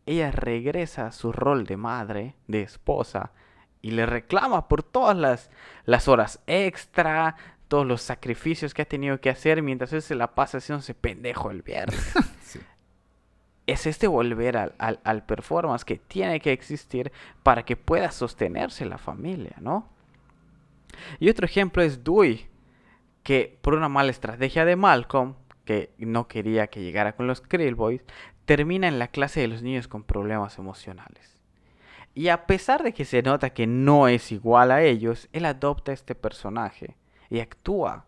ella 0.09 0.31
regresa 0.31 1.07
a 1.07 1.13
su 1.13 1.33
rol 1.33 1.65
de 1.65 1.77
madre, 1.77 2.35
de 2.47 2.63
esposa, 2.63 3.33
y 3.83 3.93
le 3.93 4.07
reclama 4.07 4.69
por 4.69 4.83
todas 4.83 5.17
las, 5.17 5.51
las 5.85 6.09
horas 6.09 6.43
extra, 6.47 7.37
todos 7.69 7.87
los 7.87 8.03
sacrificios 8.03 8.75
que 8.75 8.83
ha 8.83 8.87
tenido 8.87 9.21
que 9.21 9.31
hacer 9.31 9.63
mientras 9.63 9.93
él 9.93 10.03
se 10.03 10.15
la 10.15 10.35
pasa 10.35 10.59
haciéndose 10.59 10.95
pendejo 10.95 11.51
el 11.51 11.63
viernes. 11.63 12.15
Sí. 12.49 12.61
es 13.67 13.87
este 13.87 14.07
volver 14.07 14.57
al, 14.57 14.75
al, 14.79 15.01
al 15.05 15.27
performance 15.27 15.85
que 15.85 15.99
tiene 15.99 16.41
que 16.41 16.53
existir 16.53 17.13
para 17.43 17.67
que 17.67 17.77
pueda 17.77 18.11
sostenerse 18.11 18.87
la 18.87 18.97
familia, 18.97 19.57
¿no? 19.61 19.87
Y 21.21 21.29
otro 21.29 21.45
ejemplo 21.45 21.83
es 21.83 22.03
Dewey, 22.03 22.49
que 23.23 23.59
por 23.61 23.75
una 23.75 23.91
mala 23.91 24.11
estrategia 24.11 24.65
de 24.65 24.77
Malcolm, 24.77 25.35
que 25.67 25.93
no 25.99 26.29
quería 26.29 26.69
que 26.69 26.81
llegara 26.81 27.15
con 27.15 27.27
los 27.27 27.43
Krill 27.43 27.75
Boys, 27.75 28.03
termina 28.49 28.89
en 28.89 28.99
la 28.99 29.09
clase 29.09 29.41
de 29.41 29.49
los 29.49 29.63
niños 29.63 29.89
con 29.89 30.05
problemas 30.05 30.57
emocionales. 30.57 31.37
Y 32.15 32.29
a 32.29 32.47
pesar 32.47 32.83
de 32.83 32.95
que 32.95 33.05
se 33.05 33.21
nota 33.21 33.51
que 33.51 33.67
no 33.67 34.09
es 34.09 34.33
igual 34.33 34.71
a 34.71 34.81
ellos, 34.81 35.29
él 35.35 35.45
adopta 35.45 35.93
este 35.93 36.15
personaje 36.15 36.97
y 37.29 37.41
actúa 37.41 38.07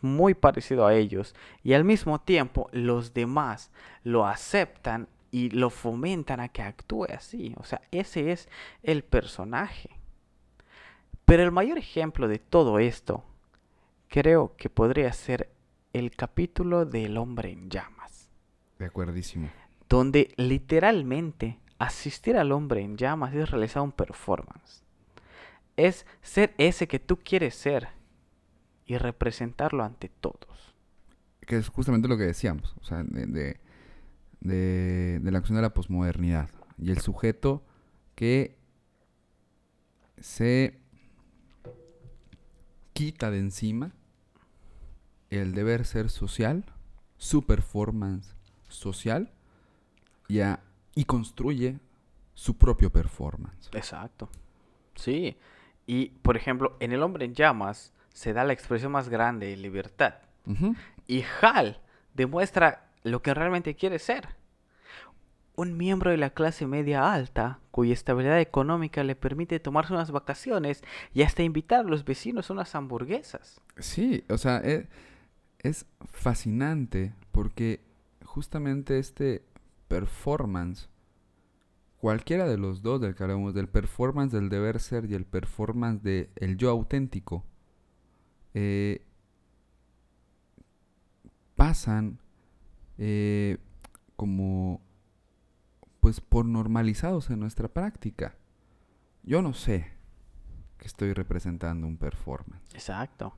muy 0.00 0.34
parecido 0.34 0.84
a 0.84 0.94
ellos 0.94 1.36
y 1.62 1.74
al 1.74 1.84
mismo 1.84 2.20
tiempo 2.20 2.68
los 2.72 3.14
demás 3.14 3.70
lo 4.02 4.26
aceptan 4.26 5.06
y 5.30 5.50
lo 5.50 5.70
fomentan 5.70 6.40
a 6.40 6.48
que 6.48 6.62
actúe 6.62 7.04
así. 7.04 7.54
O 7.58 7.62
sea, 7.62 7.82
ese 7.92 8.32
es 8.32 8.48
el 8.82 9.04
personaje. 9.04 9.90
Pero 11.24 11.44
el 11.44 11.52
mayor 11.52 11.78
ejemplo 11.78 12.26
de 12.26 12.40
todo 12.40 12.80
esto 12.80 13.22
creo 14.08 14.56
que 14.56 14.68
podría 14.70 15.12
ser 15.12 15.50
el 15.92 16.10
capítulo 16.16 16.84
del 16.84 17.16
hombre 17.16 17.52
en 17.52 17.70
llamas, 17.70 18.23
De 18.78 18.86
acuerdísimo. 18.86 19.48
donde 19.88 20.32
literalmente 20.36 21.58
asistir 21.78 22.36
al 22.36 22.52
hombre 22.52 22.80
en 22.82 22.96
llamas 22.96 23.34
es 23.34 23.50
realizar 23.50 23.82
un 23.82 23.92
performance. 23.92 24.82
Es 25.76 26.06
ser 26.22 26.54
ese 26.58 26.86
que 26.88 26.98
tú 26.98 27.18
quieres 27.18 27.54
ser 27.54 27.88
y 28.86 28.96
representarlo 28.96 29.82
ante 29.84 30.08
todos. 30.08 30.74
Que 31.40 31.56
es 31.56 31.68
justamente 31.68 32.08
lo 32.08 32.16
que 32.16 32.24
decíamos. 32.24 32.74
O 32.80 32.84
sea, 32.84 33.02
de, 33.04 33.26
de, 33.26 33.60
de- 34.40 35.20
de 35.20 35.30
la 35.30 35.38
acción 35.38 35.56
de 35.56 35.62
la 35.62 35.74
posmodernidad. 35.74 36.48
Y 36.78 36.90
el 36.90 36.98
sujeto 37.00 37.62
que 38.14 38.56
se 40.18 40.78
quita 42.92 43.30
de 43.30 43.38
encima 43.38 43.92
el 45.30 45.52
deber 45.54 45.84
ser 45.84 46.10
social, 46.10 46.64
su 47.16 47.44
performance 47.44 48.34
social, 48.74 49.30
y, 50.28 50.40
a- 50.40 50.60
y 50.94 51.04
construye 51.04 51.78
su 52.34 52.56
propio 52.56 52.90
performance. 52.90 53.68
Exacto. 53.72 54.28
Sí. 54.94 55.36
Y, 55.86 56.06
por 56.22 56.36
ejemplo, 56.36 56.76
en 56.80 56.92
El 56.92 57.02
hombre 57.02 57.24
en 57.24 57.34
llamas 57.34 57.92
se 58.12 58.32
da 58.32 58.44
la 58.44 58.52
expresión 58.52 58.92
más 58.92 59.08
grande 59.08 59.46
de 59.48 59.56
libertad. 59.56 60.14
Y 61.06 61.24
Hal 61.40 61.80
demuestra 62.14 62.86
lo 63.02 63.22
que 63.22 63.34
realmente 63.34 63.74
quiere 63.74 63.98
ser. 63.98 64.28
Un 65.56 65.76
miembro 65.76 66.10
de 66.10 66.16
la 66.16 66.30
clase 66.30 66.66
media 66.66 67.12
alta, 67.12 67.60
cuya 67.70 67.92
estabilidad 67.92 68.40
económica 68.40 69.04
le 69.04 69.14
permite 69.14 69.60
tomarse 69.60 69.92
unas 69.92 70.10
vacaciones 70.10 70.82
y 71.12 71.22
hasta 71.22 71.42
invitar 71.44 71.80
a 71.80 71.88
los 71.88 72.04
vecinos 72.04 72.50
a 72.50 72.52
unas 72.54 72.74
hamburguesas. 72.74 73.60
Sí, 73.78 74.24
o 74.28 74.36
sea, 74.38 74.60
e- 74.64 74.88
es, 75.60 75.86
fascinante 76.12 77.14
porque 77.30 77.80
justamente 78.34 78.98
este 78.98 79.44
performance, 79.86 80.88
cualquiera 81.98 82.48
de 82.48 82.58
los 82.58 82.82
dos 82.82 83.00
del 83.00 83.14
que 83.14 83.22
hablamos, 83.22 83.54
del 83.54 83.68
performance 83.68 84.32
del 84.32 84.48
deber 84.48 84.80
ser 84.80 85.04
y 85.08 85.14
el 85.14 85.24
performance 85.24 86.02
del 86.02 86.56
yo 86.56 86.68
auténtico, 86.70 87.44
eh, 88.52 89.06
pasan 91.54 92.18
eh, 92.98 93.58
como 94.16 94.80
pues 96.00 96.20
por 96.20 96.44
normalizados 96.44 97.30
en 97.30 97.38
nuestra 97.38 97.68
práctica. 97.68 98.34
Yo 99.22 99.42
no 99.42 99.54
sé 99.54 99.92
que 100.76 100.88
estoy 100.88 101.12
representando 101.12 101.86
un 101.86 101.98
performance. 101.98 102.74
Exacto. 102.74 103.36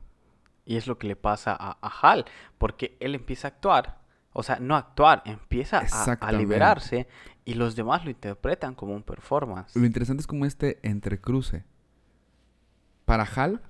Y 0.65 0.77
es 0.77 0.87
lo 0.87 0.97
que 0.97 1.07
le 1.07 1.17
pasa 1.17 1.55
a, 1.55 1.77
a 1.83 1.89
Hal, 2.01 2.25
porque 2.57 2.97
él 2.99 3.15
empieza 3.15 3.49
a 3.49 3.51
actuar, 3.51 4.06
o 4.39 4.43
sea, 4.43 4.59
no 4.61 4.77
actuar, 4.77 5.23
empieza 5.25 5.79
a- 6.21 6.33
liberarse 6.33 7.09
y 7.47 7.55
los 7.55 7.75
demás 7.75 8.05
lo 8.05 8.11
interpretan 8.11 8.75
como 8.75 8.95
un 8.95 9.03
performance. 9.03 9.75
Lo 9.75 9.87
interesante 9.87 10.21
es 10.21 10.27
como 10.27 10.45
este 10.45 10.79
entrecruce. 10.87 11.65
Para 13.07 13.23
Hal, 13.25 13.63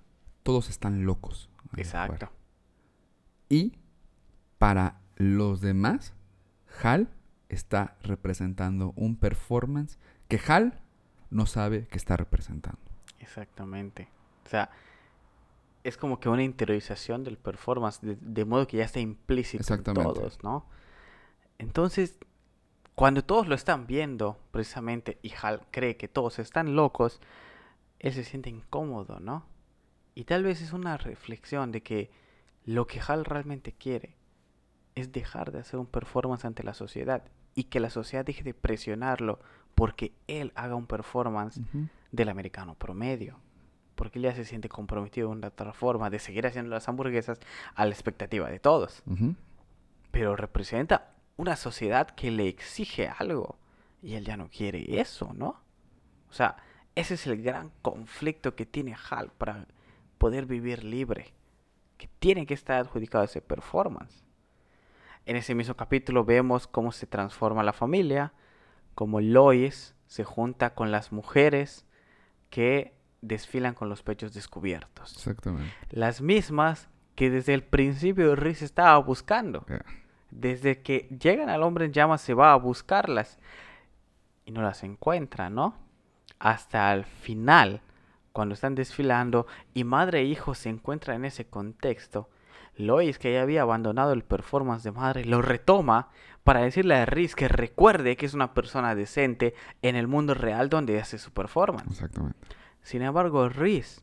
todos 0.43 0.69
están 0.69 1.05
locos. 1.05 1.49
Exacto. 1.77 2.31
Y 3.49 3.79
para 4.59 4.99
los 5.15 5.61
demás, 5.61 6.15
Hal 6.83 7.09
está 7.49 7.97
representando 8.03 8.93
un 8.97 9.15
performance 9.15 10.01
que 10.27 10.41
Hal 10.49 10.81
no 11.31 11.47
sabe 11.47 11.87
que 11.87 11.97
está 11.97 12.17
representando. 12.17 12.81
Exactamente. 13.21 14.09
O 14.45 14.49
sea, 14.49 14.71
es 15.87 15.97
como 15.97 16.19
que 16.19 16.29
una 16.29 16.43
interiorización 16.43 17.23
del 17.23 17.39
performance, 17.39 18.01
de, 18.01 18.17
de 18.21 18.45
modo 18.45 18.67
que 18.67 18.79
ya 18.79 18.85
está 18.85 18.99
implícito 18.99 19.75
en 19.75 19.85
todos, 19.85 20.43
¿no? 20.43 20.67
Entonces, 21.59 22.19
cuando 22.97 23.23
todos 23.23 23.47
lo 23.47 23.55
están 23.55 23.87
viendo, 23.87 24.39
precisamente, 24.51 25.19
y 25.23 25.33
Hal 25.41 25.63
cree 25.71 25.97
que 25.97 26.09
todos 26.09 26.39
están 26.39 26.75
locos, 26.75 27.21
él 28.01 28.13
se 28.13 28.25
siente 28.25 28.51
incómodo, 28.51 29.21
¿no? 29.21 29.47
Y 30.15 30.25
tal 30.25 30.43
vez 30.43 30.61
es 30.61 30.73
una 30.73 30.97
reflexión 30.97 31.73
de 31.73 31.83
que 31.83 32.11
lo 32.65 32.87
que 32.87 33.01
Hal 33.07 33.25
realmente 33.25 33.73
quiere 33.73 34.17
es 34.97 35.13
dejar 35.13 35.53
de 35.53 35.61
hacer 35.61 35.79
un 35.79 35.87
performance 35.87 36.45
ante 36.45 36.65
la 36.65 36.75
sociedad 36.75 37.23
y 37.55 37.65
que 37.65 37.81
la 37.81 37.91
sociedad 37.91 38.25
deje 38.25 38.43
de 38.43 38.55
presionarlo 38.55 39.39
porque 39.75 40.13
él 40.27 40.53
haga 40.57 40.75
un 40.75 40.87
performance 40.87 41.61
del 42.11 42.29
americano 42.29 42.75
promedio. 42.75 43.39
Porque 43.97 44.19
él 44.19 44.25
ya 44.25 44.35
se 44.35 44.45
siente 44.45 44.69
comprometido 44.69 45.29
de 45.29 45.37
una 45.37 45.49
otra 45.49 45.73
forma 45.73 46.11
de 46.11 46.21
seguir 46.21 46.47
haciendo 46.47 46.71
las 46.71 46.89
hamburguesas 46.89 47.41
a 47.75 47.85
la 47.85 47.93
expectativa 47.93 48.49
de 48.49 48.61
todos. 48.61 49.03
Pero 50.13 50.37
representa 50.37 51.15
una 51.37 51.57
sociedad 51.57 52.11
que 52.11 52.31
le 52.31 52.47
exige 52.49 53.09
algo 53.09 53.59
y 54.03 54.15
él 54.15 54.25
ya 54.25 54.37
no 54.37 54.49
quiere 54.49 55.01
eso, 55.01 55.33
¿no? 55.35 55.61
O 56.31 56.33
sea, 56.33 56.57
ese 56.95 57.15
es 57.15 57.27
el 57.27 57.43
gran 57.43 57.73
conflicto 57.83 58.55
que 58.55 58.67
tiene 58.67 58.97
Hal 59.11 59.33
para 59.37 59.67
poder 60.19 60.47
vivir 60.47 60.85
libre, 60.85 61.35
que 61.99 62.09
tiene 62.19 62.47
que 62.47 62.55
estar 62.55 62.79
adjudicado 62.79 63.23
a 63.23 63.27
ese 63.27 63.41
performance. 63.41 64.25
En 65.25 65.37
ese 65.37 65.55
mismo 65.55 65.75
capítulo 65.75 66.25
vemos 66.25 66.67
cómo 66.67 66.93
se 66.93 67.07
transforma 67.07 67.63
la 67.63 67.73
familia, 67.73 68.33
cómo 68.95 69.21
Lois 69.21 69.95
se 70.07 70.25
junta 70.25 70.75
con 70.75 70.91
las 70.91 71.13
mujeres 71.13 71.85
que 72.49 72.96
desfilan 73.27 73.75
con 73.75 73.89
los 73.89 74.03
pechos 74.03 74.33
descubiertos. 74.33 75.13
Exactamente. 75.15 75.73
Las 75.91 76.21
mismas 76.21 76.89
que 77.15 77.31
desde 77.31 77.55
el 77.55 77.63
principio 77.63 78.37
Riz 78.37 78.63
estaba 78.63 78.97
buscando. 78.99 79.65
Desde 80.31 80.83
que 80.83 81.09
llegan 81.21 81.49
al 81.49 81.63
hombre 81.63 81.87
en 81.87 81.93
llamas 81.93 82.21
se 82.21 82.35
va 82.35 82.53
a 82.53 82.57
buscarlas 82.57 83.39
y 84.45 84.53
no 84.53 84.63
las 84.63 84.85
encuentra, 84.85 85.51
¿no? 85.51 85.75
Hasta 86.39 86.93
el 86.93 87.05
final, 87.05 87.81
cuando 88.33 88.55
están 88.55 88.75
desfilando 88.75 89.47
y 89.73 89.85
madre 89.85 90.21
e 90.21 90.25
hijo 90.25 90.55
se 90.55 90.69
encuentran 90.69 91.17
en 91.17 91.25
ese 91.25 91.47
contexto, 91.47 92.29
Lois, 92.77 93.19
que 93.19 93.33
ya 93.33 93.43
había 93.43 93.63
abandonado 93.63 94.13
el 94.13 94.23
performance 94.23 94.83
de 94.83 94.93
madre, 94.93 95.25
lo 95.25 95.41
retoma 95.41 96.11
para 96.45 96.61
decirle 96.61 96.97
a 96.97 97.07
Riz 97.07 97.35
que 97.35 97.49
recuerde 97.49 98.17
que 98.17 98.27
es 98.27 98.35
una 98.35 98.53
persona 98.53 98.95
decente 98.95 99.55
en 99.81 99.97
el 99.97 100.07
mundo 100.07 100.35
real 100.35 100.69
donde 100.69 101.01
hace 101.01 101.17
su 101.19 101.33
performance. 101.33 101.91
Exactamente. 101.91 102.39
Sin 102.87 103.03
embargo, 103.03 103.49
Reese 103.49 104.01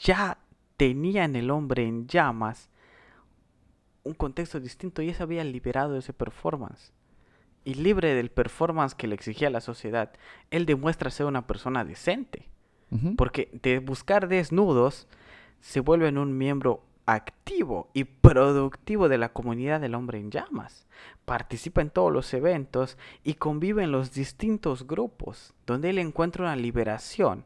ya 0.00 0.38
tenía 0.78 1.24
en 1.24 1.36
el 1.36 1.50
hombre 1.50 1.86
en 1.86 2.08
llamas 2.08 2.70
un 4.02 4.14
contexto 4.14 4.60
distinto 4.60 5.02
y 5.02 5.08
ya 5.08 5.14
se 5.14 5.22
había 5.22 5.44
liberado 5.44 5.92
de 5.92 5.98
ese 5.98 6.14
performance. 6.14 6.94
Y 7.66 7.74
libre 7.74 8.14
del 8.14 8.30
performance 8.30 8.94
que 8.94 9.06
le 9.06 9.14
exigía 9.14 9.50
la 9.50 9.60
sociedad, 9.60 10.10
él 10.50 10.64
demuestra 10.64 11.10
ser 11.10 11.26
una 11.26 11.46
persona 11.46 11.84
decente. 11.84 12.48
Porque 13.18 13.50
de 13.62 13.78
buscar 13.78 14.26
desnudos 14.26 15.06
se 15.60 15.80
vuelve 15.80 16.08
en 16.08 16.16
un 16.16 16.38
miembro 16.38 16.82
activo 17.04 17.90
y 17.92 18.04
productivo 18.04 19.10
de 19.10 19.18
la 19.18 19.34
comunidad 19.34 19.82
del 19.82 19.94
hombre 19.94 20.18
en 20.18 20.30
llamas. 20.30 20.86
Participa 21.26 21.82
en 21.82 21.90
todos 21.90 22.10
los 22.10 22.32
eventos 22.32 22.96
y 23.22 23.34
convive 23.34 23.84
en 23.84 23.92
los 23.92 24.12
distintos 24.14 24.86
grupos, 24.86 25.52
donde 25.66 25.90
él 25.90 25.98
encuentra 25.98 26.44
una 26.44 26.56
liberación. 26.56 27.44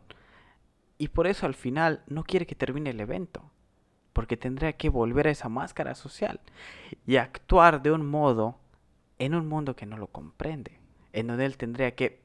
Y 0.98 1.08
por 1.08 1.26
eso 1.26 1.46
al 1.46 1.54
final 1.54 2.02
no 2.06 2.24
quiere 2.24 2.46
que 2.46 2.54
termine 2.54 2.90
el 2.90 3.00
evento, 3.00 3.50
porque 4.12 4.36
tendría 4.36 4.72
que 4.74 4.88
volver 4.88 5.28
a 5.28 5.30
esa 5.30 5.48
máscara 5.48 5.94
social 5.94 6.40
y 7.06 7.16
actuar 7.16 7.82
de 7.82 7.92
un 7.92 8.06
modo 8.06 8.58
en 9.18 9.34
un 9.34 9.48
mundo 9.48 9.76
que 9.76 9.86
no 9.86 9.98
lo 9.98 10.06
comprende, 10.06 10.80
en 11.12 11.26
donde 11.26 11.44
él 11.44 11.56
tendría 11.56 11.94
que 11.94 12.24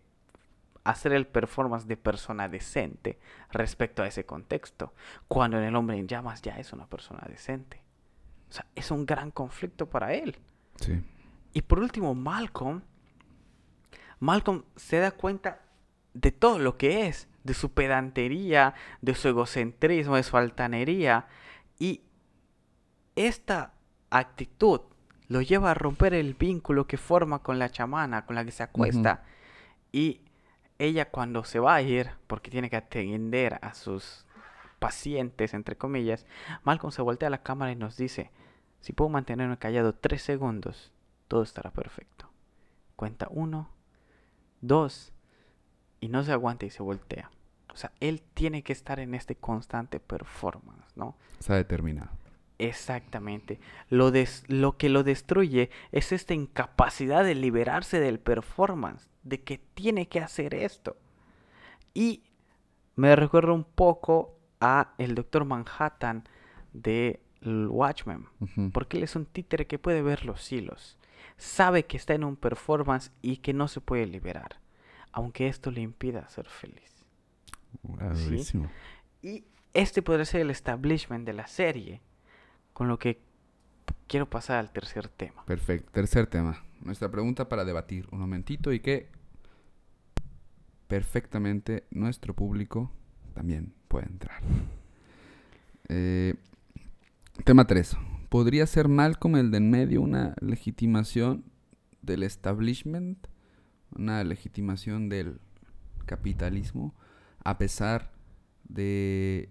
hacer 0.84 1.14
el 1.14 1.28
performance 1.28 1.86
de 1.88 1.98
persona 1.98 2.50
decente 2.50 3.20
respecto 3.52 4.04
a 4.04 4.08
ese 4.08 4.26
contexto, 4.26 4.94
cuando 5.28 5.58
en 5.58 5.66
el 5.66 5.76
hombre 5.76 5.98
en 5.98 6.08
llamas 6.08 6.42
ya 6.42 6.58
es 6.58 6.74
una 6.74 6.88
persona 6.88 7.26
decente. 7.30 7.82
O 8.50 8.54
sea, 8.54 8.66
es 8.76 8.92
un 8.92 9.06
gran 9.06 9.32
conflicto 9.32 9.90
para 9.90 10.14
él. 10.14 10.38
Sí. 10.78 11.02
Y 11.54 11.62
por 11.62 11.80
último, 11.80 12.16
Malcolm. 12.16 12.82
Malcolm 14.20 14.64
se 14.76 14.98
da 14.98 15.12
cuenta 15.12 15.62
de 16.14 16.32
todo 16.32 16.60
lo 16.60 16.78
que 16.78 17.08
es, 17.08 17.28
de 17.44 17.54
su 17.54 17.74
pedantería, 17.74 18.74
de 19.02 19.16
su 19.16 19.28
egocentrismo, 19.28 20.16
de 20.16 20.24
su 20.24 20.38
altanería. 20.38 21.28
Y 21.80 22.02
esta 23.16 23.74
actitud 24.10 24.82
lo 25.28 25.42
lleva 25.42 25.72
a 25.72 25.74
romper 25.74 26.14
el 26.14 26.34
vínculo 26.34 26.88
que 26.88 26.98
forma 26.98 27.40
con 27.40 27.58
la 27.58 27.70
chamana, 27.70 28.26
con 28.26 28.36
la 28.36 28.46
que 28.46 28.52
se 28.52 28.64
acuesta. 28.64 29.24
Y 29.92 30.22
ella 30.78 31.10
cuando 31.10 31.44
se 31.44 31.60
va 31.60 31.76
a 31.76 31.82
ir, 31.82 32.12
porque 32.28 32.52
tiene 32.52 32.70
que 32.70 32.76
atender 32.76 33.60
a 33.62 33.74
sus 33.74 34.26
pacientes, 34.80 35.54
entre 35.54 35.78
comillas, 35.78 36.26
Malcolm 36.64 36.92
se 36.92 37.02
voltea 37.02 37.28
a 37.28 37.32
la 37.32 37.44
cámara 37.44 37.72
y 37.72 37.76
nos 37.76 37.98
dice, 37.98 38.32
si 38.80 38.94
puedo 38.94 39.10
mantenerme 39.10 39.58
callado 39.58 39.94
tres 39.94 40.24
segundos, 40.24 40.92
todo 41.28 41.44
estará 41.44 41.72
perfecto. 41.72 42.30
Cuenta 42.96 43.28
uno, 43.30 43.70
dos, 44.60 45.14
y 46.02 46.10
no 46.10 46.24
se 46.24 46.34
aguanta 46.34 46.66
y 46.66 46.70
se 46.70 46.84
voltea. 46.84 47.32
O 47.74 47.78
sea, 47.78 47.94
él 48.02 48.22
tiene 48.34 48.64
que 48.64 48.74
estar 48.74 49.00
en 49.00 49.16
este 49.16 49.36
constante 49.36 50.02
performance, 50.02 50.86
¿no? 50.98 51.16
Está 51.40 51.56
determinado. 51.56 52.10
Exactamente. 52.60 53.60
Lo, 53.90 54.12
des- 54.12 54.44
lo 54.48 54.78
que 54.78 54.90
lo 54.90 55.04
destruye 55.04 55.70
es 55.94 56.12
esta 56.12 56.34
incapacidad 56.34 57.24
de 57.24 57.34
liberarse 57.36 58.00
del 58.00 58.20
performance, 58.20 59.08
de 59.24 59.42
que 59.42 59.58
tiene 59.74 60.08
que 60.10 60.20
hacer 60.20 60.54
esto. 60.54 60.98
Y 61.94 62.24
me 62.96 63.16
recuerda 63.16 63.54
un 63.54 63.64
poco 63.64 64.38
a 64.60 64.94
el 64.98 65.16
Doctor 65.16 65.46
Manhattan 65.46 66.24
de 66.74 67.20
Watchmen, 67.44 68.28
porque 68.72 68.98
él 68.98 69.04
es 69.04 69.16
un 69.16 69.26
títere 69.26 69.66
que 69.66 69.80
puede 69.80 70.04
ver 70.04 70.26
los 70.26 70.52
hilos. 70.52 70.98
Sabe 71.38 71.86
que 71.86 71.98
está 71.98 72.14
en 72.14 72.24
un 72.24 72.36
performance 72.36 73.12
y 73.24 73.38
que 73.38 73.54
no 73.54 73.68
se 73.68 73.82
puede 73.82 74.06
liberar, 74.06 74.60
aunque 75.12 75.48
esto 75.48 75.72
le 75.72 75.82
impida 75.82 76.28
ser 76.30 76.48
feliz. 76.48 76.92
Sí. 78.16 78.62
Y 79.22 79.46
este 79.74 80.02
podría 80.02 80.26
ser 80.26 80.42
el 80.42 80.50
establishment 80.50 81.26
de 81.26 81.34
la 81.34 81.48
serie, 81.48 82.02
con 82.74 82.88
lo 82.88 83.00
que 83.00 83.22
quiero 84.08 84.30
pasar 84.30 84.58
al 84.58 84.72
tercer 84.72 85.08
tema. 85.08 85.46
Perfecto. 85.46 85.92
Tercer 85.92 86.28
tema. 86.28 86.64
Nuestra 86.82 87.10
pregunta 87.10 87.48
para 87.48 87.64
debatir 87.64 88.08
un 88.12 88.20
momentito 88.20 88.74
y 88.74 88.80
que 88.80 89.10
perfectamente 90.88 91.86
nuestro 91.92 92.34
público 92.34 92.92
también 93.34 93.74
puede 93.88 94.08
entrar. 94.08 94.42
Eh, 95.88 96.36
tema 97.46 97.66
3. 97.66 97.96
¿Podría 98.30 98.66
ser 98.66 98.88
Malcolm 98.88 99.36
el 99.38 99.52
de 99.52 99.58
en 99.58 99.70
medio 99.70 100.02
una 100.02 100.36
legitimación 100.42 101.46
del 102.02 102.24
establishment? 102.24 103.28
Una 103.96 104.24
legitimación 104.24 105.10
del 105.10 105.40
capitalismo 106.06 106.94
a 107.44 107.58
pesar 107.58 108.12
de 108.68 109.50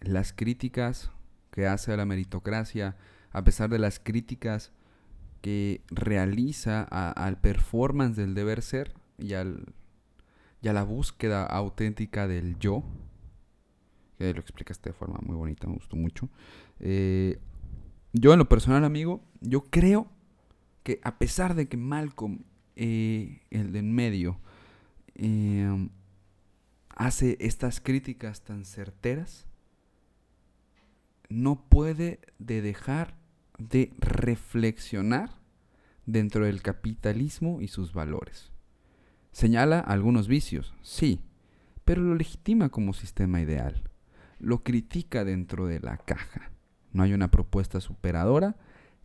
las 0.00 0.32
críticas 0.32 1.10
que 1.50 1.66
hace 1.66 1.92
a 1.92 1.96
la 1.96 2.04
meritocracia, 2.04 2.96
a 3.30 3.44
pesar 3.44 3.70
de 3.70 3.78
las 3.78 3.98
críticas 3.98 4.72
que 5.40 5.82
realiza 5.88 6.82
al 6.82 7.40
performance 7.40 8.16
del 8.16 8.34
deber 8.34 8.62
ser 8.62 8.94
y, 9.18 9.34
al, 9.34 9.64
a 10.66 10.72
la 10.72 10.82
búsqueda 10.82 11.44
auténtica 11.44 12.26
del 12.26 12.58
yo, 12.58 12.82
que 14.18 14.32
lo 14.32 14.40
explicaste 14.40 14.90
de 14.90 14.94
forma 14.94 15.18
muy 15.22 15.36
bonita, 15.36 15.66
me 15.66 15.74
gustó 15.74 15.96
mucho. 15.96 16.28
Eh, 16.80 17.38
yo 18.12 18.32
en 18.32 18.38
lo 18.38 18.48
personal, 18.48 18.84
amigo, 18.84 19.22
yo 19.40 19.64
creo 19.70 20.08
que 20.82 21.00
a 21.04 21.18
pesar 21.18 21.54
de 21.54 21.68
que 21.68 21.76
Malcolm, 21.76 22.44
eh, 22.76 23.42
el 23.50 23.72
de 23.72 23.78
en 23.80 23.92
medio, 23.94 24.38
eh, 25.14 25.88
hace 26.90 27.36
estas 27.40 27.80
críticas 27.80 28.42
tan 28.42 28.64
certeras, 28.64 29.46
no 31.28 31.68
puede 31.68 32.20
de 32.38 32.62
dejar 32.62 33.16
de 33.58 33.92
reflexionar 33.98 35.30
dentro 36.04 36.44
del 36.44 36.62
capitalismo 36.62 37.60
y 37.60 37.68
sus 37.68 37.92
valores. 37.92 38.52
Señala 39.32 39.80
algunos 39.80 40.28
vicios, 40.28 40.74
sí, 40.82 41.20
pero 41.84 42.02
lo 42.02 42.14
legitima 42.14 42.68
como 42.68 42.92
sistema 42.92 43.40
ideal. 43.40 43.82
Lo 44.38 44.62
critica 44.62 45.24
dentro 45.24 45.66
de 45.66 45.80
la 45.80 45.96
caja. 45.98 46.52
No 46.92 47.02
hay 47.02 47.12
una 47.12 47.30
propuesta 47.30 47.80
superadora 47.80 48.56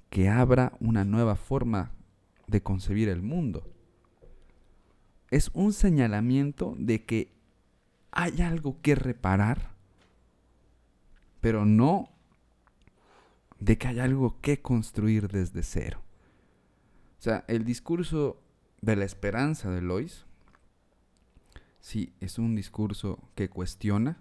que 0.09 0.29
abra 0.29 0.73
una 0.79 1.05
nueva 1.05 1.35
forma 1.35 1.91
de 2.47 2.61
concebir 2.61 3.09
el 3.09 3.21
mundo. 3.21 3.67
Es 5.29 5.49
un 5.53 5.73
señalamiento 5.73 6.75
de 6.77 7.05
que 7.05 7.31
hay 8.11 8.41
algo 8.41 8.81
que 8.81 8.95
reparar, 8.95 9.71
pero 11.39 11.65
no 11.65 12.09
de 13.59 13.77
que 13.77 13.87
hay 13.87 13.99
algo 13.99 14.39
que 14.41 14.61
construir 14.61 15.29
desde 15.29 15.63
cero. 15.63 16.01
O 17.19 17.21
sea, 17.21 17.45
el 17.47 17.63
discurso 17.63 18.41
de 18.81 18.95
la 18.95 19.05
esperanza 19.05 19.69
de 19.69 19.81
Lois, 19.81 20.25
sí, 21.79 22.13
es 22.19 22.39
un 22.39 22.55
discurso 22.55 23.19
que 23.35 23.49
cuestiona, 23.49 24.17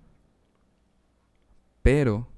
pero 1.83 2.29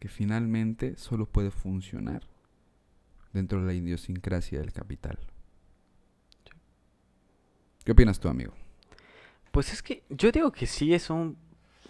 que 0.00 0.08
finalmente 0.08 0.96
solo 0.96 1.26
puede 1.26 1.52
funcionar 1.52 2.31
dentro 3.32 3.60
de 3.60 3.66
la 3.66 3.72
idiosincrasia 3.74 4.60
del 4.60 4.72
capital. 4.72 5.18
¿Qué 7.84 7.92
opinas 7.92 8.20
tú, 8.20 8.28
amigo? 8.28 8.52
Pues 9.50 9.72
es 9.72 9.82
que 9.82 10.02
yo 10.08 10.30
digo 10.32 10.52
que 10.52 10.66
sí 10.66 10.94
es 10.94 11.10
un 11.10 11.36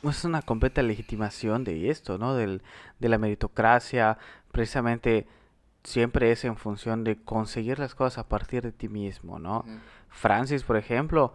es 0.03 0.25
una 0.25 0.43
completa 0.43 0.83
legitimación 0.83 1.63
de 1.63 1.91
esto, 1.91 2.19
¿no? 2.19 2.35
Del, 2.35 2.63
de 2.99 3.09
la 3.09 3.19
meritocracia, 3.19 4.19
precisamente 4.51 5.29
siempre 5.85 6.33
es 6.33 6.45
en 6.45 6.57
función 6.57 7.05
de 7.05 7.23
conseguir 7.23 7.79
las 7.79 7.95
cosas 7.95 8.19
a 8.19 8.29
partir 8.29 8.63
de 8.63 8.73
ti 8.73 8.89
mismo, 8.89 9.39
¿no? 9.39 9.65
Francis, 10.09 10.65
por 10.65 10.77
ejemplo, 10.77 11.33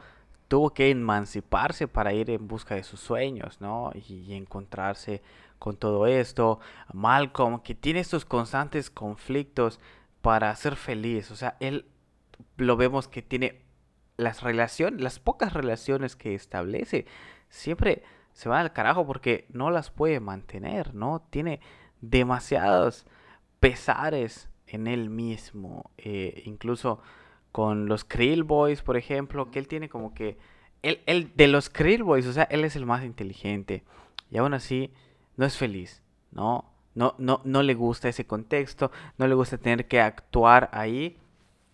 tuvo 0.47 0.73
que 0.73 0.89
emanciparse 0.89 1.87
para 1.87 2.13
ir 2.13 2.29
en 2.29 2.47
busca 2.47 2.75
de 2.75 2.83
sus 2.83 2.99
sueños, 2.99 3.61
¿no? 3.61 3.91
Y, 3.93 4.15
y 4.15 4.33
encontrarse 4.33 5.21
con 5.59 5.77
todo 5.77 6.07
esto. 6.07 6.59
Malcolm, 6.93 7.61
que 7.61 7.75
tiene 7.75 8.01
estos 8.01 8.25
constantes 8.25 8.89
conflictos 8.89 9.79
para 10.21 10.55
ser 10.55 10.75
feliz, 10.75 11.31
o 11.31 11.35
sea, 11.35 11.57
él 11.59 11.85
lo 12.57 12.75
vemos 12.77 13.07
que 13.07 13.21
tiene 13.21 13.61
las 14.17 14.41
relaciones, 14.41 15.01
las 15.01 15.19
pocas 15.19 15.53
relaciones 15.53 16.15
que 16.15 16.33
establece, 16.35 17.05
siempre 17.49 18.03
se 18.33 18.49
van 18.49 18.61
al 18.61 18.73
carajo 18.73 19.05
porque 19.05 19.45
no 19.49 19.69
las 19.71 19.89
puede 19.91 20.19
mantener, 20.19 20.93
¿no? 20.93 21.25
Tiene 21.29 21.59
demasiados 22.01 23.05
pesares 23.59 24.49
en 24.67 24.87
él 24.87 25.09
mismo, 25.09 25.91
eh, 25.97 26.43
incluso 26.45 26.99
con 27.51 27.87
los 27.87 28.03
Krill 28.03 28.43
Boys, 28.43 28.81
por 28.81 28.97
ejemplo, 28.97 29.49
que 29.49 29.59
él 29.59 29.67
tiene 29.67 29.89
como 29.89 30.13
que, 30.13 30.37
él- 30.83 31.31
de 31.35 31.47
los 31.47 31.69
Krill 31.69 32.03
Boys, 32.03 32.27
o 32.27 32.33
sea, 32.33 32.43
él 32.43 32.63
es 32.63 32.75
el 32.75 32.85
más 32.85 33.03
inteligente 33.03 33.83
y 34.29 34.37
aún 34.37 34.53
así 34.53 34.93
no 35.37 35.45
es 35.45 35.57
feliz, 35.57 36.03
¿no? 36.31 36.71
No, 36.97 37.13
no, 37.19 37.41
no 37.43 37.61
le 37.61 37.75
gusta 37.75 38.09
ese 38.09 38.25
contexto, 38.25 38.91
no 39.19 39.27
le 39.27 39.35
gusta 39.35 39.59
tener 39.59 39.87
que 39.87 40.01
actuar 40.01 40.67
ahí, 40.73 41.15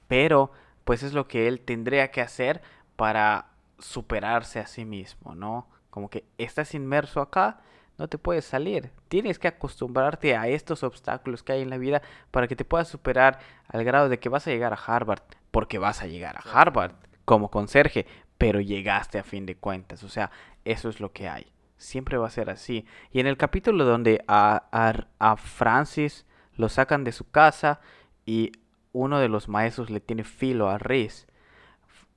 pero 0.10 0.52
pues 0.84 1.02
es 1.02 1.14
lo 1.14 1.30
que 1.30 1.48
él 1.48 1.62
tendría 1.62 2.12
que 2.12 2.20
hacer 2.20 2.62
para 2.98 3.48
superarse 3.80 4.60
a 4.60 4.68
sí 4.68 4.84
mismo, 4.84 5.34
¿no? 5.34 5.70
Como 5.90 6.10
que 6.10 6.26
estás 6.38 6.76
inmerso 6.76 7.22
acá, 7.22 7.62
no 7.98 8.10
te 8.10 8.18
puedes 8.18 8.44
salir. 8.44 8.92
Tienes 9.08 9.40
que 9.40 9.48
acostumbrarte 9.48 10.36
a 10.36 10.50
estos 10.50 10.84
obstáculos 10.84 11.42
que 11.42 11.54
hay 11.54 11.62
en 11.62 11.70
la 11.70 11.78
vida 11.78 12.02
para 12.30 12.50
que 12.50 12.58
te 12.58 12.66
puedas 12.66 12.90
superar 12.90 13.40
al 13.70 13.86
grado 13.86 14.10
de 14.10 14.20
que 14.20 14.28
vas 14.28 14.46
a 14.48 14.52
llegar 14.52 14.74
a 14.74 14.80
Harvard, 14.86 15.24
porque 15.52 15.78
vas 15.78 16.02
a 16.02 16.08
llegar 16.08 16.36
a 16.36 16.42
Harvard 16.42 16.96
como 17.24 17.50
conserje, 17.50 18.08
pero 18.38 18.60
llegaste 18.60 19.20
a 19.20 19.24
fin 19.24 19.46
de 19.46 19.56
cuentas. 19.56 20.04
O 20.04 20.10
sea, 20.10 20.32
eso 20.66 20.90
es 20.90 21.00
lo 21.00 21.14
que 21.14 21.30
hay. 21.30 21.48
Siempre 21.78 22.18
va 22.18 22.28
a 22.28 22.32
ser 22.32 22.50
así. 22.50 22.86
Y 23.12 23.20
en 23.20 23.28
el 23.28 23.38
capítulo 23.38 23.86
donde 23.86 24.24
a, 24.28 24.64
a- 24.72 25.08
a 25.20 25.36
Francis 25.38 26.26
lo 26.56 26.70
sacan 26.70 27.04
de 27.04 27.12
su 27.12 27.30
casa 27.30 27.82
y 28.26 28.52
uno 28.92 29.20
de 29.20 29.28
los 29.30 29.50
maestros 29.50 29.90
le 29.90 30.00
tiene 30.00 30.24
filo 30.24 30.70
a 30.70 30.78
Reese 30.78 31.26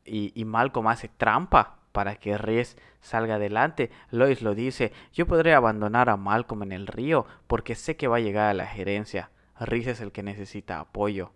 y, 0.04 0.32
y 0.34 0.44
Malcolm 0.44 0.86
hace 0.88 1.08
trampa 1.08 1.78
para 1.92 2.16
que 2.16 2.36
Reese 2.38 2.76
salga 3.00 3.36
adelante. 3.36 3.90
Lois 4.10 4.42
lo 4.42 4.54
dice, 4.54 4.92
yo 5.12 5.26
podré 5.26 5.54
abandonar 5.54 6.10
a 6.10 6.16
Malcolm 6.16 6.62
en 6.64 6.72
el 6.72 6.86
río 6.86 7.26
porque 7.46 7.74
sé 7.74 7.96
que 7.96 8.08
va 8.08 8.16
a 8.16 8.20
llegar 8.20 8.50
a 8.50 8.54
la 8.54 8.66
gerencia. 8.66 9.30
Reese 9.58 9.92
es 9.92 10.00
el 10.02 10.12
que 10.12 10.22
necesita 10.22 10.80
apoyo, 10.80 11.32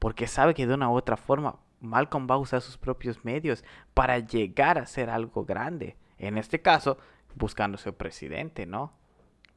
porque 0.00 0.26
sabe 0.26 0.54
que 0.54 0.66
de 0.66 0.74
una 0.74 0.90
u 0.90 0.94
otra 0.96 1.16
forma 1.16 1.60
Malcolm 1.80 2.26
va 2.28 2.34
a 2.34 2.38
usar 2.38 2.60
sus 2.60 2.76
propios 2.76 3.24
medios 3.24 3.64
para 3.94 4.18
llegar 4.18 4.76
a 4.76 4.86
ser 4.86 5.08
algo 5.08 5.44
grande. 5.44 5.96
En 6.18 6.36
este 6.36 6.60
caso, 6.60 6.98
buscando 7.34 7.78
ser 7.78 7.94
presidente, 7.94 8.66
¿no? 8.66 8.92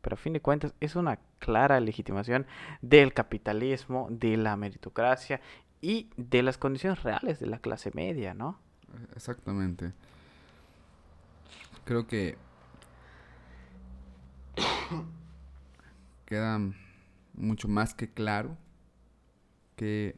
Pero 0.02 0.16
a 0.16 0.18
fin 0.18 0.34
de 0.34 0.42
cuentas 0.42 0.74
es 0.80 0.96
una 0.96 1.20
clara 1.40 1.80
legitimación 1.80 2.46
del 2.82 3.14
capitalismo, 3.14 4.08
de 4.10 4.38
la 4.38 4.58
meritocracia 4.58 5.40
y 5.82 6.10
de 6.18 6.44
las 6.44 6.58
condiciones 6.58 7.04
reales 7.04 7.40
de 7.40 7.48
la 7.48 7.60
clase 7.60 7.92
media, 7.94 8.34
¿no? 8.34 8.60
Exactamente. 9.16 9.94
Creo 11.86 12.08
que 12.08 12.38
queda 16.26 16.60
mucho 17.34 17.68
más 17.68 17.94
que 17.94 18.12
claro 18.12 18.58
que 19.76 20.18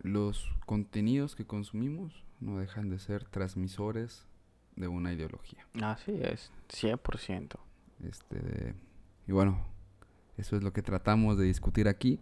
los 0.00 0.50
contenidos 0.66 1.36
que 1.36 1.46
consumimos 1.46 2.24
no 2.40 2.58
dejan 2.58 2.90
de 2.90 2.98
ser 2.98 3.24
transmisores 3.24 4.26
de 4.76 4.88
una 4.88 5.12
ideología. 5.12 5.66
Así 5.82 6.12
es, 6.22 6.50
100%. 6.68 7.56
Este, 8.08 8.74
y 9.26 9.32
bueno, 9.32 9.58
eso 10.36 10.56
es 10.56 10.62
lo 10.62 10.72
que 10.72 10.82
tratamos 10.82 11.38
de 11.38 11.44
discutir 11.44 11.88
aquí. 11.88 12.18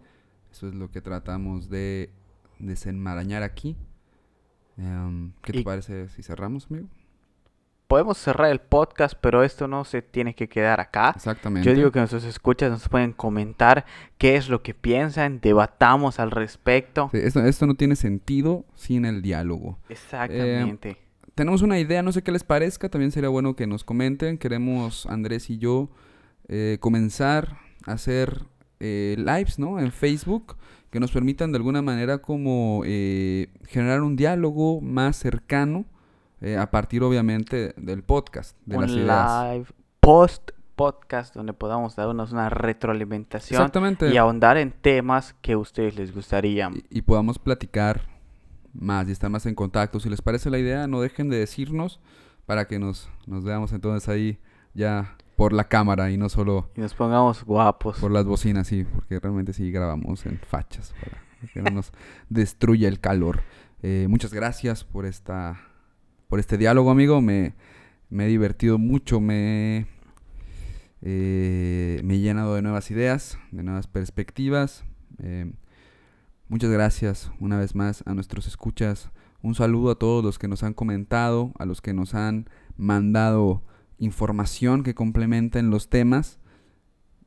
Eso 0.51 0.68
es 0.68 0.74
lo 0.74 0.90
que 0.90 1.01
tratamos 1.01 1.70
de 1.70 2.11
desenmarañar 2.59 3.42
aquí. 3.42 3.76
Em, 4.76 5.32
¿Qué 5.42 5.53
te 5.53 5.62
parece 5.62 6.09
si 6.09 6.22
cerramos, 6.22 6.66
amigo? 6.70 6.88
Podemos 7.86 8.18
cerrar 8.18 8.51
el 8.51 8.61
podcast, 8.61 9.14
pero 9.20 9.42
esto 9.42 9.66
no 9.66 9.84
se 9.84 10.01
tiene 10.01 10.34
que 10.34 10.48
quedar 10.48 10.80
acá. 10.80 11.12
Exactamente. 11.16 11.68
Yo 11.68 11.74
digo 11.74 11.90
que 11.90 11.98
nuestros 11.98 12.22
escuchas 12.24 12.70
nos 12.70 12.88
pueden 12.88 13.12
comentar 13.12 13.84
qué 14.16 14.36
es 14.36 14.48
lo 14.48 14.62
que 14.62 14.74
piensan, 14.74 15.40
debatamos 15.40 16.20
al 16.20 16.30
respecto. 16.30 17.11
Sí, 17.12 17.18
esto, 17.18 17.40
esto 17.44 17.66
no 17.66 17.74
tiene 17.74 17.96
sentido 17.96 18.64
sin 18.76 19.05
el 19.05 19.22
diálogo. 19.22 19.78
Exactamente. 19.88 20.98
Tenemos 21.41 21.62
una 21.62 21.78
idea, 21.78 22.03
no 22.03 22.12
sé 22.12 22.20
qué 22.22 22.32
les 22.32 22.45
parezca, 22.45 22.91
también 22.91 23.12
sería 23.12 23.30
bueno 23.30 23.57
que 23.57 23.66
nos 23.66 23.82
comenten. 23.82 24.36
Queremos, 24.36 25.07
Andrés 25.07 25.49
y 25.49 25.57
yo, 25.57 25.88
eh, 26.49 26.76
comenzar 26.80 27.57
a 27.86 27.93
hacer 27.93 28.45
eh, 28.78 29.14
lives, 29.16 29.59
¿no? 29.59 29.80
En 29.80 29.91
Facebook, 29.91 30.59
que 30.91 31.01
nos 31.01 31.11
permitan 31.12 31.51
de 31.51 31.57
alguna 31.57 31.80
manera 31.80 32.18
como 32.18 32.82
eh, 32.84 33.49
generar 33.64 34.03
un 34.03 34.16
diálogo 34.16 34.82
más 34.82 35.16
cercano 35.16 35.86
eh, 36.43 36.59
a 36.59 36.70
partir 36.70 37.03
obviamente 37.03 37.72
del 37.78 38.03
podcast, 38.03 38.55
de 38.66 38.76
las 38.78 38.91
Un 38.91 38.99
ideas. 38.99 39.55
live 39.55 39.66
post 40.01 40.51
podcast 40.76 41.34
donde 41.34 41.55
podamos 41.55 41.97
darnos 41.97 42.32
una 42.32 42.51
retroalimentación 42.51 43.59
Exactamente. 43.62 44.12
y 44.12 44.18
ahondar 44.18 44.59
en 44.59 44.72
temas 44.72 45.34
que 45.41 45.53
a 45.53 45.59
ustedes 45.59 45.97
les 45.97 46.14
gustaría. 46.14 46.68
y, 46.91 46.99
y 46.99 47.01
podamos 47.01 47.38
platicar 47.38 48.09
más 48.73 49.09
y 49.09 49.12
estar 49.12 49.31
más 49.31 49.47
en 49.47 49.55
contacto. 49.55 50.01
Si 50.01 50.09
les 50.09 50.23
parece 50.23 50.51
la 50.51 50.59
idea, 50.59 50.87
no 50.87 51.01
dejen 51.01 51.29
de 51.29 51.39
decirnos 51.39 52.01
para 52.47 52.66
que 52.66 52.79
nos, 52.79 53.09
nos 53.27 53.45
veamos 53.45 53.73
entonces 53.73 54.09
ahí 54.09 54.39
ya 54.75 55.16
por 55.37 55.53
la 55.53 55.68
cámara 55.68 56.11
y 56.11 56.16
no 56.16 56.29
solo 56.29 56.71
Y 56.77 56.81
nos 56.81 56.95
pongamos 56.95 57.45
guapos. 57.45 57.99
por 57.99 58.11
las 58.11 58.25
bocinas, 58.25 58.66
sí, 58.66 58.85
porque 58.85 59.18
realmente 59.18 59.53
sí 59.53 59.71
grabamos 59.71 60.27
en 60.27 60.39
fachas 60.39 60.93
para 61.01 61.23
que 61.53 61.62
no 61.62 61.71
nos 61.71 61.93
destruya 62.29 62.89
el 62.89 63.01
calor. 63.01 63.43
Eh, 63.83 64.07
muchas 64.09 64.35
gracias 64.35 64.85
por 64.85 65.07
esta 65.07 65.59
por 66.29 66.39
este 66.39 66.59
diálogo, 66.59 66.91
amigo. 66.91 67.21
Me, 67.21 67.55
me 68.11 68.27
he 68.27 68.29
divertido 68.29 68.79
mucho, 68.79 69.21
me, 69.21 69.87
eh, 71.03 72.01
me 72.05 72.14
he 72.14 72.18
llenado 72.21 72.55
de 72.55 72.62
nuevas 72.62 72.91
ideas, 72.91 73.39
de 73.51 73.62
nuevas 73.62 73.87
perspectivas. 73.87 74.85
Eh, 75.18 75.53
muchas 76.51 76.68
gracias 76.70 77.30
una 77.40 77.59
vez 77.59 77.74
más 77.74 78.03
a 78.07 78.12
nuestros 78.12 78.46
escuchas. 78.46 79.11
Un 79.40 79.55
saludo 79.55 79.92
a 79.92 79.98
todos 79.98 80.22
los 80.22 80.38
que 80.38 80.48
nos 80.48 80.62
han 80.62 80.74
comentado, 80.74 81.53
a 81.59 81.64
los 81.64 81.80
que 81.80 81.94
nos 81.94 82.14
han 82.14 82.51
mandado 82.76 83.62
información 83.98 84.82
que 84.82 84.94
complementen 84.94 85.70
los 85.70 85.88
temas. 85.88 86.38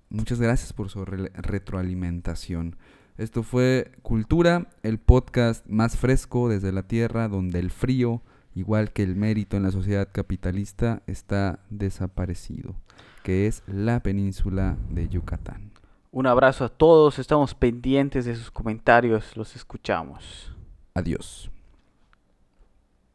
Muchas 0.09 0.39
gracias 0.39 0.73
por 0.73 0.89
su 0.89 1.05
re- 1.05 1.31
retroalimentación. 1.33 2.75
Esto 3.17 3.41
fue 3.41 3.93
Cultura, 4.03 4.69
el 4.83 4.99
podcast 4.99 5.65
más 5.67 5.97
fresco 5.97 6.49
desde 6.49 6.71
la 6.71 6.83
Tierra, 6.83 7.27
donde 7.27 7.59
el 7.59 7.71
frío, 7.71 8.21
igual 8.53 8.91
que 8.91 9.03
el 9.03 9.15
mérito 9.15 9.57
en 9.57 9.63
la 9.63 9.71
sociedad 9.71 10.09
capitalista, 10.11 11.01
está 11.07 11.59
desaparecido, 11.69 12.75
que 13.23 13.47
es 13.47 13.63
la 13.67 14.01
península 14.01 14.77
de 14.89 15.09
Yucatán. 15.09 15.72
Un 16.15 16.27
abrazo 16.27 16.63
a 16.63 16.69
todos, 16.69 17.17
estamos 17.17 17.55
pendientes 17.55 18.25
de 18.25 18.35
sus 18.35 18.51
comentarios, 18.51 19.35
los 19.35 19.55
escuchamos. 19.55 20.53
Adiós. 20.93 21.49